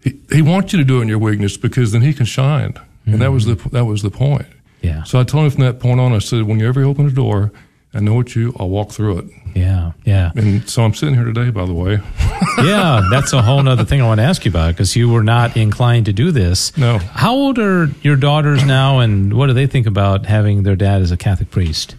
He, 0.03 0.19
he 0.31 0.41
wants 0.41 0.73
you 0.73 0.79
to 0.79 0.85
do 0.85 0.99
it 0.99 1.03
in 1.03 1.07
your 1.07 1.19
weakness 1.19 1.57
because 1.57 1.91
then 1.91 2.01
He 2.01 2.13
can 2.13 2.25
shine. 2.25 2.73
Mm-hmm. 2.73 3.13
And 3.13 3.21
that 3.21 3.31
was 3.31 3.45
the 3.45 3.55
that 3.69 3.85
was 3.85 4.01
the 4.01 4.11
point. 4.11 4.47
Yeah. 4.81 5.03
So 5.03 5.19
I 5.19 5.23
told 5.23 5.45
him 5.45 5.51
from 5.51 5.63
that 5.63 5.79
point 5.79 5.99
on, 5.99 6.13
I 6.13 6.19
said, 6.19 6.43
whenever 6.43 6.79
you 6.79 6.85
ever 6.85 6.91
open 6.91 7.05
a 7.07 7.11
door, 7.11 7.51
I 7.93 7.99
know 7.99 8.19
it's 8.19 8.35
you. 8.35 8.55
I'll 8.59 8.69
walk 8.69 8.91
through 8.91 9.17
it. 9.19 9.25
Yeah, 9.55 9.93
yeah. 10.05 10.31
And 10.35 10.69
so 10.69 10.83
I'm 10.83 10.93
sitting 10.93 11.15
here 11.15 11.25
today, 11.25 11.49
by 11.49 11.65
the 11.65 11.73
way. 11.73 11.99
yeah, 12.59 13.01
that's 13.09 13.33
a 13.33 13.41
whole 13.41 13.67
other 13.67 13.83
thing 13.83 13.99
I 13.99 14.05
want 14.05 14.19
to 14.19 14.25
ask 14.25 14.45
you 14.45 14.51
about 14.51 14.75
because 14.75 14.95
you 14.95 15.09
were 15.09 15.23
not 15.23 15.57
inclined 15.57 16.05
to 16.05 16.13
do 16.13 16.31
this. 16.31 16.77
No. 16.77 16.99
How 16.99 17.33
old 17.33 17.57
are 17.57 17.87
your 18.03 18.15
daughters 18.15 18.63
now, 18.63 18.99
and 18.99 19.33
what 19.33 19.47
do 19.47 19.53
they 19.53 19.65
think 19.65 19.87
about 19.87 20.27
having 20.27 20.63
their 20.63 20.75
dad 20.75 21.01
as 21.01 21.11
a 21.11 21.17
Catholic 21.17 21.49
priest? 21.49 21.95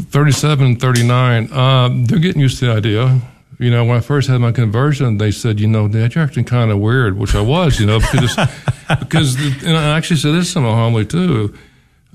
37 0.00 0.66
and 0.66 0.80
39. 0.80 1.52
Um, 1.52 2.04
they're 2.04 2.18
getting 2.18 2.40
used 2.40 2.58
to 2.60 2.66
the 2.66 2.72
idea 2.72 3.20
you 3.58 3.70
know, 3.70 3.84
when 3.84 3.96
I 3.96 4.00
first 4.00 4.28
had 4.28 4.38
my 4.40 4.52
conversion, 4.52 5.16
they 5.18 5.30
said, 5.30 5.60
you 5.60 5.66
know, 5.66 5.88
Dad, 5.88 6.14
you're 6.14 6.24
acting 6.24 6.44
kind 6.44 6.70
of 6.70 6.78
weird, 6.78 7.18
which 7.18 7.34
I 7.34 7.40
was, 7.40 7.80
you 7.80 7.86
know, 7.86 7.98
because, 7.98 8.36
because, 9.00 9.64
and 9.64 9.76
I 9.76 9.96
actually 9.96 10.18
said 10.18 10.34
this 10.34 10.54
in 10.56 10.62
my 10.62 10.70
homily 10.70 11.06
too. 11.06 11.56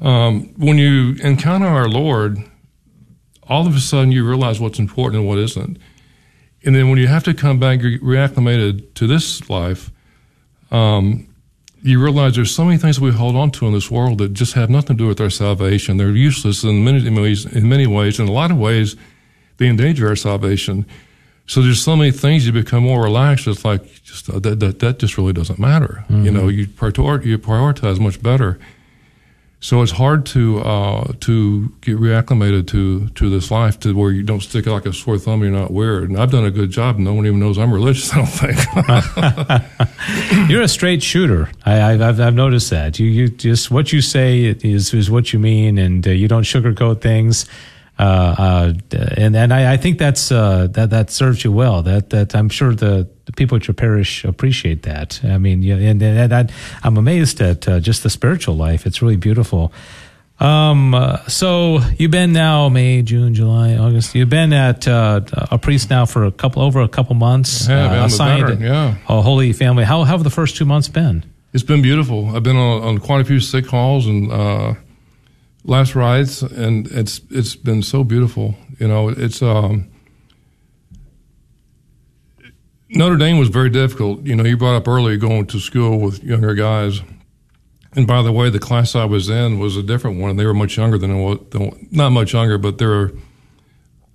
Um, 0.02 0.54
when 0.58 0.78
you 0.78 1.15
encounter 1.24 1.67
our 1.67 1.88
Lord, 1.88 2.38
all 3.44 3.67
of 3.67 3.76
a 3.76 3.80
sudden 3.80 4.12
you 4.12 4.28
realize 4.28 4.60
what's 4.60 4.80
important 4.80 5.22
and 5.22 5.28
what 5.28 5.39
isn't. 5.39 5.78
And 6.63 6.76
then 6.76 6.89
when 6.89 7.00
you 7.00 7.08
have 7.08 7.24
to 7.24 7.34
come 7.34 7.60
back 7.60 7.82
you're 7.82 8.00
reacclimated 8.00 8.94
to 8.96 9.08
this 9.08 9.50
life, 9.50 9.91
um, 10.72 11.28
you 11.84 12.02
realize 12.02 12.36
there's 12.36 12.54
so 12.54 12.65
many 12.65 12.78
things 12.78 12.98
that 12.98 13.04
we 13.04 13.12
hold 13.12 13.36
on 13.36 13.52
to 13.52 13.65
in 13.67 13.74
this 13.74 13.89
world 13.89 14.20
that 14.20 14.34
just 14.34 14.54
have 14.54 14.70
nothing 14.70 14.98
to 14.98 15.04
do 15.04 15.08
with 15.08 15.20
our 15.20 15.30
salvation. 15.30 15.98
They're 15.98 16.12
useless 16.12 16.63
in 16.63 16.84
many 16.84 17.10
ways, 17.10 17.46
in 17.46 17.67
many 17.67 17.88
ways. 17.88 18.20
In 18.20 18.28
a 18.28 18.32
lot 18.32 18.52
of 18.52 18.58
ways, 18.58 18.96
they 19.58 19.67
endanger 19.67 20.08
our 20.08 20.15
salvation. 20.15 20.86
So 21.48 21.62
there's 21.62 21.84
so 21.84 21.96
many 21.96 22.12
things 22.12 22.46
you 22.46 22.52
become 22.52 22.84
more 22.84 23.04
relaxed. 23.04 23.48
It's 23.48 23.65
like 23.65 23.84
just 24.04 24.30
uh, 24.30 24.39
that, 24.39 24.60
that 24.60 24.80
that 24.80 25.00
just 25.00 25.17
really 25.17 25.34
doesn't 25.34 25.60
matter. 25.60 26.06
Mm-hmm. 26.08 26.26
You 26.26 26.32
know, 26.32 26.48
you 26.48 26.67
prioritize, 26.67 27.26
you 27.26 27.38
prioritize 27.38 28.00
much 28.00 28.22
better. 28.22 28.60
So 29.63 29.84
it's 29.84 29.91
hard 29.91 30.26
to 30.28 30.60
uh, 30.62 31.13
to 31.19 31.69
get 31.82 31.97
reacclimated 31.97 32.65
to 32.69 33.10
to 33.10 33.30
this 33.30 33.52
life 33.52 33.80
to 33.82 33.93
where 33.93 34.10
you 34.10 34.24
don't 34.24 34.41
stick 34.41 34.65
like 34.65 34.88
a 34.88 34.93
sore 34.93 35.19
thumb. 35.19 35.43
You're 35.43 35.52
not 35.52 35.69
weird. 35.69 36.10
And 36.10 36.19
I've 36.19 36.32
done 36.32 36.45
a 36.45 36.52
good 36.52 36.71
job. 36.71 36.97
No 36.97 37.13
one 37.13 37.28
even 37.28 37.39
knows 37.39 37.60
I'm 37.60 37.71
religious. 37.71 38.12
I 38.13 38.15
don't 38.17 38.26
think. 38.26 38.58
you're 40.50 40.63
a 40.63 40.67
straight 40.67 41.04
shooter. 41.04 41.52
I, 41.63 41.74
have 41.74 42.19
I've 42.19 42.34
noticed 42.34 42.71
that. 42.71 42.97
You 42.97 43.06
you 43.06 43.30
just 43.30 43.69
what 43.69 43.93
you 43.93 44.02
say 44.02 44.45
is 44.45 44.95
is 44.95 45.12
what 45.12 45.32
you 45.32 45.38
mean, 45.38 45.78
and 45.78 46.08
uh, 46.08 46.10
you 46.10 46.28
don't 46.28 46.43
sugarcoat 46.43 47.02
things. 47.02 47.45
Uh, 48.00 48.36
uh, 48.39 48.74
and 49.15 49.36
and 49.36 49.54
I, 49.54 49.74
I 49.74 49.78
think 49.78 50.00
that's 50.00 50.32
uh, 50.32 50.69
that 50.71 50.89
that 50.89 51.12
serves 51.12 51.43
you 51.43 51.52
well. 51.52 51.84
That 51.84 52.10
that 52.10 52.34
I'm 52.34 52.50
sure 52.50 52.74
the, 52.74 53.08
the 53.32 53.36
people 53.36 53.58
at 53.58 53.67
your 53.67 53.74
parish 53.74 54.24
appreciate 54.24 54.84
that. 54.84 55.20
I 55.24 55.38
mean, 55.38 55.63
yeah, 55.63 55.76
and, 55.76 56.02
and 56.02 56.34
I, 56.34 56.48
am 56.84 56.98
amazed 56.98 57.41
at 57.41 57.67
uh, 57.67 57.80
just 57.80 58.04
the 58.04 58.10
spiritual 58.10 58.56
life. 58.56 58.86
It's 58.86 59.02
really 59.02 59.15
beautiful. 59.15 59.72
Um, 60.39 60.96
uh, 60.96 61.17
so 61.28 61.80
you've 61.98 62.12
been 62.12 62.34
now 62.34 62.67
May, 62.70 63.04
June, 63.04 63.34
July, 63.34 63.76
August. 63.76 64.15
You've 64.15 64.30
been 64.30 64.54
at 64.54 64.88
uh, 64.88 65.22
a 65.34 65.60
priest 65.60 65.89
now 65.89 66.06
for 66.06 66.26
a 66.26 66.32
couple 66.32 66.63
over 66.63 66.82
a 66.82 66.88
couple 66.88 67.15
months. 67.15 67.67
Yeah, 67.67 68.02
uh, 68.02 68.06
assigned 68.06 68.60
yeah. 68.60 68.96
a 69.08 69.22
Holy 69.22 69.54
Family. 69.54 69.84
How, 69.84 70.04
how 70.04 70.17
have 70.17 70.24
the 70.24 70.32
first 70.32 70.58
two 70.58 70.65
months 70.65 70.88
been? 70.88 71.24
It's 71.54 71.63
been 71.63 71.82
beautiful. 71.82 72.36
I've 72.36 72.44
been 72.44 72.56
on, 72.56 72.82
on 72.82 72.98
quite 72.98 73.22
a 73.22 73.26
few 73.26 73.39
sick 73.39 73.67
calls 73.67 74.08
and 74.08 74.32
last 75.63 75.96
rites, 75.96 76.41
and 76.41 76.88
it's 76.88 77.22
it's 77.30 77.56
been 77.56 77.84
so 77.84 78.04
beautiful. 78.04 78.56
You 78.80 78.88
know, 78.88 79.10
it's 79.10 79.41
um, 79.44 79.90
Notre 82.93 83.15
Dame 83.15 83.38
was 83.38 83.49
very 83.49 83.69
difficult. 83.69 84.25
You 84.25 84.36
know, 84.36 84.43
you 84.43 84.58
brought 84.58 84.75
up 84.75 84.88
earlier 84.88 85.15
going 85.17 85.47
to 85.47 85.60
school 85.60 85.99
with 85.99 86.23
younger 86.23 86.54
guys. 86.54 87.01
And 87.93 88.06
by 88.06 88.21
the 88.21 88.32
way, 88.32 88.49
the 88.49 88.60
class 88.60 88.95
I 88.95 89.06
was 89.06 89.30
in 89.30 89.60
was 89.60 89.77
a 89.77 89.84
different 89.84 90.19
one. 90.19 90.36
They 90.36 90.45
were 90.45 90.54
much 90.54 90.77
younger 90.77 90.97
than 90.97 91.17
what, 91.21 91.54
not 91.91 92.10
much 92.10 92.34
younger, 92.34 92.58
but 92.58 92.77
they 92.77 92.86
were. 92.86 93.13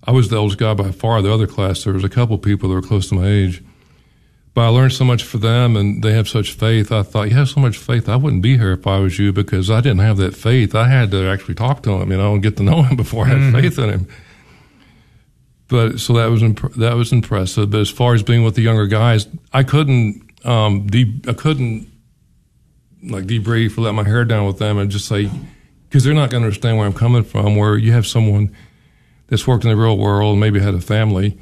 I 0.05 0.13
was 0.13 0.29
the 0.29 0.37
oldest 0.37 0.59
guy 0.59 0.73
by 0.75 0.93
far. 0.93 1.21
The 1.21 1.33
other 1.33 1.47
class, 1.47 1.85
there 1.85 1.93
was 1.93 2.05
a 2.05 2.09
couple 2.09 2.39
people 2.39 2.69
that 2.69 2.75
were 2.75 2.83
close 2.83 3.09
to 3.09 3.17
my 3.17 3.27
age. 3.27 3.63
But 4.55 4.63
I 4.63 4.69
learned 4.69 4.93
so 4.93 5.05
much 5.05 5.23
for 5.23 5.37
them 5.37 5.77
and 5.77 6.03
they 6.03 6.13
have 6.13 6.29
such 6.29 6.53
faith. 6.53 6.91
I 6.91 7.03
thought, 7.03 7.29
you 7.29 7.35
have 7.35 7.49
so 7.49 7.61
much 7.61 7.77
faith. 7.77 8.09
I 8.09 8.17
wouldn't 8.17 8.41
be 8.41 8.57
here 8.57 8.73
if 8.73 8.87
I 8.87 8.99
was 9.01 9.19
you 9.19 9.33
because 9.33 9.71
I 9.71 9.81
didn't 9.81 9.99
have 9.99 10.17
that 10.17 10.35
faith. 10.35 10.75
I 10.75 10.89
had 10.89 11.11
to 11.11 11.29
actually 11.29 11.57
talk 11.57 11.83
to 11.83 11.91
him, 12.01 12.11
you 12.11 12.17
know, 12.17 12.35
and 12.35 12.43
get 12.43 12.57
to 12.59 12.63
know 12.63 12.83
him 12.83 12.97
before 12.97 13.27
I 13.27 13.29
had 13.29 13.39
mm-hmm. 13.39 13.61
faith 13.61 13.79
in 13.79 13.91
him. 13.91 14.09
But 15.69 15.99
so 15.99 16.13
that 16.15 16.27
was, 16.27 16.43
imp- 16.43 16.75
that 16.75 16.95
was 16.95 17.13
impressive. 17.13 17.71
But 17.71 17.81
as 17.81 17.91
far 17.91 18.15
as 18.15 18.23
being 18.23 18.45
with 18.45 18.55
the 18.55 18.63
younger 18.63 18.87
guys, 18.87 19.27
I 19.53 19.63
couldn't, 19.63 20.23
um, 20.45 20.87
de- 20.87 21.21
I 21.27 21.33
couldn't 21.33 21.91
like 23.03 23.25
debrief 23.25 23.77
or 23.77 23.83
let 23.83 23.95
my 23.95 24.05
hair 24.05 24.25
down 24.25 24.47
with 24.47 24.59
them 24.59 24.79
and 24.79 24.91
just 24.91 25.07
say, 25.07 25.31
because 25.89 26.05
they're 26.05 26.15
not 26.15 26.31
going 26.31 26.43
to 26.43 26.47
understand 26.47 26.79
where 26.79 26.87
I'm 26.87 26.93
coming 26.93 27.25
from, 27.25 27.57
where 27.57 27.77
you 27.77 27.93
have 27.93 28.07
someone 28.07 28.55
that's 29.29 29.47
worked 29.47 29.65
in 29.65 29.71
the 29.71 29.77
real 29.77 29.99
world, 29.99 30.39
maybe 30.39 30.61
had 30.61 30.75
a 30.75 30.81
family, 30.81 31.39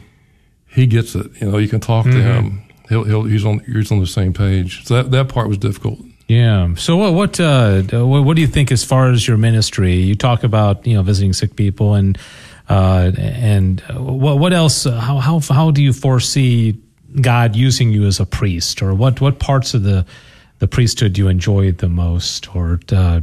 he 0.67 0.87
gets 0.87 1.15
it. 1.15 1.31
You 1.41 1.51
know, 1.51 1.59
you 1.59 1.69
can 1.69 1.81
talk 1.81 2.07
mm-hmm. 2.07 2.17
to 2.17 2.23
him 2.23 2.65
he'll, 2.89 3.05
he'll 3.05 3.25
he's 3.25 3.45
on 3.45 3.61
he's 3.61 3.91
on 3.91 4.01
the 4.01 4.07
same 4.07 4.33
page. 4.33 4.85
So 4.85 4.95
that 4.95 5.11
that 5.11 5.29
part 5.29 5.49
was 5.49 5.59
difficult. 5.59 5.99
Yeah. 6.29 6.75
So 6.77 6.97
what 6.97 7.15
what 7.15 7.41
uh, 7.41 7.83
what 7.83 8.37
do 8.37 8.41
you 8.41 8.49
think 8.49 8.73
as 8.73 8.85
far 8.85 9.11
as 9.11 9.27
your 9.27 9.37
ministry? 9.37 9.95
You 9.95 10.15
talk 10.15 10.45
about 10.45 10.87
you 10.87 10.95
know 10.95 11.03
visiting 11.03 11.33
sick 11.33 11.57
people 11.57 11.95
and 11.95 12.19
uh, 12.69 13.13
and 13.17 13.81
what 13.91 14.39
what 14.39 14.53
else? 14.53 14.85
How 14.85 15.19
how 15.19 15.41
how 15.41 15.71
do 15.71 15.83
you 15.83 15.93
foresee 15.93 16.79
God 17.21 17.57
using 17.57 17.93
you 17.93 18.07
as 18.07 18.21
a 18.21 18.27
priest, 18.27 18.83
or 18.83 18.95
what 18.95 19.21
what 19.21 19.39
parts 19.39 19.75
of 19.75 19.83
the 19.83 20.07
the 20.59 20.69
priesthood 20.69 21.13
do 21.13 21.23
you 21.23 21.29
enjoy 21.29 21.73
the 21.73 21.89
most, 21.89 22.55
or 22.55 22.81
uh, 22.93 23.21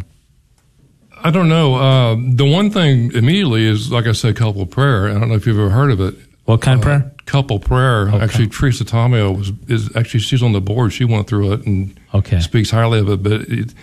I 1.23 1.31
don't 1.31 1.49
know. 1.49 1.75
Uh, 1.75 2.15
the 2.15 2.45
one 2.45 2.69
thing 2.69 3.11
immediately 3.13 3.65
is, 3.65 3.91
like 3.91 4.05
I 4.05 4.11
said, 4.11 4.35
couple 4.35 4.65
prayer. 4.65 5.09
I 5.09 5.13
don't 5.13 5.29
know 5.29 5.35
if 5.35 5.45
you've 5.45 5.59
ever 5.59 5.69
heard 5.69 5.91
of 5.91 6.01
it. 6.01 6.15
What 6.45 6.61
kind 6.61 6.79
of 6.79 6.83
prayer? 6.83 7.03
Uh, 7.05 7.21
couple 7.25 7.59
prayer. 7.59 8.09
Okay. 8.09 8.19
Actually, 8.19 8.47
Teresa 8.47 8.83
Tomeo 8.83 9.37
was 9.37 9.51
is 9.67 9.95
actually 9.95 10.19
she's 10.21 10.43
on 10.43 10.51
the 10.51 10.61
board. 10.61 10.93
She 10.93 11.05
went 11.05 11.27
through 11.27 11.53
it 11.53 11.65
and 11.65 11.99
okay. 12.13 12.39
speaks 12.39 12.71
highly 12.71 12.99
of 12.99 13.09
it. 13.09 13.23
But 13.23 13.41
it, 13.41 13.73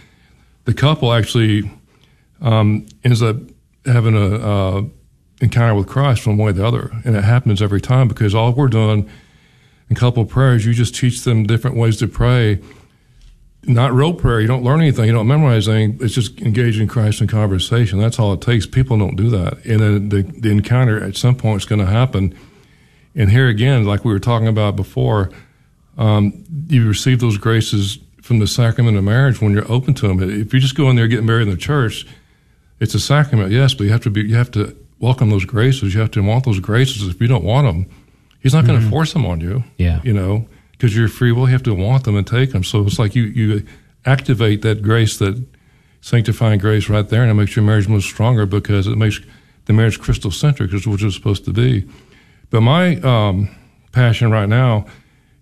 the 0.64 0.74
couple 0.74 1.12
actually 1.12 1.70
um, 2.40 2.86
ends 3.04 3.22
up 3.22 3.36
having 3.86 4.16
a 4.16 4.34
uh, 4.36 4.82
encounter 5.40 5.74
with 5.74 5.86
Christ 5.86 6.26
one 6.26 6.36
way 6.36 6.50
or 6.50 6.52
the 6.52 6.66
other, 6.66 6.90
and 7.04 7.16
it 7.16 7.24
happens 7.24 7.62
every 7.62 7.80
time 7.80 8.08
because 8.08 8.34
all 8.34 8.52
we're 8.52 8.68
doing 8.68 9.08
in 9.88 9.96
couple 9.96 10.24
prayers, 10.24 10.66
you 10.66 10.74
just 10.74 10.94
teach 10.94 11.22
them 11.22 11.44
different 11.44 11.76
ways 11.76 11.96
to 11.98 12.08
pray. 12.08 12.60
Not 13.64 13.92
real 13.92 14.14
prayer. 14.14 14.40
You 14.40 14.46
don't 14.46 14.62
learn 14.62 14.80
anything. 14.80 15.06
You 15.06 15.12
don't 15.12 15.26
memorize 15.26 15.68
anything. 15.68 15.98
It's 16.04 16.14
just 16.14 16.40
engaging 16.40 16.88
Christ 16.88 17.20
in 17.20 17.26
conversation. 17.26 17.98
That's 17.98 18.18
all 18.18 18.32
it 18.32 18.40
takes. 18.40 18.66
People 18.66 18.98
don't 18.98 19.16
do 19.16 19.30
that. 19.30 19.64
And 19.64 19.80
then 19.80 20.08
the, 20.08 20.22
the 20.22 20.50
encounter 20.50 21.02
at 21.02 21.16
some 21.16 21.34
point 21.34 21.62
is 21.62 21.66
going 21.66 21.80
to 21.80 21.86
happen 21.86 22.34
And 23.18 23.30
here 23.30 23.48
again, 23.48 23.84
like 23.84 24.04
we 24.04 24.12
were 24.12 24.20
talking 24.20 24.46
about 24.46 24.76
before, 24.76 25.30
um, 25.98 26.44
you 26.68 26.86
receive 26.86 27.18
those 27.18 27.36
graces 27.36 27.98
from 28.22 28.38
the 28.38 28.46
sacrament 28.46 28.96
of 28.96 29.02
marriage 29.02 29.40
when 29.40 29.52
you're 29.52 29.70
open 29.70 29.92
to 29.94 30.06
them. 30.08 30.22
If 30.22 30.54
you 30.54 30.60
just 30.60 30.76
go 30.76 30.88
in 30.88 30.96
there 30.96 31.08
getting 31.08 31.26
married 31.26 31.48
in 31.48 31.50
the 31.50 31.56
church, 31.56 32.06
it's 32.78 32.94
a 32.94 33.00
sacrament, 33.00 33.50
yes, 33.50 33.74
but 33.74 33.84
you 33.84 33.90
have 33.90 34.02
to 34.02 34.10
be, 34.10 34.22
you 34.22 34.36
have 34.36 34.52
to 34.52 34.76
welcome 34.98 35.30
those 35.30 35.44
graces. 35.44 35.94
You 35.94 36.00
have 36.00 36.10
to 36.12 36.22
want 36.22 36.44
those 36.44 36.60
graces. 36.60 37.06
If 37.08 37.20
you 37.20 37.26
don't 37.26 37.44
want 37.44 37.66
them, 37.66 37.86
He's 38.40 38.54
not 38.54 38.66
going 38.66 38.78
to 38.78 38.82
mm-hmm. 38.82 38.90
force 38.90 39.12
them 39.12 39.26
on 39.26 39.40
you. 39.40 39.64
Yeah, 39.78 40.00
you 40.04 40.12
know, 40.12 40.48
because 40.72 40.96
you're 40.96 41.08
free 41.08 41.32
will. 41.32 41.46
You 41.46 41.52
have 41.52 41.62
to 41.64 41.74
want 41.74 42.04
them 42.04 42.16
and 42.16 42.26
take 42.26 42.52
them. 42.52 42.64
So 42.64 42.82
it's 42.82 42.98
like 42.98 43.14
you 43.14 43.24
you 43.24 43.66
activate 44.04 44.62
that 44.62 44.82
grace, 44.82 45.18
that 45.18 45.44
sanctifying 46.00 46.58
grace, 46.58 46.88
right 46.88 47.08
there, 47.08 47.22
and 47.22 47.30
it 47.30 47.34
makes 47.34 47.56
your 47.56 47.64
marriage 47.64 47.88
much 47.88 48.04
stronger 48.04 48.46
because 48.46 48.86
it 48.86 48.96
makes 48.96 49.20
the 49.64 49.72
marriage 49.72 50.00
Christocentric, 50.00 50.72
which 50.72 50.74
is 50.74 50.86
what 50.86 51.02
it's 51.02 51.14
supposed 51.14 51.44
to 51.44 51.52
be. 51.52 51.88
But 52.50 52.62
my 52.62 52.96
um, 53.00 53.54
passion 53.92 54.30
right 54.30 54.48
now 54.48 54.86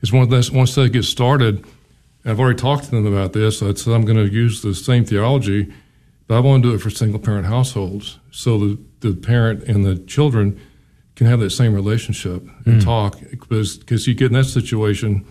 is 0.01 0.12
one 0.12 0.29
once 0.29 0.51
once 0.51 0.75
they 0.75 0.88
get 0.88 1.05
started. 1.05 1.64
I've 2.25 2.40
already 2.40 2.59
talked 2.59 2.85
to 2.85 2.90
them 2.90 3.07
about 3.07 3.33
this. 3.35 3.62
I 3.62 3.73
said 3.75 3.92
I'm 3.92 4.05
going 4.05 4.16
to 4.16 4.33
use 4.33 4.62
the 4.62 4.75
same 4.75 5.05
theology, 5.05 5.73
but 6.27 6.37
I 6.37 6.40
want 6.40 6.64
to 6.64 6.71
do 6.71 6.75
it 6.75 6.81
for 6.81 6.90
single 6.90 7.21
parent 7.21 7.47
households. 7.47 8.19
So 8.33 8.59
the, 8.59 8.79
the 9.00 9.14
parent 9.14 9.64
and 9.64 9.85
the 9.85 9.96
children 9.96 10.61
can 11.14 11.26
have 11.26 11.40
that 11.40 11.50
same 11.50 11.74
relationship 11.74 12.42
and 12.66 12.80
mm. 12.80 12.85
talk 12.85 13.18
because 13.30 13.78
because 13.78 14.06
you 14.06 14.14
get 14.14 14.26
in 14.26 14.35
that 14.35 14.44
situation, 14.44 15.26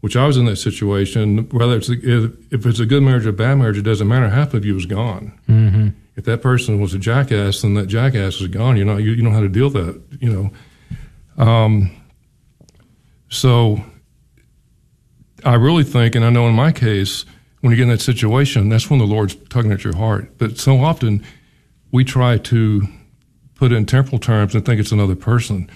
which 0.00 0.16
I 0.16 0.26
was 0.26 0.36
in 0.36 0.46
that 0.46 0.56
situation. 0.56 1.48
Whether 1.50 1.76
it's 1.76 1.88
if, 1.88 2.52
if 2.52 2.66
it's 2.66 2.80
a 2.80 2.86
good 2.86 3.02
marriage 3.02 3.26
or 3.26 3.30
a 3.30 3.34
bad 3.34 3.56
marriage, 3.56 3.78
it 3.78 3.82
doesn't 3.82 4.08
matter. 4.08 4.28
Half 4.28 4.54
of 4.54 4.64
you 4.64 4.76
is 4.76 4.86
gone. 4.86 5.38
Mm-hmm. 5.48 5.88
If 6.16 6.24
that 6.24 6.42
person 6.42 6.80
was 6.80 6.94
a 6.94 6.98
jackass, 6.98 7.62
then 7.62 7.74
that 7.74 7.86
jackass 7.86 8.40
is 8.40 8.48
gone. 8.48 8.76
You 8.76 8.84
know 8.84 8.96
you, 8.96 9.12
you 9.12 9.22
know 9.22 9.30
how 9.30 9.40
to 9.40 9.48
deal 9.48 9.70
with 9.70 9.74
that. 9.74 10.02
You 10.20 10.50
know, 11.38 11.42
um, 11.42 11.90
so 13.28 13.84
I 15.44 15.54
really 15.54 15.84
think, 15.84 16.14
and 16.14 16.24
I 16.24 16.30
know 16.30 16.48
in 16.48 16.54
my 16.54 16.72
case, 16.72 17.24
when 17.60 17.70
you 17.70 17.76
get 17.76 17.84
in 17.84 17.88
that 17.90 18.00
situation, 18.00 18.68
that's 18.70 18.88
when 18.88 18.98
the 18.98 19.06
Lord's 19.06 19.34
tugging 19.48 19.72
at 19.72 19.84
your 19.84 19.96
heart. 19.96 20.38
But 20.38 20.58
so 20.58 20.82
often 20.82 21.24
we 21.92 22.04
try 22.04 22.38
to 22.38 22.82
put 23.54 23.72
it 23.72 23.76
in 23.76 23.86
temporal 23.86 24.18
terms 24.18 24.54
and 24.54 24.64
think 24.64 24.80
it's 24.80 24.92
another 24.92 25.14
person. 25.14 25.70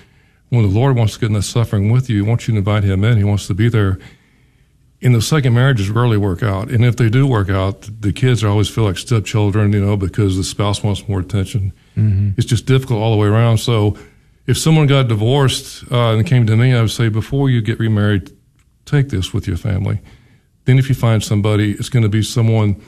When 0.49 0.63
the 0.63 0.69
Lord 0.69 0.97
wants 0.97 1.15
to 1.15 1.21
get 1.21 1.27
in 1.27 1.33
the 1.33 1.43
suffering 1.43 1.91
with 1.91 2.09
you, 2.09 2.23
He 2.23 2.29
wants 2.29 2.47
you 2.49 2.53
to 2.55 2.59
invite 2.59 2.85
Him 2.85 3.05
in. 3.05 3.19
He 3.19 3.25
wants 3.25 3.47
to 3.49 3.55
be 3.55 3.69
there. 3.69 3.99
In 5.01 5.13
the 5.13 5.21
second 5.21 5.53
marriages 5.53 5.91
rarely 5.91 6.17
work 6.17 6.43
out. 6.43 6.71
And 6.71 6.85
if 6.85 6.97
they 6.97 7.11
do 7.11 7.27
work 7.27 7.51
out, 7.51 7.89
the 8.01 8.13
kids 8.13 8.43
always 8.43 8.71
feel 8.71 8.85
like 8.85 8.97
stepchildren, 8.97 9.73
you 9.73 9.85
know, 9.85 9.97
because 9.97 10.37
the 10.37 10.45
spouse 10.45 10.83
wants 10.83 11.07
more 11.09 11.21
attention. 11.21 11.73
Mm-hmm. 11.97 12.31
It's 12.39 12.47
just 12.47 12.65
difficult 12.65 13.01
all 13.01 13.13
the 13.13 13.19
way 13.19 13.29
around. 13.29 13.59
So 13.59 13.99
if 14.47 14.57
someone 14.57 14.87
got 14.87 15.09
divorced 15.09 15.85
uh, 15.93 16.15
and 16.15 16.27
came 16.27 16.47
to 16.47 16.57
me, 16.57 16.73
I 16.75 16.81
would 16.81 16.91
say, 16.91 17.09
before 17.09 17.51
you 17.51 17.61
get 17.61 17.79
remarried, 17.79 18.31
take 18.87 19.11
this 19.11 19.35
with 19.35 19.47
your 19.47 19.57
family. 19.57 20.01
Then 20.65 20.79
if 20.79 20.89
you 20.89 20.95
find 20.95 21.23
somebody, 21.23 21.73
it's 21.73 21.91
going 21.91 22.03
to 22.03 22.09
be 22.09 22.23
someone 22.23 22.81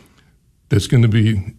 that's 0.69 0.87
going 0.87 1.03
to 1.03 1.09
be 1.09 1.55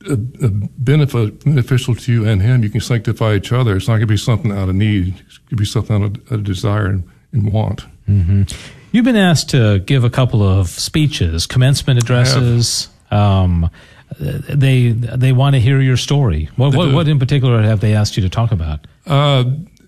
benefit, 0.00 1.44
beneficial 1.44 1.94
to 1.94 2.12
you 2.12 2.26
and 2.26 2.40
him. 2.40 2.62
You 2.62 2.70
can 2.70 2.80
sanctify 2.80 3.34
each 3.34 3.52
other. 3.52 3.76
It's 3.76 3.86
not 3.86 3.94
going 3.94 4.02
to 4.02 4.06
be 4.06 4.16
something 4.16 4.52
out 4.52 4.68
of 4.68 4.74
need. 4.74 5.22
It's 5.26 5.38
going 5.38 5.50
to 5.50 5.56
be 5.56 5.64
something 5.64 5.96
out 6.02 6.16
of, 6.16 6.32
a 6.32 6.42
desire 6.42 6.86
and, 6.86 7.08
and 7.32 7.52
want. 7.52 7.84
Mm-hmm. 8.08 8.42
You've 8.92 9.04
been 9.04 9.16
asked 9.16 9.50
to 9.50 9.78
give 9.80 10.04
a 10.04 10.10
couple 10.10 10.42
of 10.42 10.68
speeches, 10.68 11.46
commencement 11.46 12.02
addresses. 12.02 12.88
Um, 13.10 13.70
they 14.18 14.90
they 14.90 15.32
want 15.32 15.54
to 15.54 15.60
hear 15.60 15.80
your 15.80 15.96
story. 15.96 16.48
What, 16.56 16.74
what, 16.74 16.92
what 16.92 17.06
in 17.06 17.20
particular 17.20 17.62
have 17.62 17.80
they 17.80 17.94
asked 17.94 18.16
you 18.16 18.22
to 18.24 18.28
talk 18.28 18.50
about? 18.50 18.86
Uh, 19.06 19.44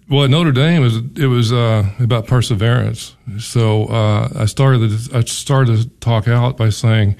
well, 0.08 0.24
at 0.24 0.30
Notre 0.30 0.52
Dame, 0.52 0.82
it 0.82 0.84
was, 0.84 0.96
it 1.16 1.26
was 1.26 1.52
uh, 1.52 1.88
about 1.98 2.26
perseverance. 2.26 3.16
So 3.38 3.86
uh, 3.86 4.28
I 4.36 4.44
started 4.44 5.14
I 5.14 5.22
started 5.22 5.78
to 5.78 5.88
talk 6.00 6.28
out 6.28 6.56
by 6.56 6.68
saying 6.68 7.16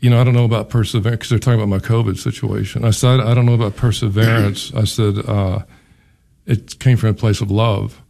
you 0.00 0.10
know, 0.10 0.20
I 0.20 0.24
don't 0.24 0.34
know 0.34 0.44
about 0.44 0.68
perseverance 0.68 1.18
because 1.18 1.30
they're 1.30 1.38
talking 1.38 1.60
about 1.60 1.68
my 1.68 1.78
COVID 1.78 2.18
situation. 2.18 2.84
I 2.84 2.90
said, 2.90 3.20
I 3.20 3.34
don't 3.34 3.46
know 3.46 3.54
about 3.54 3.76
perseverance. 3.76 4.72
I 4.74 4.84
said, 4.84 5.18
uh, 5.26 5.60
it 6.44 6.78
came 6.78 6.96
from 6.96 7.10
a 7.10 7.14
place 7.14 7.40
of 7.40 7.50
love. 7.50 8.02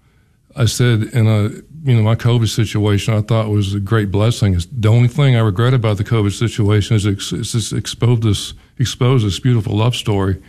I 0.57 0.65
said, 0.65 1.03
in 1.03 1.27
a, 1.27 1.49
you 1.85 1.95
know, 1.95 2.03
my 2.03 2.17
COVID 2.17 2.49
situation, 2.49 3.15
I 3.15 3.21
thought 3.21 3.49
was 3.51 3.75
a 3.75 3.81
great 3.81 4.11
blessing. 4.11 4.59
The 4.73 4.89
only 4.89 5.09
thing 5.09 5.37
I 5.37 5.41
regret 5.41 5.75
about 5.75 5.99
the 5.99 6.05
COVID 6.05 6.37
situation 6.37 6.97
is 6.97 7.07
it's, 7.07 7.33
it's 7.33 7.53
just 7.53 7.73
exposed 7.73 8.23
this, 8.23 8.55
exposed 8.79 9.25
this 9.25 9.39
beautiful 9.39 9.77
love 9.77 9.95
story 9.95 10.43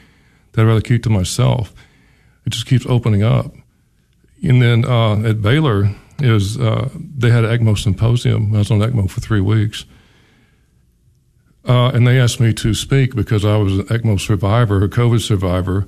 that 0.54 0.62
I'd 0.62 0.68
rather 0.68 0.82
keep 0.82 1.04
to 1.04 1.10
myself. 1.10 1.74
It 2.46 2.50
just 2.50 2.66
keeps 2.66 2.86
opening 2.88 3.22
up. 3.22 3.54
And 4.42 4.62
then, 4.62 4.86
uh, 4.86 5.22
at 5.22 5.42
Baylor, 5.42 5.94
was, 6.20 6.60
uh, 6.60 6.90
they 6.96 7.30
had 7.30 7.46
an 7.46 7.52
ECMO 7.60 7.78
symposium. 7.78 8.56
I 8.56 8.60
was 8.60 8.72
on 8.72 8.80
ECMO 8.80 9.10
for 9.10 9.22
three 9.22 9.42
weeks 9.42 9.86
uh, 11.68 11.92
and 11.94 12.08
they 12.08 12.20
asked 12.20 12.40
me 12.40 12.54
to 12.54 12.74
speak 12.74 13.14
because 13.16 13.44
I 13.44 13.58
was 13.58 13.80
an 13.80 13.84
ECMO 13.86 14.20
survivor, 14.20 14.84
a 14.84 14.88
COVID 14.88 15.22
survivor, 15.22 15.88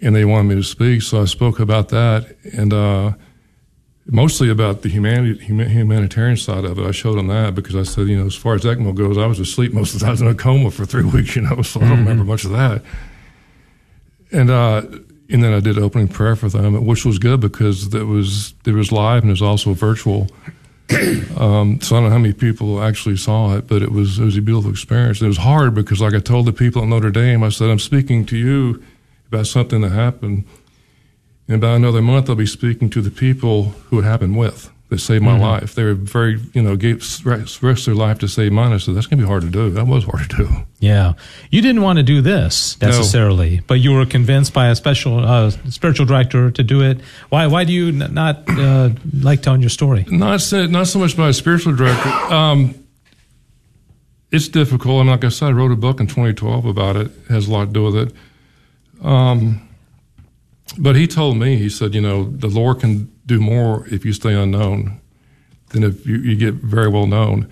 and 0.00 0.14
they 0.14 0.24
wanted 0.24 0.48
me 0.48 0.54
to 0.56 0.62
speak. 0.62 1.02
So 1.02 1.22
I 1.22 1.24
spoke 1.24 1.58
about 1.58 1.88
that 1.88 2.36
and 2.52 2.72
uh, 2.72 3.12
mostly 4.06 4.50
about 4.50 4.82
the 4.82 4.90
humanity, 4.90 5.44
humanitarian 5.44 6.36
side 6.36 6.64
of 6.64 6.78
it. 6.78 6.86
I 6.86 6.90
showed 6.90 7.16
them 7.16 7.28
that 7.28 7.54
because 7.54 7.74
I 7.74 7.84
said, 7.84 8.08
you 8.08 8.18
know, 8.18 8.26
as 8.26 8.34
far 8.34 8.54
as 8.54 8.62
ECMO 8.62 8.94
goes, 8.94 9.16
I 9.16 9.26
was 9.26 9.40
asleep 9.40 9.72
most 9.72 9.94
of 9.94 10.00
the 10.00 10.04
time. 10.04 10.10
I 10.10 10.12
was 10.12 10.20
in 10.20 10.28
a 10.28 10.34
coma 10.34 10.70
for 10.70 10.84
three 10.84 11.04
weeks, 11.12 11.36
you 11.36 11.42
know, 11.42 11.62
so 11.62 11.80
I 11.80 11.84
don't 11.84 11.92
mm-hmm. 11.92 12.00
remember 12.00 12.24
much 12.24 12.44
of 12.44 12.52
that. 12.52 12.82
And 14.30 14.50
uh, 14.50 14.82
and 15.30 15.42
then 15.42 15.52
I 15.52 15.60
did 15.60 15.78
opening 15.78 16.08
prayer 16.08 16.36
for 16.36 16.48
them, 16.48 16.84
which 16.84 17.04
was 17.04 17.18
good 17.18 17.40
because 17.40 17.94
it 17.94 18.04
was 18.04 18.54
it 18.66 18.72
was 18.72 18.92
live 18.92 19.22
and 19.22 19.30
it 19.30 19.32
was 19.32 19.42
also 19.42 19.72
virtual. 19.72 20.28
um, 21.36 21.80
so 21.82 21.96
I 21.96 22.00
don't 22.00 22.04
know 22.04 22.10
how 22.10 22.18
many 22.18 22.32
people 22.32 22.82
actually 22.82 23.16
saw 23.16 23.54
it, 23.56 23.66
but 23.66 23.82
it 23.82 23.92
was 23.92 24.18
it 24.18 24.24
was 24.24 24.36
a 24.36 24.42
beautiful 24.42 24.70
experience. 24.70 25.20
It 25.20 25.26
was 25.26 25.38
hard 25.38 25.74
because, 25.74 26.00
like 26.00 26.14
I 26.14 26.20
told 26.20 26.46
the 26.46 26.52
people 26.52 26.82
at 26.82 26.88
Notre 26.88 27.10
Dame, 27.10 27.42
I 27.42 27.50
said 27.50 27.68
I'm 27.68 27.78
speaking 27.78 28.24
to 28.26 28.36
you 28.36 28.82
about 29.26 29.46
something 29.46 29.82
that 29.82 29.90
happened. 29.90 30.44
In 31.46 31.54
about 31.54 31.76
another 31.76 32.02
month, 32.02 32.28
I'll 32.28 32.36
be 32.36 32.46
speaking 32.46 32.90
to 32.90 33.00
the 33.00 33.10
people 33.10 33.74
who 33.88 34.00
it 34.00 34.04
happened 34.04 34.36
with 34.36 34.70
that 34.88 34.98
saved 34.98 35.22
my 35.22 35.32
mm-hmm. 35.32 35.42
life. 35.42 35.74
They 35.74 35.84
were 35.84 35.94
very, 35.94 36.40
you 36.54 36.62
know, 36.62 36.74
gave 36.74 36.96
risked 37.26 37.86
their 37.86 37.94
life 37.94 38.18
to 38.20 38.28
save 38.28 38.52
mine. 38.52 38.72
I 38.72 38.78
said, 38.78 38.94
that's 38.94 39.06
going 39.06 39.18
to 39.18 39.24
be 39.24 39.28
hard 39.28 39.42
to 39.42 39.50
do. 39.50 39.70
That 39.70 39.86
was 39.86 40.04
hard 40.04 40.30
to 40.30 40.36
do. 40.36 40.48
Yeah. 40.80 41.12
You 41.50 41.60
didn't 41.60 41.82
want 41.82 41.98
to 41.98 42.02
do 42.02 42.22
this 42.22 42.80
necessarily, 42.80 43.56
no. 43.56 43.62
but 43.66 43.74
you 43.74 43.92
were 43.92 44.06
convinced 44.06 44.54
by 44.54 44.68
a 44.68 44.74
special 44.74 45.18
uh, 45.18 45.50
spiritual 45.68 46.06
director 46.06 46.50
to 46.50 46.62
do 46.62 46.82
it. 46.82 47.00
Why, 47.28 47.46
why 47.48 47.64
do 47.64 47.72
you 47.72 47.92
not 47.92 48.44
uh, 48.48 48.90
like 49.20 49.42
telling 49.42 49.60
your 49.60 49.70
story? 49.70 50.06
Not 50.08 50.40
so, 50.40 50.66
not 50.66 50.86
so 50.86 50.98
much 50.98 51.16
by 51.16 51.28
a 51.28 51.34
spiritual 51.34 51.76
director. 51.76 52.08
Um, 52.08 52.74
it's 54.30 54.48
difficult. 54.48 55.00
And 55.00 55.10
like 55.10 55.24
I 55.24 55.28
said, 55.28 55.48
I 55.48 55.52
wrote 55.52 55.72
a 55.72 55.76
book 55.76 56.00
in 56.00 56.06
2012 56.06 56.64
about 56.64 56.96
it. 56.96 57.06
It 57.08 57.28
has 57.28 57.48
a 57.48 57.52
lot 57.52 57.66
to 57.66 57.72
do 57.72 57.84
with 57.84 57.96
it. 57.96 58.14
Um, 59.02 59.67
but 60.76 60.96
he 60.96 61.06
told 61.06 61.36
me, 61.38 61.56
he 61.56 61.68
said, 61.68 61.94
you 61.94 62.00
know, 62.00 62.24
the 62.24 62.48
Lord 62.48 62.80
can 62.80 63.10
do 63.24 63.40
more 63.40 63.86
if 63.88 64.04
you 64.04 64.12
stay 64.12 64.34
unknown 64.34 65.00
than 65.70 65.82
if 65.82 66.06
you, 66.06 66.16
you 66.16 66.36
get 66.36 66.54
very 66.54 66.88
well 66.88 67.06
known. 67.06 67.48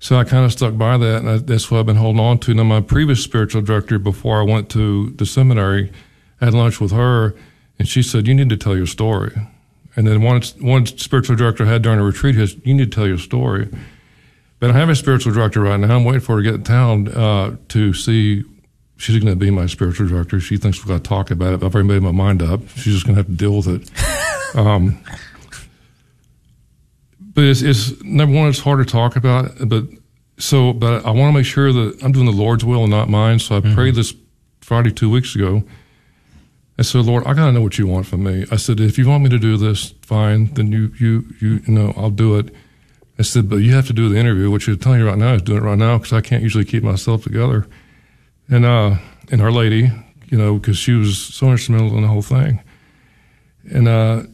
So 0.00 0.16
I 0.16 0.24
kind 0.24 0.44
of 0.44 0.52
stuck 0.52 0.78
by 0.78 0.96
that, 0.96 1.18
and 1.18 1.28
I, 1.28 1.36
that's 1.38 1.70
what 1.70 1.80
I've 1.80 1.86
been 1.86 1.96
holding 1.96 2.20
on 2.20 2.38
to. 2.40 2.54
Now, 2.54 2.62
my 2.62 2.80
previous 2.80 3.22
spiritual 3.22 3.62
director, 3.62 3.98
before 3.98 4.40
I 4.40 4.44
went 4.44 4.70
to 4.70 5.10
the 5.10 5.26
seminary, 5.26 5.90
I 6.40 6.46
had 6.46 6.54
lunch 6.54 6.80
with 6.80 6.92
her, 6.92 7.34
and 7.78 7.88
she 7.88 8.02
said, 8.02 8.28
"You 8.28 8.34
need 8.34 8.48
to 8.50 8.56
tell 8.56 8.76
your 8.76 8.86
story." 8.86 9.36
And 9.96 10.06
then 10.06 10.22
one 10.22 10.40
one 10.60 10.86
spiritual 10.86 11.34
director 11.34 11.64
I 11.64 11.68
had 11.68 11.82
during 11.82 11.98
a 11.98 12.04
retreat 12.04 12.36
has, 12.36 12.54
"You 12.64 12.74
need 12.74 12.92
to 12.92 12.96
tell 12.96 13.08
your 13.08 13.18
story." 13.18 13.68
But 14.60 14.70
I 14.70 14.74
have 14.74 14.88
a 14.88 14.94
spiritual 14.94 15.32
director 15.32 15.62
right 15.62 15.80
now. 15.80 15.96
I'm 15.96 16.04
waiting 16.04 16.20
for 16.20 16.36
her 16.36 16.42
to 16.42 16.48
get 16.48 16.54
in 16.54 16.62
town 16.62 17.08
uh, 17.08 17.56
to 17.68 17.92
see 17.92 18.44
she's 18.98 19.22
going 19.22 19.32
to 19.32 19.36
be 19.36 19.50
my 19.50 19.66
spiritual 19.66 20.08
director. 20.08 20.40
She 20.40 20.58
thinks 20.58 20.84
we're 20.84 20.88
going 20.88 21.00
to 21.00 21.08
talk 21.08 21.30
about 21.30 21.54
it. 21.54 21.62
I've 21.62 21.74
already 21.74 21.88
made 21.88 22.02
my 22.02 22.12
mind 22.12 22.42
up. 22.42 22.68
She's 22.70 22.94
just 22.94 23.06
going 23.06 23.14
to 23.14 23.20
have 23.20 23.26
to 23.26 23.32
deal 23.32 23.56
with 23.56 23.68
it. 23.68 24.54
um, 24.58 25.02
but 27.20 27.44
it's, 27.44 27.62
it's, 27.62 28.02
number 28.02 28.36
one, 28.36 28.48
it's 28.48 28.58
hard 28.58 28.84
to 28.84 28.92
talk 28.92 29.16
about. 29.16 29.52
But 29.66 29.84
so, 30.36 30.72
but 30.72 31.06
I 31.06 31.10
want 31.12 31.32
to 31.32 31.38
make 31.38 31.46
sure 31.46 31.72
that 31.72 32.02
I'm 32.02 32.12
doing 32.12 32.26
the 32.26 32.32
Lord's 32.32 32.64
will 32.64 32.82
and 32.82 32.90
not 32.90 33.08
mine. 33.08 33.38
So 33.38 33.56
I 33.56 33.60
mm-hmm. 33.60 33.74
prayed 33.74 33.94
this 33.94 34.12
Friday 34.60 34.90
two 34.90 35.08
weeks 35.08 35.34
ago. 35.34 35.62
I 36.76 36.82
said, 36.82 37.06
Lord, 37.06 37.24
I 37.24 37.34
got 37.34 37.46
to 37.46 37.52
know 37.52 37.62
what 37.62 37.78
you 37.78 37.86
want 37.86 38.06
from 38.06 38.24
me. 38.24 38.46
I 38.50 38.56
said, 38.56 38.78
if 38.78 38.98
you 38.98 39.08
want 39.08 39.24
me 39.24 39.30
to 39.30 39.38
do 39.38 39.56
this, 39.56 39.94
fine. 40.02 40.46
Then 40.54 40.70
you, 40.70 40.92
you, 40.98 41.24
you, 41.40 41.60
you 41.66 41.72
know, 41.74 41.92
I'll 41.96 42.10
do 42.10 42.36
it. 42.38 42.54
I 43.18 43.22
said, 43.22 43.48
but 43.48 43.56
you 43.56 43.74
have 43.74 43.86
to 43.88 43.92
do 43.92 44.08
the 44.08 44.16
interview, 44.16 44.48
which 44.50 44.68
I'm 44.68 44.78
telling 44.78 45.00
you 45.00 45.06
right 45.06 45.18
now 45.18 45.34
is 45.34 45.42
doing 45.42 45.58
it 45.58 45.64
right 45.64 45.78
now 45.78 45.98
because 45.98 46.12
I 46.12 46.20
can't 46.20 46.42
usually 46.42 46.64
keep 46.64 46.84
myself 46.84 47.24
together 47.24 47.66
and 48.50 48.64
uh, 48.64 48.96
and 49.30 49.40
Our 49.42 49.52
Lady, 49.52 49.90
you 50.26 50.38
know, 50.38 50.58
because 50.58 50.76
she 50.76 50.92
was 50.92 51.18
so 51.18 51.50
instrumental 51.50 51.96
in 51.96 52.02
the 52.02 52.08
whole 52.08 52.22
thing. 52.22 52.62
And 53.70 54.28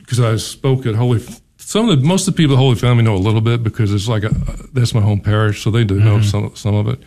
because 0.00 0.20
uh, 0.20 0.32
I 0.32 0.36
spoke 0.36 0.86
at 0.86 0.94
Holy, 0.94 1.24
some 1.56 1.88
of 1.88 2.00
the 2.00 2.06
most 2.06 2.28
of 2.28 2.34
the 2.34 2.36
people 2.36 2.56
at 2.56 2.58
Holy 2.58 2.76
Family 2.76 3.02
know 3.02 3.14
a 3.14 3.16
little 3.16 3.40
bit 3.40 3.62
because 3.62 3.92
it's 3.92 4.08
like 4.08 4.24
a, 4.24 4.30
that's 4.72 4.94
my 4.94 5.00
home 5.00 5.20
parish, 5.20 5.62
so 5.62 5.70
they 5.70 5.84
do 5.84 5.96
mm-hmm. 5.96 6.04
know 6.04 6.20
some 6.22 6.54
some 6.54 6.74
of 6.74 6.88
it. 6.88 7.00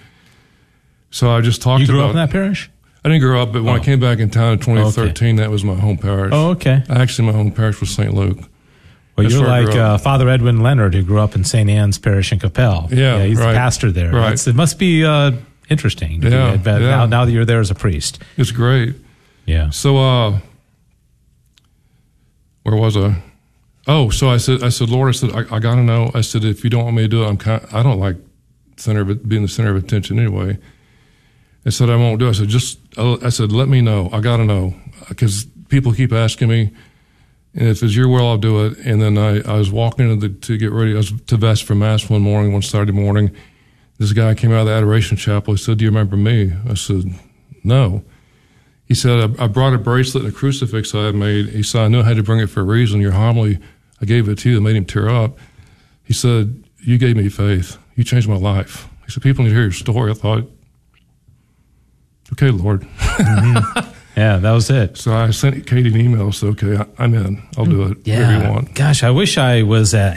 So 1.11 1.29
I 1.29 1.41
just 1.41 1.61
talked. 1.61 1.81
You 1.81 1.87
grew 1.87 1.99
about, 1.99 2.05
up 2.05 2.11
in 2.11 2.17
that 2.17 2.31
parish? 2.31 2.71
I 3.03 3.09
didn't 3.09 3.21
grow 3.21 3.41
up, 3.41 3.51
but 3.51 3.63
when 3.63 3.73
Oh. 3.73 3.77
I 3.77 3.83
came 3.83 3.99
back 3.99 4.19
in 4.19 4.29
town 4.29 4.53
in 4.53 4.59
2013, 4.59 5.37
that 5.37 5.49
was 5.49 5.63
my 5.63 5.73
home 5.73 5.97
parish. 5.97 6.31
Oh, 6.33 6.51
okay. 6.51 6.83
Actually, 6.87 7.29
my 7.29 7.33
home 7.33 7.51
parish 7.51 7.79
was 7.79 7.89
St. 7.89 8.13
Luke. 8.13 8.37
Well, 9.17 9.23
That's 9.27 9.33
you're 9.33 9.47
like 9.47 9.75
uh. 9.75 9.97
Father 9.97 10.29
Edwin 10.29 10.61
Leonard, 10.61 10.93
who 10.93 11.03
grew 11.03 11.19
up 11.19 11.35
in 11.35 11.43
St. 11.43 11.69
Anne's 11.69 11.97
Parish 11.97 12.31
in 12.31 12.39
Coppell. 12.39 12.91
Yeah, 12.91 13.23
he's 13.25 13.39
the 13.39 13.45
pastor 13.45 13.91
there. 13.91 14.11
Right. 14.11 14.33
It's- 14.33 14.47
it 14.47 14.55
must 14.55 14.79
be 14.79 15.03
uh, 15.03 15.31
interesting. 15.71 16.21
To 16.21 16.29
do 16.29 16.35
Yeah, 16.35 16.53
yeah. 16.63 16.77
Now, 16.79 17.05
now 17.05 17.25
that 17.25 17.31
you're 17.31 17.45
there 17.45 17.59
as 17.59 17.71
a 17.71 17.75
priest. 17.75 18.19
It's 18.37 18.51
great. 18.51 18.95
Yeah. 19.45 19.69
So, 19.69 19.97
uh, 19.97 20.39
where 22.63 22.75
was 22.75 22.95
I? 22.95 23.21
Oh, 23.87 24.09
so 24.09 24.29
I 24.29 24.37
said, 24.37 24.63
I 24.63 24.69
said, 24.69 24.89
Lord, 24.89 25.09
I 25.09 25.11
said, 25.11 25.31
I, 25.31 25.55
I 25.55 25.59
got 25.59 25.75
to 25.75 25.81
know. 25.81 26.11
I 26.13 26.21
said, 26.21 26.43
if 26.43 26.63
you 26.63 26.69
don't 26.69 26.83
want 26.83 26.95
me 26.95 27.01
to 27.03 27.07
do 27.07 27.23
it, 27.23 27.27
I'm 27.27 27.37
kind. 27.37 27.65
I 27.71 27.81
don't 27.81 27.99
like 27.99 28.17
center 28.77 29.01
of 29.01 29.09
it, 29.09 29.27
being 29.27 29.41
the 29.41 29.47
center 29.47 29.71
of 29.71 29.83
attention 29.83 30.19
anyway. 30.19 30.59
I 31.65 31.69
said, 31.69 31.89
I 31.89 31.95
won't 31.95 32.19
do. 32.19 32.27
it. 32.27 32.29
I 32.29 32.33
said, 32.33 32.49
just. 32.49 32.79
I 32.97 33.29
said, 33.29 33.51
let 33.51 33.67
me 33.67 33.81
know. 33.81 34.09
I 34.11 34.19
got 34.19 34.37
to 34.37 34.45
know 34.45 34.75
because 35.09 35.45
people 35.69 35.93
keep 35.93 36.11
asking 36.11 36.49
me, 36.49 36.71
and 37.55 37.67
if 37.67 37.81
it's 37.81 37.95
your 37.95 38.07
will, 38.07 38.27
I'll 38.27 38.37
do 38.37 38.65
it. 38.65 38.77
And 38.79 39.01
then 39.01 39.17
I, 39.17 39.41
I 39.41 39.57
was 39.57 39.71
walking 39.71 40.19
to, 40.19 40.27
the, 40.27 40.33
to 40.41 40.57
get 40.57 40.71
ready. 40.71 40.93
I 40.93 40.97
was 40.97 41.11
to 41.27 41.37
vest 41.37 41.63
for 41.63 41.73
mass 41.73 42.09
one 42.09 42.21
morning, 42.21 42.53
one 42.53 42.61
Saturday 42.61 42.91
morning. 42.91 43.31
This 44.01 44.13
guy 44.13 44.33
came 44.33 44.51
out 44.51 44.61
of 44.61 44.65
the 44.65 44.73
adoration 44.73 45.15
chapel. 45.15 45.53
He 45.53 45.59
said, 45.59 45.77
"Do 45.77 45.85
you 45.85 45.91
remember 45.91 46.17
me?" 46.17 46.53
I 46.67 46.73
said, 46.73 47.03
"No." 47.63 48.03
He 48.87 48.95
said, 48.95 49.39
I, 49.39 49.43
I 49.43 49.47
brought 49.47 49.75
a 49.75 49.77
bracelet 49.77 50.25
and 50.25 50.33
a 50.33 50.35
crucifix 50.35 50.95
I 50.95 51.05
had 51.05 51.15
made. 51.15 51.49
He 51.49 51.61
said, 51.61 51.83
I 51.83 51.87
knew 51.87 52.01
I 52.01 52.03
had 52.03 52.17
to 52.17 52.23
bring 52.23 52.39
it 52.39 52.47
for 52.47 52.61
a 52.61 52.63
reason. 52.63 52.99
Your 52.99 53.11
homily, 53.11 53.59
I 54.01 54.05
gave 54.05 54.27
it 54.27 54.39
to 54.39 54.49
you. 54.49 54.57
It 54.57 54.61
made 54.61 54.75
him 54.75 54.85
tear 54.85 55.07
up. 55.07 55.37
He 56.03 56.13
said, 56.13 56.63
You 56.79 56.97
gave 56.97 57.15
me 57.15 57.29
faith. 57.29 57.77
You 57.95 58.03
changed 58.03 58.27
my 58.27 58.37
life. 58.37 58.89
He 59.05 59.11
said, 59.11 59.21
People 59.21 59.43
need 59.43 59.51
to 59.51 59.55
hear 59.55 59.63
your 59.65 59.71
story. 59.71 60.09
I 60.09 60.15
thought, 60.15 60.49
Okay, 62.33 62.49
Lord. 62.49 62.87
Yeah, 64.15 64.37
that 64.37 64.51
was 64.51 64.69
it. 64.69 64.97
So 64.97 65.13
I 65.13 65.31
sent 65.31 65.65
Katie 65.65 65.89
an 65.89 65.99
email. 65.99 66.31
So, 66.31 66.47
okay, 66.49 66.77
I, 66.77 66.85
I'm 66.97 67.13
in. 67.13 67.41
I'll 67.57 67.65
do 67.65 67.83
it. 67.83 67.97
Whatever 67.99 68.43
you 68.43 68.49
want. 68.51 68.75
Gosh, 68.75 69.03
I 69.03 69.09
wish 69.09 69.37
I 69.37 69.63
was 69.63 69.93
a, 69.93 70.11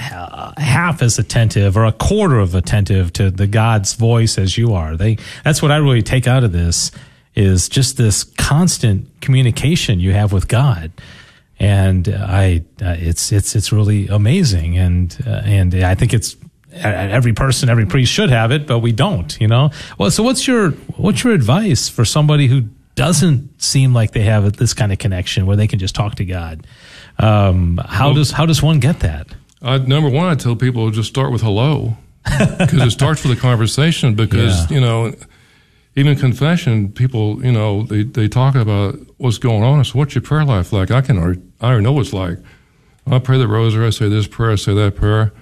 half 0.58 1.02
as 1.02 1.18
attentive 1.18 1.76
or 1.76 1.84
a 1.84 1.92
quarter 1.92 2.38
of 2.38 2.54
attentive 2.54 3.12
to 3.14 3.30
the 3.30 3.46
God's 3.46 3.94
voice 3.94 4.38
as 4.38 4.58
you 4.58 4.72
are. 4.72 4.96
They 4.96 5.18
that's 5.44 5.62
what 5.62 5.70
I 5.70 5.76
really 5.76 6.02
take 6.02 6.26
out 6.26 6.44
of 6.44 6.52
this 6.52 6.90
is 7.34 7.68
just 7.68 7.96
this 7.96 8.24
constant 8.24 9.08
communication 9.20 10.00
you 10.00 10.12
have 10.12 10.32
with 10.32 10.48
God. 10.48 10.92
And 11.58 12.08
I, 12.08 12.64
uh, 12.82 12.96
it's 12.98 13.30
it's 13.30 13.54
it's 13.54 13.72
really 13.72 14.08
amazing, 14.08 14.76
and 14.76 15.16
uh, 15.24 15.42
and 15.44 15.74
I 15.74 15.94
think 15.94 16.12
it's 16.12 16.36
uh, 16.74 16.88
every 16.88 17.32
person, 17.32 17.68
every 17.68 17.86
priest 17.86 18.12
should 18.12 18.30
have 18.30 18.50
it, 18.50 18.66
but 18.66 18.80
we 18.80 18.90
don't, 18.90 19.40
you 19.40 19.46
know. 19.46 19.70
Well, 19.96 20.10
so 20.10 20.24
what's 20.24 20.48
your 20.48 20.70
what's 20.96 21.22
your 21.22 21.32
advice 21.32 21.88
for 21.88 22.04
somebody 22.04 22.48
who 22.48 22.64
doesn't 22.94 23.60
seem 23.62 23.92
like 23.92 24.12
they 24.12 24.22
have 24.22 24.52
this 24.56 24.74
kind 24.74 24.92
of 24.92 24.98
connection 24.98 25.46
where 25.46 25.56
they 25.56 25.66
can 25.66 25.78
just 25.78 25.94
talk 25.94 26.14
to 26.16 26.24
God? 26.24 26.66
Um, 27.18 27.80
how 27.86 28.06
Well- 28.08 28.14
does 28.16 28.30
how 28.32 28.46
does 28.46 28.62
one 28.62 28.78
get 28.80 29.00
that? 29.00 29.28
I, 29.62 29.78
number 29.78 30.10
one, 30.10 30.26
I 30.26 30.34
tell 30.34 30.56
people 30.56 30.90
just 30.90 31.08
start 31.08 31.32
with 31.32 31.40
hello 31.42 31.96
because 32.24 32.82
it 32.82 32.90
starts 32.90 33.24
with 33.24 33.36
a 33.36 33.40
conversation. 33.40 34.14
Because 34.14 34.70
Yeah. 34.70 34.74
you 34.74 34.80
know, 34.80 35.14
even 35.96 36.16
confession, 36.16 36.90
people 36.90 37.44
you 37.44 37.52
know 37.52 37.84
they, 37.84 38.02
they 38.02 38.28
talk 38.28 38.54
about 38.56 38.98
what's 39.16 39.38
going 39.38 39.62
on. 39.62 39.78
I 39.80 39.82
said, 39.82 39.94
"What's 39.94 40.14
your 40.14 40.22
prayer 40.22 40.44
life 40.44 40.72
like?" 40.72 40.90
I 40.90 41.00
can 41.00 41.18
already, 41.18 41.40
I 41.60 41.68
already 41.68 41.84
know 41.84 41.92
what 41.92 42.02
it's 42.02 42.12
like. 42.12 42.38
I 43.06 43.18
pray 43.18 43.38
the 43.38 43.48
rosary. 43.48 43.86
I 43.86 43.90
say 43.90 44.08
this 44.08 44.26
prayer. 44.26 44.52
I 44.52 44.56
say 44.56 44.74
that 44.74 44.96
prayer. 44.96 45.32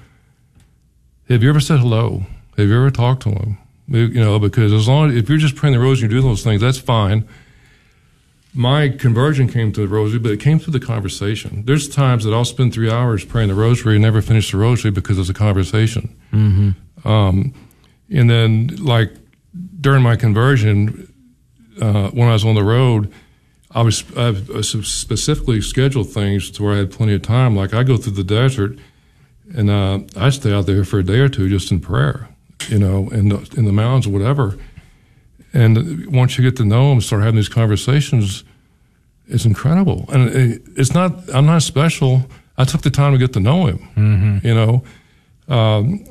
Have 1.29 1.43
you 1.43 1.49
ever 1.49 1.61
said 1.61 1.79
hello? 1.81 2.25
Have 2.59 2.69
you 2.69 2.77
ever 2.77 2.91
talked 2.91 3.23
to 3.23 3.31
him? 3.31 3.59
You 3.89 4.09
know, 4.09 4.39
because 4.39 4.73
as 4.73 4.87
long 4.89 5.11
as 5.11 5.17
if 5.17 5.29
you're 5.29 5.39
just 5.39 5.57
praying 5.57 5.75
the 5.75 5.81
rosary 5.81 6.05
and 6.07 6.13
you 6.13 6.21
do 6.21 6.27
those 6.27 6.43
things, 6.45 6.61
that's 6.61 6.79
fine. 6.79 7.27
My 8.55 8.91
conversion 8.91 9.49
came 9.49 9.73
to 9.73 9.81
the 9.81 9.89
rosary, 9.89 10.19
but 10.19 10.31
it 10.31 10.41
came 10.41 10.59
through 10.59 10.73
the 10.73 10.85
conversation. 10.85 11.65
There's 11.65 11.89
times 11.89 12.25
that 12.25 12.35
I'll 12.35 12.45
spend 12.45 12.75
three 12.75 12.91
hours 12.91 13.25
praying 13.25 13.49
the 13.49 13.55
rosary 13.55 13.95
and 13.95 14.03
never 14.03 14.21
finish 14.21 14.51
the 14.51 14.59
rosary 14.59 14.91
because 14.91 15.19
it's 15.19 15.31
a 15.31 15.35
conversation. 15.35 16.15
Mm-hmm. 16.33 17.09
Um, 17.09 17.55
and 18.11 18.29
then, 18.29 18.77
like 18.77 19.15
during 19.81 20.03
my 20.03 20.17
conversion, 20.17 21.13
uh, 21.81 22.11
when 22.11 22.29
I 22.29 22.33
was 22.33 22.45
on 22.45 22.55
the 22.55 22.65
road, 22.65 23.11
I 23.71 23.83
was 23.83 24.05
I 24.17 24.33
specifically 24.61 25.61
scheduled 25.63 26.11
things 26.11 26.51
to 26.53 26.63
where 26.63 26.75
I 26.75 26.79
had 26.79 26.91
plenty 26.91 27.15
of 27.15 27.23
time. 27.23 27.57
Like 27.57 27.73
I 27.73 27.83
go 27.85 27.97
through 27.97 28.13
the 28.13 28.25
desert, 28.25 28.79
and 29.57 29.71
uh, 29.71 30.01
I 30.17 30.29
stay 30.31 30.53
out 30.53 30.67
there 30.67 30.85
for 30.85 30.99
a 30.99 31.03
day 31.03 31.21
or 31.21 31.29
two 31.29 31.49
just 31.49 31.71
in 31.71 31.81
prayer, 31.81 32.29
you 32.69 32.79
know, 32.79 33.09
in 33.11 33.31
the 33.31 33.49
in 33.57 33.65
the 33.65 33.73
mountains 33.73 34.07
or 34.07 34.11
whatever. 34.11 34.59
And 35.53 36.07
once 36.07 36.39
you 36.39 36.45
get 36.45 36.57
to 36.57 36.65
know 36.65 36.91
them, 36.91 37.01
start 37.01 37.23
having 37.23 37.37
these 37.37 37.49
conversations, 37.49 38.45
it's 39.27 39.45
incredible. 39.45 40.07
And 40.13 40.31
it's 40.77 40.95
not, 40.95 41.33
I'm 41.35 41.47
not 41.47 41.63
special. 41.63 42.27
I 42.57 42.65
took 42.65 42.83
the 42.83 42.91
time 42.91 43.13
to 43.13 43.19
get 43.19 43.33
to 43.35 43.41
know 43.41 43.67
him, 43.67 44.41
you 44.45 44.55
know. 44.55 44.85
Um, 45.49 46.05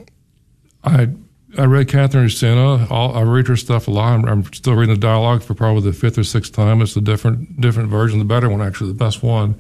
I, 0.84 1.10
I 1.58 1.66
read 1.66 1.88
Catherine 1.88 2.30
Siena. 2.30 2.88
All, 2.90 3.16
I 3.16 3.22
read 3.22 3.48
her 3.48 3.58
stuff 3.58 3.88
a 3.88 3.92
lot. 3.92 4.14
I'm, 4.14 4.26
I'm 4.26 4.54
still 4.54 4.74
reading 4.74 4.96
the 4.96 5.02
dialogue 5.02 5.44
for 5.44 5.54
probably 5.54 5.84
the 5.84 5.94
fifth 5.94 6.18
or 6.18 6.24
sixth 6.24 6.54
time. 6.54 6.82
It's 6.82 6.96
a 6.96 7.02
different, 7.02 7.60
different 7.60 7.90
version, 7.90 8.20
the 8.20 8.26
better 8.26 8.50
one, 8.50 8.62
actually, 8.62 8.90
the 8.90 8.96
best 8.96 9.24
one. 9.24 9.60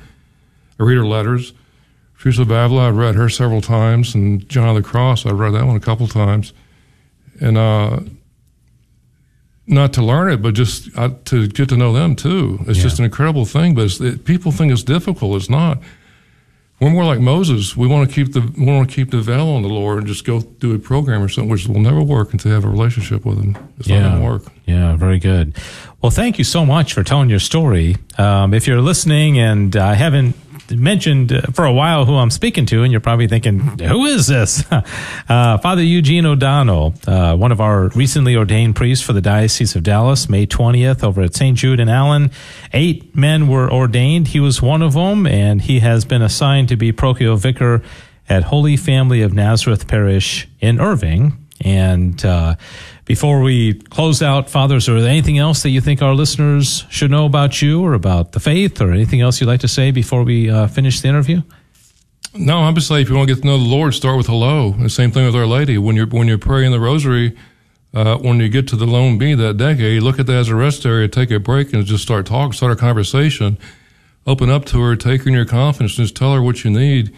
I 0.80 0.84
read 0.84 0.98
her 0.98 1.06
letters. 1.06 1.54
Teresa 2.18 2.44
Avila, 2.44 2.88
I've 2.88 2.98
read 2.98 3.16
her 3.16 3.30
several 3.30 3.62
times, 3.62 4.14
and 4.14 4.48
John 4.48 4.70
of 4.70 4.76
the 4.76 4.88
Cross, 4.88 5.26
I've 5.26 5.40
read 5.40 5.54
that 5.56 5.66
one 5.66 5.76
a 5.76 5.80
couple 5.80 6.08
times. 6.08 6.54
And, 7.40 7.58
uh, 7.58 8.02
not 9.72 9.93
to 9.93 10.03
learn 10.03 10.32
it, 10.32 10.41
but 10.41 10.53
just 10.53 10.89
uh, 10.97 11.09
to 11.26 11.47
get 11.47 11.69
to 11.69 11.78
know 11.78 11.93
them 11.93 12.15
too. 12.15 12.59
It's 12.67 12.78
Yeah. 12.78 12.84
just 12.84 12.99
an 12.99 13.05
incredible 13.05 13.45
thing. 13.45 13.74
But 13.76 13.86
it's, 13.86 13.99
it, 14.01 14.26
people 14.26 14.51
think 14.51 14.72
it's 14.72 14.84
difficult. 14.84 15.36
It's 15.38 15.49
not. 15.49 15.80
We're 16.80 16.89
more 16.89 17.05
like 17.05 17.19
Moses. 17.19 17.78
We 17.78 17.88
want 17.88 18.09
to 18.09 18.15
keep 18.15 18.34
the 18.34 18.41
we 18.57 18.65
want 18.65 18.89
to 18.89 18.95
keep 18.95 19.11
the 19.11 19.22
veil 19.22 19.47
on 19.49 19.61
the 19.61 19.67
Lord 19.69 19.99
and 19.99 20.07
just 20.07 20.26
go 20.26 20.41
do 20.41 20.74
a 20.74 20.80
program 20.80 21.22
or 21.22 21.30
something, 21.30 21.49
which 21.49 21.67
will 21.67 21.80
never 21.80 22.01
work 22.01 22.34
until 22.34 22.49
you 22.49 22.55
have 22.55 22.65
a 22.65 22.69
relationship 22.69 23.24
with 23.24 23.38
Him. 23.38 23.55
It's 23.78 23.88
not 23.88 23.99
going 24.01 24.19
to 24.19 24.26
work. 24.28 24.43
Yeah, 24.65 24.95
very 24.95 25.19
good. 25.19 25.55
Well, 26.01 26.09
thank 26.09 26.39
you 26.39 26.43
so 26.43 26.65
much 26.65 26.93
for 26.93 27.03
telling 27.03 27.30
your 27.30 27.38
story. 27.39 27.97
Um, 28.17 28.55
if 28.55 28.65
you're 28.65 28.82
listening 28.82 29.38
and 29.38 29.76
I 29.76 29.93
haven't 29.93 30.36
mentioned 30.76 31.32
uh, 31.32 31.41
for 31.53 31.65
a 31.65 31.74
while 31.74 32.05
who 32.05 32.15
I'm 32.15 32.30
speaking 32.30 32.65
to, 32.67 32.84
and 32.84 32.91
you're 32.91 33.01
probably 33.01 33.28
thinking, 33.28 33.59
who 33.59 34.05
is 34.05 34.28
this? 34.28 34.63
uh, 35.30 35.57
Father 35.57 35.84
Eugene 35.84 36.26
O'Donnell, 36.26 36.93
uh, 37.07 37.36
one 37.36 37.51
of 37.51 37.61
our 37.61 37.89
recently 37.89 38.36
ordained 38.36 38.76
priests 38.76 39.05
for 39.05 39.13
the 39.13 39.22
Diocese 39.22 39.76
of 39.76 39.84
Dallas, 39.84 40.30
May 40.30 40.45
20th 40.45 41.03
over 41.03 41.22
at 41.22 41.36
St. 41.36 41.57
Jude 41.57 41.80
and 41.80 41.89
Allen. 41.89 42.32
Eight 42.74 43.15
men 43.15 43.47
were 43.47 43.72
ordained. 43.72 44.30
He 44.30 44.39
was 44.39 44.61
one 44.61 44.82
of 44.82 44.93
them, 44.93 45.26
and 45.28 45.61
he 45.61 45.80
has 45.80 46.05
been 46.05 46.22
assigned 46.22 46.69
to 46.69 46.76
be 46.76 46.91
parochial 46.91 47.36
vicar 47.36 47.82
at 48.30 48.43
Holy 48.43 48.78
Family 48.78 49.22
of 49.22 49.34
Nazareth 49.34 49.88
Parish 49.88 50.47
in 50.59 50.80
Irving. 50.80 51.38
And 51.63 52.24
uh, 52.26 52.55
before 53.12 53.41
we 53.41 53.74
close 53.74 54.22
out, 54.22 54.49
fathers, 54.49 54.88
or 54.88 54.95
anything 54.95 55.38
else 55.38 55.64
that 55.64 55.70
you 55.72 55.82
think 55.82 56.01
our 56.01 56.14
listeners 56.14 56.86
should 56.89 57.12
know 57.12 57.26
about 57.26 57.62
you 57.62 57.84
or 57.84 57.93
about 57.93 58.32
the 58.32 58.39
faith, 58.39 58.80
or 58.82 58.93
anything 58.93 59.20
else 59.20 59.41
you'd 59.41 59.47
like 59.47 59.59
to 59.59 59.68
say 59.68 59.91
before 59.91 60.24
we 60.24 60.49
uh, 60.49 60.66
finish 60.68 61.01
the 61.01 61.09
interview? 61.09 61.41
No, 62.34 62.59
I'm 62.59 62.74
just 62.74 62.88
saying, 62.88 63.01
if 63.01 63.09
you 63.09 63.16
want 63.18 63.28
to 63.28 63.36
get 63.36 63.41
to 63.41 63.47
know 63.47 63.57
the 63.57 63.66
Lord, 63.66 63.93
start 63.93 64.16
with 64.16 64.28
hello. 64.28 64.72
The 64.72 64.89
same 64.89 65.12
thing 65.12 65.26
with 65.26 65.36
Our 65.36 65.45
Lady. 65.45 65.78
When 65.78 65.97
you're 65.97 66.07
when 66.07 66.30
you're 66.30 66.38
praying 66.38 66.72
the 66.72 66.80
Rosary, 66.80 67.38
uh, 67.93 68.16
when 68.16 68.39
you 68.39 68.47
get 68.47 68.70
to 68.70 68.78
the 68.78 68.86
Glory 68.86 69.18
Be 69.18 69.34
that 69.34 69.57
decade, 69.57 70.01
look 70.03 70.18
at 70.18 70.26
that 70.28 70.38
as 70.38 70.47
a 70.47 70.55
rest 70.55 70.86
area, 70.86 71.09
take 71.09 71.32
a 71.32 71.39
break, 71.39 71.74
and 71.74 71.86
just 71.86 72.03
start 72.03 72.26
talking, 72.26 72.53
start 72.53 72.72
a 72.72 72.78
conversation. 72.78 73.57
Open 74.26 74.49
up 74.49 74.64
to 74.68 74.82
her, 74.84 74.95
take 74.95 75.24
her 75.24 75.28
in 75.28 75.34
your 75.34 75.43
confidence, 75.43 75.95
just 75.95 76.16
tell 76.16 76.34
her 76.34 76.41
what 76.41 76.64
you 76.64 76.72
need. 76.72 77.14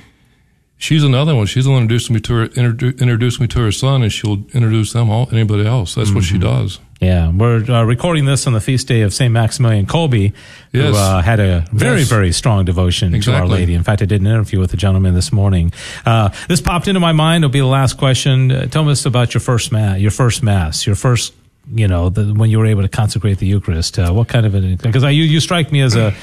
She's 0.83 1.01
another 1.05 1.33
one. 1.33 1.45
She's 1.45 1.63
the 1.63 1.71
one 1.71 1.83
introduced 1.83 2.11
me 2.11 2.19
to 2.19 2.33
her, 2.33 2.47
introdu- 2.49 2.99
introduced 2.99 3.39
me 3.39 3.47
to 3.47 3.59
her 3.59 3.71
son, 3.71 4.03
and 4.03 4.11
she'll 4.11 4.43
introduce 4.51 4.91
them 4.91 5.09
all, 5.09 5.29
anybody 5.31 5.65
else. 5.65 5.95
That's 5.95 6.11
what 6.11 6.25
she 6.25 6.37
does. 6.37 6.77
Yeah, 6.99 7.31
we're 7.31 7.63
uh, 7.71 7.83
recording 7.83 8.25
this 8.25 8.47
on 8.47 8.51
the 8.53 8.59
feast 8.59 8.89
day 8.89 8.99
of 8.99 9.13
St. 9.13 9.31
Maximilian 9.31 9.85
Kolbe, 9.85 10.33
who 10.73 10.81
uh, 10.83 11.21
had 11.21 11.39
a 11.39 11.65
very, 11.71 11.99
Yes. 11.99 12.09
very 12.09 12.33
strong 12.33 12.65
devotion 12.65 13.17
to 13.21 13.31
Our 13.33 13.47
Lady. 13.47 13.75
In 13.75 13.83
fact, 13.83 14.01
I 14.01 14.05
did 14.05 14.19
an 14.19 14.27
interview 14.27 14.59
with 14.59 14.73
a 14.73 14.77
gentleman 14.77 15.13
this 15.13 15.31
morning. 15.31 15.71
Uh, 16.05 16.31
this 16.49 16.59
popped 16.59 16.89
into 16.89 16.99
my 16.99 17.13
mind. 17.13 17.45
It'll 17.45 17.53
be 17.53 17.59
the 17.61 17.65
last 17.65 17.97
question. 17.97 18.51
Uh, 18.51 18.65
tell 18.65 18.89
us 18.89 19.05
about 19.05 19.33
your 19.33 19.39
first 19.41 19.71
mass, 19.71 19.99
your 20.01 20.11
first 20.11 20.43
mass, 20.43 20.85
your 20.85 20.97
first, 20.97 21.33
you 21.73 21.87
know, 21.87 22.09
the, 22.09 22.33
when 22.33 22.49
you 22.49 22.59
were 22.59 22.65
able 22.65 22.81
to 22.81 22.89
consecrate 22.89 23.37
the 23.37 23.47
Eucharist. 23.47 23.97
Uh, 23.97 24.11
what 24.11 24.27
kind 24.27 24.45
of 24.45 24.53
an? 24.53 24.75
Because 24.75 25.03
you, 25.03 25.23
you 25.23 25.39
strike 25.39 25.71
me 25.71 25.79
as 25.79 25.95
a 25.95 26.13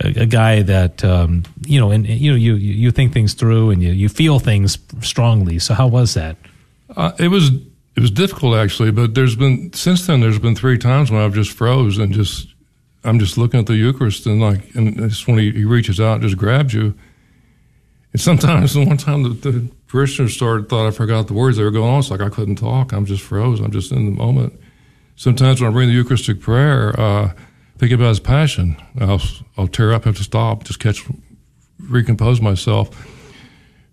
a, 0.00 0.22
a 0.22 0.26
guy 0.26 0.62
that 0.62 1.04
um, 1.04 1.44
you 1.66 1.80
know, 1.80 1.90
and 1.90 2.06
you 2.06 2.30
know, 2.30 2.36
you 2.36 2.54
you 2.54 2.90
think 2.90 3.12
things 3.12 3.34
through 3.34 3.70
and 3.70 3.82
you 3.82 3.92
you 3.92 4.08
feel 4.08 4.38
things 4.38 4.78
strongly. 5.00 5.58
So 5.58 5.74
how 5.74 5.86
was 5.86 6.14
that? 6.14 6.36
Uh, 6.96 7.12
it 7.18 7.28
was 7.28 7.50
it 7.96 8.00
was 8.00 8.10
difficult 8.10 8.56
actually, 8.56 8.90
but 8.90 9.14
there's 9.14 9.36
been 9.36 9.72
since 9.72 10.06
then 10.06 10.20
there's 10.20 10.38
been 10.38 10.54
three 10.54 10.78
times 10.78 11.10
when 11.10 11.20
I've 11.20 11.34
just 11.34 11.52
froze 11.52 11.98
and 11.98 12.12
just 12.12 12.48
I'm 13.04 13.18
just 13.18 13.38
looking 13.38 13.60
at 13.60 13.66
the 13.66 13.76
Eucharist 13.76 14.26
and 14.26 14.40
like 14.40 14.74
and 14.74 15.00
it's 15.00 15.26
when 15.26 15.38
he, 15.38 15.50
he 15.50 15.64
reaches 15.64 16.00
out 16.00 16.14
and 16.14 16.22
just 16.22 16.36
grabs 16.36 16.74
you. 16.74 16.94
And 18.12 18.20
sometimes 18.20 18.74
the 18.74 18.84
one 18.84 18.96
time 18.96 19.22
the, 19.24 19.30
the 19.30 19.68
parishioners 19.88 20.34
started 20.34 20.68
thought 20.68 20.86
I 20.86 20.90
forgot 20.90 21.26
the 21.26 21.34
words 21.34 21.56
they 21.56 21.64
were 21.64 21.70
going 21.70 21.92
on. 21.92 22.00
It's 22.00 22.10
like 22.10 22.20
I 22.20 22.28
couldn't 22.28 22.56
talk. 22.56 22.92
I'm 22.92 23.04
just 23.04 23.22
froze. 23.22 23.60
I'm 23.60 23.72
just 23.72 23.90
in 23.90 24.04
the 24.04 24.12
moment. 24.12 24.58
Sometimes 25.16 25.60
when 25.60 25.70
I 25.70 25.72
bring 25.72 25.88
the 25.88 25.94
Eucharistic 25.94 26.40
prayer, 26.40 26.98
uh, 26.98 27.32
think 27.78 27.92
about 27.92 28.08
his 28.08 28.20
passion. 28.20 28.76
I'll, 29.00 29.22
I'll 29.56 29.68
tear 29.68 29.92
up, 29.92 30.04
have 30.04 30.16
to 30.16 30.24
stop, 30.24 30.64
just 30.64 30.80
catch, 30.80 31.04
recompose 31.80 32.40
myself. 32.40 32.90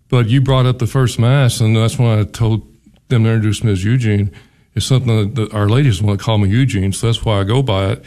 But 0.08 0.28
you 0.28 0.40
brought 0.40 0.66
up 0.66 0.78
the 0.78 0.86
first 0.86 1.18
mass, 1.18 1.60
and 1.60 1.76
that's 1.76 1.98
when 1.98 2.18
I 2.18 2.24
told 2.24 2.66
them 3.08 3.24
to 3.24 3.30
introduce 3.30 3.64
me 3.64 3.72
as 3.72 3.84
Eugene. 3.84 4.30
It's 4.74 4.86
something 4.86 5.34
that 5.34 5.54
Our 5.54 5.68
ladies 5.68 6.02
want 6.02 6.18
to 6.18 6.24
call 6.24 6.38
me 6.38 6.48
Eugene, 6.48 6.92
so 6.92 7.06
that's 7.06 7.24
why 7.24 7.40
I 7.40 7.44
go 7.44 7.62
by 7.62 7.92
it. 7.92 8.04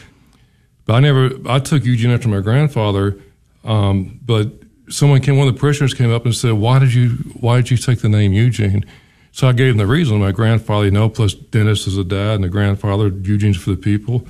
But 0.85 0.95
I 0.95 0.99
never, 0.99 1.29
I 1.47 1.59
took 1.59 1.83
Eugene 1.83 2.11
after 2.11 2.29
my 2.29 2.41
grandfather. 2.41 3.19
Um, 3.63 4.19
but 4.23 4.51
someone 4.89 5.21
came, 5.21 5.37
one 5.37 5.47
of 5.47 5.53
the 5.53 5.59
parishioners 5.59 5.93
came 5.93 6.11
up 6.11 6.25
and 6.25 6.35
said, 6.35 6.53
"Why 6.53 6.79
did 6.79 6.93
you, 6.93 7.09
why 7.39 7.57
did 7.57 7.71
you 7.71 7.77
take 7.77 7.99
the 7.99 8.09
name 8.09 8.33
Eugene?" 8.33 8.85
So 9.31 9.47
I 9.47 9.53
gave 9.53 9.71
him 9.71 9.77
the 9.77 9.87
reason. 9.87 10.19
My 10.19 10.31
grandfather, 10.31 10.85
you 10.85 10.91
know, 10.91 11.09
plus 11.09 11.33
Dennis 11.33 11.85
is 11.87 11.97
a 11.97 12.03
dad, 12.03 12.35
and 12.35 12.43
the 12.43 12.49
grandfather 12.49 13.09
Eugene's 13.09 13.57
for 13.57 13.71
the 13.71 13.77
people. 13.77 14.25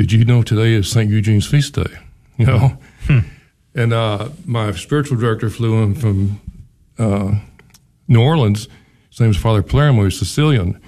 Did 0.00 0.12
you 0.12 0.24
know 0.24 0.42
today 0.42 0.72
is 0.72 0.90
St. 0.90 1.10
Eugene's 1.10 1.46
feast 1.46 1.74
day? 1.74 1.98
You 2.38 2.46
know, 2.46 2.78
hmm. 3.06 3.18
and 3.74 3.92
uh, 3.92 4.30
my 4.46 4.72
spiritual 4.72 5.18
director 5.18 5.50
flew 5.50 5.82
in 5.82 5.94
from 5.94 6.40
uh, 6.98 7.34
New 8.08 8.22
Orleans. 8.22 8.66
His 9.10 9.20
name 9.20 9.28
is 9.28 9.36
Father 9.36 9.62
Palermo. 9.62 10.04
He's 10.04 10.18
Sicilian. 10.18 10.80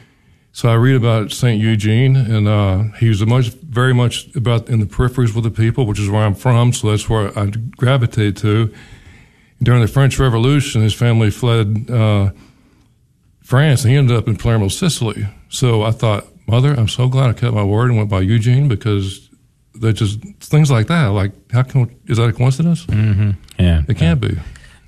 So 0.52 0.70
I 0.70 0.76
read 0.76 0.96
about 0.96 1.30
St. 1.30 1.60
Eugene, 1.60 2.16
and 2.16 2.48
uh, 2.48 2.84
he 3.00 3.10
was 3.10 3.20
much, 3.26 3.48
very 3.48 3.92
much 3.92 4.34
about 4.34 4.70
in 4.70 4.80
the 4.80 4.86
peripheries 4.86 5.34
with 5.34 5.44
the 5.44 5.50
people, 5.50 5.84
which 5.84 6.00
is 6.00 6.08
where 6.08 6.22
I'm 6.22 6.34
from. 6.34 6.72
So 6.72 6.88
that's 6.88 7.06
where 7.10 7.38
I 7.38 7.50
gravitated 7.76 8.38
to. 8.38 8.72
During 9.62 9.82
the 9.82 9.88
French 9.88 10.18
Revolution, 10.18 10.80
his 10.80 10.94
family 10.94 11.30
fled 11.30 11.90
uh, 11.90 12.30
France, 13.42 13.82
and 13.82 13.90
he 13.90 13.98
ended 13.98 14.16
up 14.16 14.26
in 14.26 14.36
Palermo, 14.38 14.68
Sicily. 14.68 15.28
So 15.50 15.82
I 15.82 15.90
thought, 15.90 16.24
Mother, 16.52 16.74
I'm 16.74 16.86
so 16.86 17.08
glad 17.08 17.30
I 17.30 17.32
kept 17.32 17.54
my 17.54 17.64
word 17.64 17.88
and 17.88 17.96
went 17.96 18.10
by 18.10 18.20
Eugene 18.20 18.68
because 18.68 19.30
they're 19.72 19.94
just 19.94 20.20
things 20.38 20.70
like 20.70 20.88
that. 20.88 21.06
Like, 21.06 21.32
how 21.50 21.62
can 21.62 21.98
is 22.04 22.18
that 22.18 22.28
a 22.28 22.32
coincidence? 22.34 22.84
Mm-hmm. 22.84 23.30
Yeah, 23.58 23.84
it 23.88 23.96
can't 23.96 24.22
yeah. 24.22 24.28
be. 24.28 24.38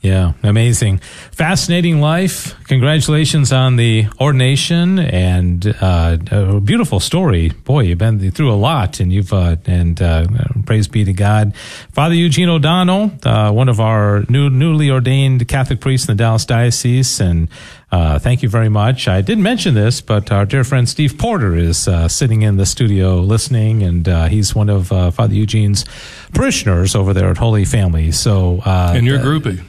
Yeah, 0.02 0.34
amazing. 0.42 0.98
Fascinating 1.32 2.02
life. 2.02 2.54
Congratulations 2.64 3.50
on 3.50 3.76
the 3.76 4.08
ordination 4.20 4.98
and 4.98 5.66
uh, 5.80 6.18
a 6.30 6.60
beautiful 6.60 7.00
story. 7.00 7.48
Boy, 7.48 7.84
you've 7.84 7.96
been 7.96 8.30
through 8.30 8.52
a 8.52 8.60
lot 8.60 9.00
and 9.00 9.10
you've, 9.10 9.32
uh, 9.32 9.56
and 9.64 10.02
uh, 10.02 10.26
praise 10.66 10.88
be 10.88 11.06
to 11.06 11.14
God. 11.14 11.56
Father 11.92 12.14
Eugene 12.14 12.50
O'Donnell, 12.50 13.12
uh, 13.22 13.50
one 13.52 13.70
of 13.70 13.80
our 13.80 14.24
new, 14.28 14.50
newly 14.50 14.90
ordained 14.90 15.48
Catholic 15.48 15.80
priests 15.80 16.06
in 16.06 16.18
the 16.18 16.22
Dallas 16.22 16.44
Diocese, 16.44 17.18
and 17.18 17.48
uh, 17.94 18.18
thank 18.18 18.42
you 18.42 18.48
very 18.48 18.68
much. 18.68 19.08
I 19.08 19.20
didn't 19.20 19.44
mention 19.44 19.74
this, 19.74 20.00
but 20.00 20.32
our 20.32 20.44
dear 20.44 20.64
friend 20.64 20.88
Steve 20.88 21.16
Porter 21.16 21.54
is 21.54 21.86
uh, 21.86 22.08
sitting 22.08 22.42
in 22.42 22.56
the 22.56 22.66
studio 22.66 23.20
listening, 23.20 23.82
and 23.82 24.06
he's 24.30 24.54
one 24.54 24.68
of 24.68 24.88
Father 24.88 25.34
Eugene's 25.34 25.84
parishioners 26.32 26.94
over 26.94 27.12
there 27.12 27.30
at 27.30 27.38
Holy 27.38 27.64
Family. 27.64 28.10
So, 28.12 28.62
and 28.64 29.06
you're 29.06 29.18
groupie. 29.18 29.62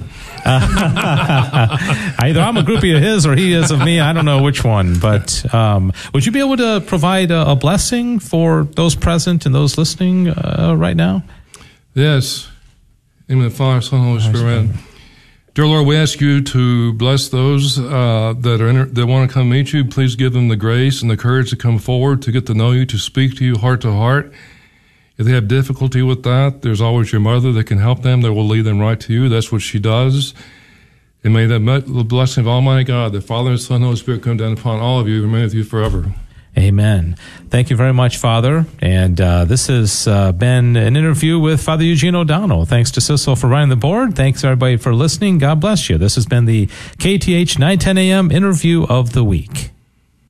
Either 0.46 2.40
I'm 2.40 2.56
a 2.56 2.62
groupie 2.62 2.96
of 2.96 3.02
his 3.02 3.26
or 3.26 3.36
he 3.36 3.54
is 3.54 3.72
of 3.72 3.80
me. 3.80 4.00
I 4.00 4.14
don't 4.14 4.26
know 4.26 4.44
which 4.44 4.64
one. 4.64 5.00
But 5.00 5.44
um, 5.52 5.92
would 6.14 6.24
you 6.24 6.32
be 6.32 6.40
able 6.40 6.58
to 6.58 6.84
provide 6.86 7.32
a, 7.32 7.50
a, 7.50 7.56
blessing 7.56 8.20
for 8.20 8.64
those 8.64 8.94
present 8.94 9.48
and 9.48 9.56
those 9.56 9.76
listening 9.76 10.30
uh, 10.30 10.76
right 10.78 10.96
now? 10.96 11.24
Yes. 11.96 12.48
In 13.28 13.40
the 13.40 13.50
Father, 13.50 13.82
Son, 13.82 14.04
Holy 14.04 14.20
Spirit. 14.20 14.70
Dear 15.56 15.68
Lord, 15.68 15.88
we 15.88 15.96
ask 15.96 16.20
you 16.20 16.42
to 16.42 16.92
bless 16.92 17.30
those 17.30 17.80
uh, 17.80 18.34
that 18.38 18.60
are 18.60 18.68
inter- 18.68 18.88
that 18.88 19.08
want 19.08 19.30
to 19.30 19.34
come 19.34 19.48
meet 19.48 19.72
you. 19.72 19.86
Please 19.86 20.18
give 20.18 20.34
them 20.34 20.50
the 20.50 20.58
grace 20.58 21.02
and 21.02 21.10
the 21.10 21.16
courage 21.16 21.50
to 21.52 21.56
come 21.56 21.80
forward, 21.80 22.22
to 22.24 22.34
get 22.34 22.46
to 22.48 22.54
know 22.54 22.72
you, 22.72 22.86
to 22.88 22.98
speak 22.98 23.38
to 23.38 23.46
you 23.46 23.56
heart 23.56 23.80
to 23.84 23.94
heart. 23.94 24.34
If 25.18 25.26
they 25.26 25.32
have 25.32 25.48
difficulty 25.48 26.02
with 26.02 26.24
that, 26.24 26.62
there's 26.62 26.82
always 26.82 27.14
your 27.14 27.22
mother 27.22 27.54
that 27.54 27.68
can 27.68 27.78
help 27.78 28.02
them, 28.02 28.20
that 28.20 28.34
will 28.34 28.46
lead 28.46 28.64
them 28.64 28.82
right 28.82 29.00
to 29.00 29.14
you. 29.14 29.30
That's 29.30 29.50
what 29.50 29.62
she 29.62 29.80
does. 29.80 30.34
And 31.24 31.34
may 31.34 31.46
the 31.46 32.06
blessing 32.06 32.42
of 32.42 32.50
Almighty 32.50 32.84
God, 32.84 33.14
the 33.14 33.22
Father, 33.22 33.52
and 33.52 33.62
Son, 33.62 33.76
and 33.76 33.86
Holy 33.86 33.96
Spirit 33.96 34.24
come 34.24 34.36
down 34.36 34.52
upon 34.52 34.82
all 34.82 35.00
of 35.00 35.08
you 35.08 35.24
and 35.24 35.32
remain 35.32 35.44
with 35.44 35.54
you 35.54 35.64
forever. 35.64 36.14
Amen. 36.58 37.18
Thank 37.50 37.70
you 37.70 37.76
very 37.76 37.94
much, 37.94 38.18
Father. 38.18 38.66
And 38.80 39.20
uh, 39.20 39.46
this 39.46 39.68
has 39.68 40.08
uh, 40.08 40.32
been 40.32 40.78
an 40.78 40.96
interview 40.96 41.38
with 41.38 41.62
Father 41.62 41.84
Eugene 41.84 42.16
O'Donnell. 42.16 42.66
Thanks 42.66 42.92
to 42.92 43.02
Cecil 43.02 43.36
for 43.36 43.48
running 43.48 43.70
the 43.70 43.76
board. 43.76 44.16
Thanks, 44.16 44.44
everybody, 44.44 44.78
for 44.78 44.94
listening. 44.94 45.38
God 45.38 45.60
bless 45.60 45.90
you. 45.90 45.98
This 45.98 46.16
has 46.16 46.26
been 46.26 46.46
the 46.46 46.68
KATH 47.00 47.60
910 47.60 47.98
AM 47.98 48.32
interview 48.32 48.86
of 48.86 49.12
the 49.12 49.24
week. 49.24 49.72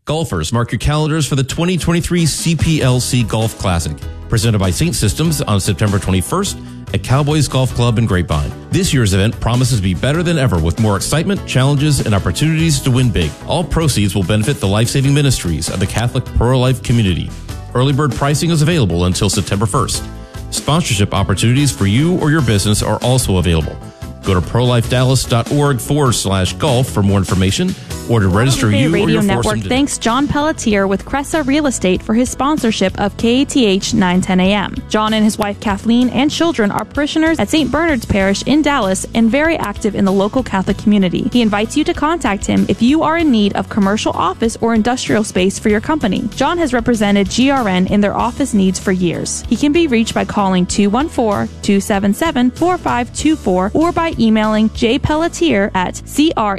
Golfers, 0.06 0.52
mark 0.52 0.72
your 0.72 0.80
calendars 0.80 1.28
for 1.28 1.36
the 1.36 1.44
2023 1.44 2.26
CPLC 2.26 3.28
Golf 3.28 3.58
Classic 3.58 3.98
presented 4.30 4.60
by 4.60 4.72
Saint 4.72 4.96
Systems 4.96 5.42
on 5.42 5.60
September 5.60 5.98
21st 5.98 6.75
at 6.94 7.04
Cowboys 7.04 7.48
Golf 7.48 7.74
Club 7.74 7.98
in 7.98 8.06
Grapevine. 8.06 8.52
This 8.70 8.94
year's 8.94 9.14
event 9.14 9.40
promises 9.40 9.78
to 9.78 9.84
be 9.84 9.94
better 9.94 10.24
than 10.24 10.38
ever 10.38 10.60
with 10.60 10.80
more 10.80 10.96
excitement, 10.96 11.46
challenges, 11.48 12.06
and 12.06 12.14
opportunities 12.14 12.80
to 12.82 12.92
win 12.92 13.12
big. 13.12 13.32
All 13.48 13.64
proceeds 13.64 14.16
will 14.16 14.24
benefit 14.24 14.60
the 14.60 14.68
life-saving 14.68 15.14
ministries 15.14 15.70
of 15.70 15.80
the 15.80 15.88
Catholic 15.88 16.26
pro-life 16.26 16.84
community. 16.84 17.30
Early 17.74 17.94
bird 17.94 18.14
pricing 18.14 18.50
is 18.50 18.62
available 18.62 19.06
until 19.06 19.30
September 19.30 19.66
1st. 19.66 20.54
Sponsorship 20.54 21.14
opportunities 21.14 21.72
for 21.72 21.86
you 21.86 22.18
or 22.20 22.32
your 22.32 22.42
business 22.42 22.82
are 22.82 23.02
also 23.02 23.38
available. 23.38 23.78
Go 24.26 24.34
to 24.34 24.42
prolifedallas.org 24.42 25.80
forward 25.80 26.14
slash 26.14 26.54
golf 26.54 26.90
for 26.90 27.04
more 27.04 27.20
information 27.20 27.70
or 28.10 28.20
to 28.20 28.28
register 28.28 28.72
you 28.72 28.94
Radio 28.94 29.06
or 29.06 29.10
your 29.10 29.24
Network 29.24 29.60
thanks 29.60 29.98
John 29.98 30.28
Pelletier 30.28 30.88
with 30.88 31.06
Cresa 31.06 31.46
Real 31.46 31.68
Estate 31.68 32.02
for 32.02 32.14
his 32.14 32.30
sponsorship 32.30 32.98
of 33.00 33.16
KATH 33.18 33.94
910 33.94 34.40
AM. 34.40 34.76
John 34.90 35.14
and 35.14 35.24
his 35.24 35.38
wife 35.38 35.60
Kathleen 35.60 36.10
and 36.10 36.30
children 36.30 36.72
are 36.72 36.86
parishioners 36.86 37.40
at 37.40 37.50
St. 37.50 37.72
Bernard's 37.72 38.06
Parish 38.06 38.44
in 38.44 38.62
Dallas 38.62 39.06
and 39.16 39.30
very 39.30 39.58
active 39.58 39.96
in 39.96 40.06
the 40.06 40.12
local 40.12 40.44
Catholic 40.44 40.78
community. 40.78 41.30
He 41.32 41.42
invites 41.42 41.76
you 41.76 41.84
to 41.86 41.94
contact 41.94 42.46
him 42.46 42.66
if 42.70 42.82
you 42.82 43.04
are 43.04 43.18
in 43.18 43.32
need 43.32 43.56
of 43.56 43.70
commercial 43.70 44.12
office 44.14 44.58
or 44.58 44.74
industrial 44.74 45.24
space 45.24 45.58
for 45.58 45.70
your 45.70 45.82
company. 45.82 46.28
John 46.36 46.58
has 46.58 46.74
represented 46.74 47.28
GRN 47.28 47.90
in 47.90 48.02
their 48.02 48.16
office 48.16 48.54
needs 48.54 48.80
for 48.80 48.92
years. 48.92 49.42
He 49.50 49.56
can 49.56 49.72
be 49.72 49.88
reached 49.88 50.14
by 50.14 50.26
calling 50.26 50.66
214 50.66 51.48
277 51.62 52.52
4524 52.52 53.72
or 53.74 53.92
by 53.92 54.10
emailing 54.20 54.70
jpelletier 54.70 55.72
at 55.76 55.96
cresa.com. 55.96 56.58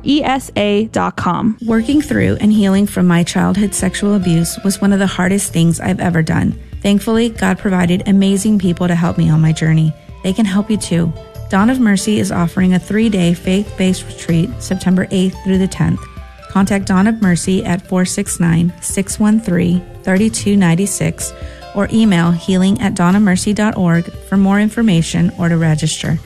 Working 1.67 2.01
through 2.01 2.37
and 2.41 2.53
healing 2.53 2.87
from 2.87 3.07
my 3.07 3.23
childhood 3.23 3.75
sexual 3.75 4.15
abuse 4.15 4.59
was 4.65 4.81
one 4.81 4.93
of 4.93 4.99
the 4.99 5.07
hardest 5.07 5.53
things 5.53 5.81
I've 5.81 6.01
ever 6.01 6.23
done. 6.23 6.53
Thankfully, 6.83 7.31
God 7.31 7.59
provided 7.59 8.07
amazing 8.09 8.59
people 8.59 8.89
to 8.89 8.95
help 8.95 9.19
me 9.19 9.29
on 9.31 9.41
my 9.41 9.53
journey. 9.53 9.93
They 10.23 10.33
can 10.33 10.47
help 10.47 10.71
you 10.71 10.77
too. 10.77 11.13
Dawn 11.49 11.71
of 11.71 11.79
Mercy 11.81 12.19
is 12.19 12.33
offering 12.33 12.75
a 12.75 12.79
three 12.79 13.09
day 13.09 13.33
faith 13.35 13.73
based 13.79 14.07
retreat 14.07 14.51
September 14.61 15.07
8th 15.07 15.43
through 15.45 15.59
the 15.59 15.69
10th. 15.69 16.01
Contact 16.49 16.87
Dawn 16.87 17.07
of 17.07 17.21
Mercy 17.21 17.65
at 17.65 17.87
469 17.87 18.73
613 18.81 19.81
3296 20.03 21.33
or 21.75 21.89
email 21.93 22.31
healing 22.31 22.81
at 22.81 22.95
dawnofmercy.org 22.95 24.11
for 24.29 24.37
more 24.37 24.59
information 24.59 25.31
or 25.39 25.49
to 25.49 25.57
register. 25.57 26.19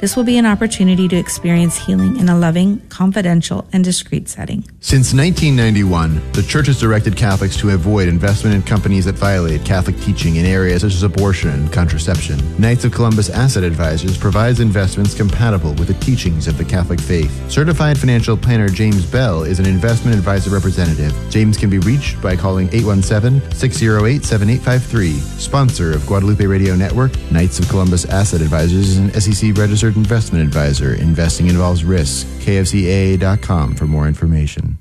This 0.00 0.16
will 0.16 0.22
be 0.22 0.38
an 0.38 0.46
opportunity 0.46 1.08
to 1.08 1.16
experience 1.16 1.76
healing 1.76 2.18
in 2.18 2.28
a 2.28 2.38
loving, 2.38 2.80
confidential, 2.88 3.66
and 3.72 3.82
discreet 3.82 4.28
setting. 4.28 4.62
Since 4.78 5.12
1991, 5.12 6.32
the 6.34 6.42
Church 6.44 6.68
has 6.68 6.78
directed 6.78 7.16
Catholics 7.16 7.56
to 7.56 7.70
avoid 7.70 8.06
investment 8.06 8.54
in 8.54 8.62
companies 8.62 9.06
that 9.06 9.16
violate 9.16 9.64
Catholic 9.64 9.98
teaching 10.00 10.36
in 10.36 10.46
areas 10.46 10.82
such 10.82 10.94
as 10.94 11.02
abortion 11.02 11.50
and 11.50 11.72
contraception. 11.72 12.38
Knights 12.60 12.84
of 12.84 12.92
Columbus 12.92 13.28
Asset 13.28 13.64
Advisors 13.64 14.16
provides 14.16 14.60
investments 14.60 15.16
compatible 15.16 15.70
with 15.74 15.88
the 15.88 15.94
teachings 15.94 16.46
of 16.46 16.58
the 16.58 16.64
Catholic 16.64 17.00
faith. 17.00 17.50
Certified 17.50 17.98
financial 17.98 18.36
planner 18.36 18.68
James 18.68 19.04
Bell 19.04 19.42
is 19.42 19.58
an 19.58 19.66
investment 19.66 20.16
advisor 20.16 20.50
representative. 20.50 21.12
James 21.28 21.56
can 21.56 21.70
be 21.70 21.80
reached 21.80 22.22
by 22.22 22.36
calling 22.36 22.68
817 22.68 23.50
608 23.50 24.24
7853. 24.24 25.14
Sponsor 25.40 25.92
of 25.92 26.06
Guadalupe 26.06 26.46
Radio 26.46 26.76
Network, 26.76 27.10
Knights 27.32 27.58
of 27.58 27.68
Columbus 27.68 28.04
Asset 28.04 28.40
Advisors 28.40 28.90
is 28.90 28.98
an 28.98 29.12
SEC 29.20 29.56
registered 29.56 29.87
registered 29.88 29.96
investment 29.96 30.46
advisor. 30.46 30.94
Investing 30.94 31.48
involves 31.48 31.84
risk. 31.84 32.26
KFCAA.com 32.44 33.74
for 33.74 33.86
more 33.86 34.06
information. 34.06 34.77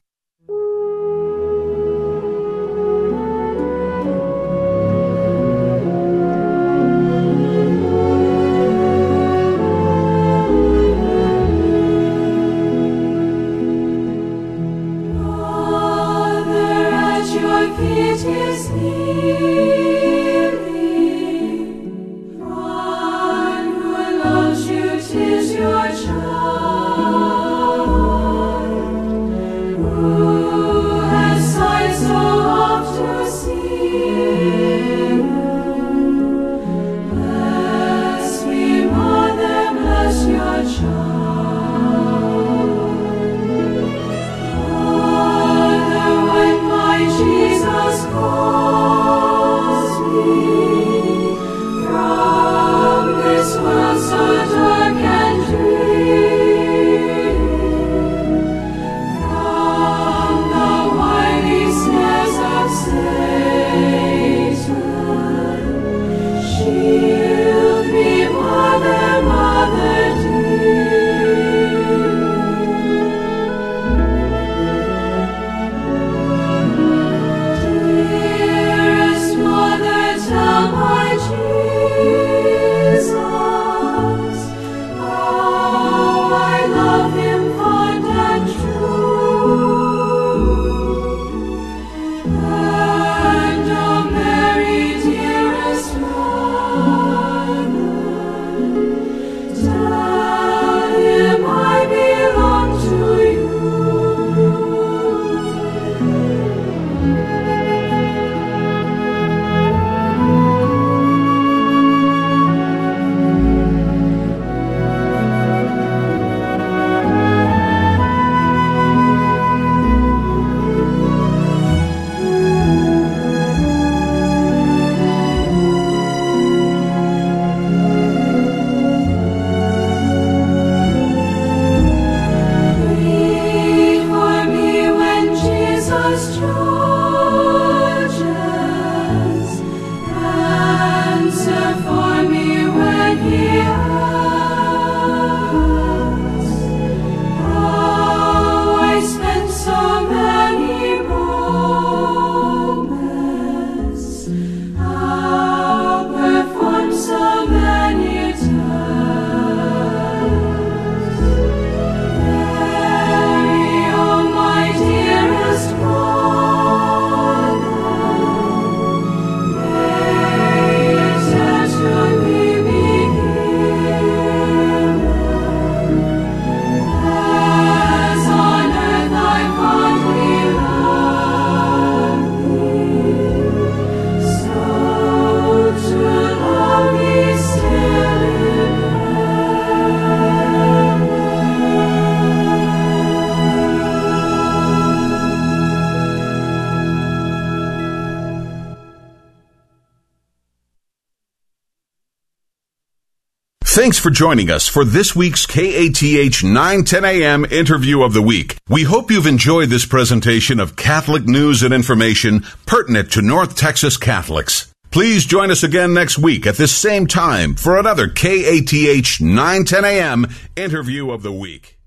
Thanks 203.87 203.99
for 203.99 204.09
joining 204.09 204.51
us 204.51 204.67
for 204.67 204.83
this 204.83 205.15
week's 205.15 205.45
KATH 205.45 206.43
910 206.43 207.05
AM 207.05 207.45
interview 207.45 208.01
of 208.01 208.11
the 208.11 208.21
week. 208.21 208.57
We 208.67 208.83
hope 208.83 209.09
you've 209.09 209.25
enjoyed 209.25 209.69
this 209.69 209.85
presentation 209.85 210.59
of 210.59 210.75
Catholic 210.75 211.23
news 211.23 211.63
and 211.63 211.73
information 211.73 212.41
pertinent 212.65 213.13
to 213.13 213.21
North 213.21 213.55
Texas 213.55 213.95
Catholics. 213.95 214.69
Please 214.91 215.25
join 215.25 215.51
us 215.51 215.63
again 215.63 215.93
next 215.93 216.17
week 216.17 216.45
at 216.45 216.57
this 216.57 216.75
same 216.75 217.07
time 217.07 217.55
for 217.55 217.79
another 217.79 218.09
KATH 218.09 219.21
910 219.21 219.85
AM 219.85 220.27
interview 220.57 221.09
of 221.09 221.23
the 221.23 221.31
week. 221.31 221.79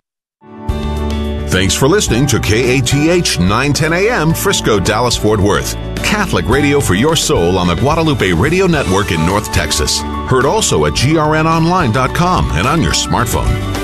Thanks 1.50 1.74
for 1.74 1.86
listening 1.86 2.26
to 2.28 2.40
KATH 2.40 3.38
910 3.38 3.92
AM 3.92 4.32
Frisco, 4.32 4.80
Dallas, 4.80 5.18
Fort 5.18 5.38
Worth. 5.38 5.89
Catholic 6.04 6.46
radio 6.48 6.80
for 6.80 6.94
your 6.94 7.16
soul 7.16 7.58
on 7.58 7.66
the 7.66 7.76
Guadalupe 7.76 8.32
Radio 8.32 8.66
Network 8.66 9.12
in 9.12 9.24
North 9.24 9.52
Texas. 9.52 10.00
Heard 10.28 10.44
also 10.44 10.86
at 10.86 10.92
grnonline.com 10.94 12.50
and 12.52 12.66
on 12.66 12.82
your 12.82 12.92
smartphone. 12.92 13.79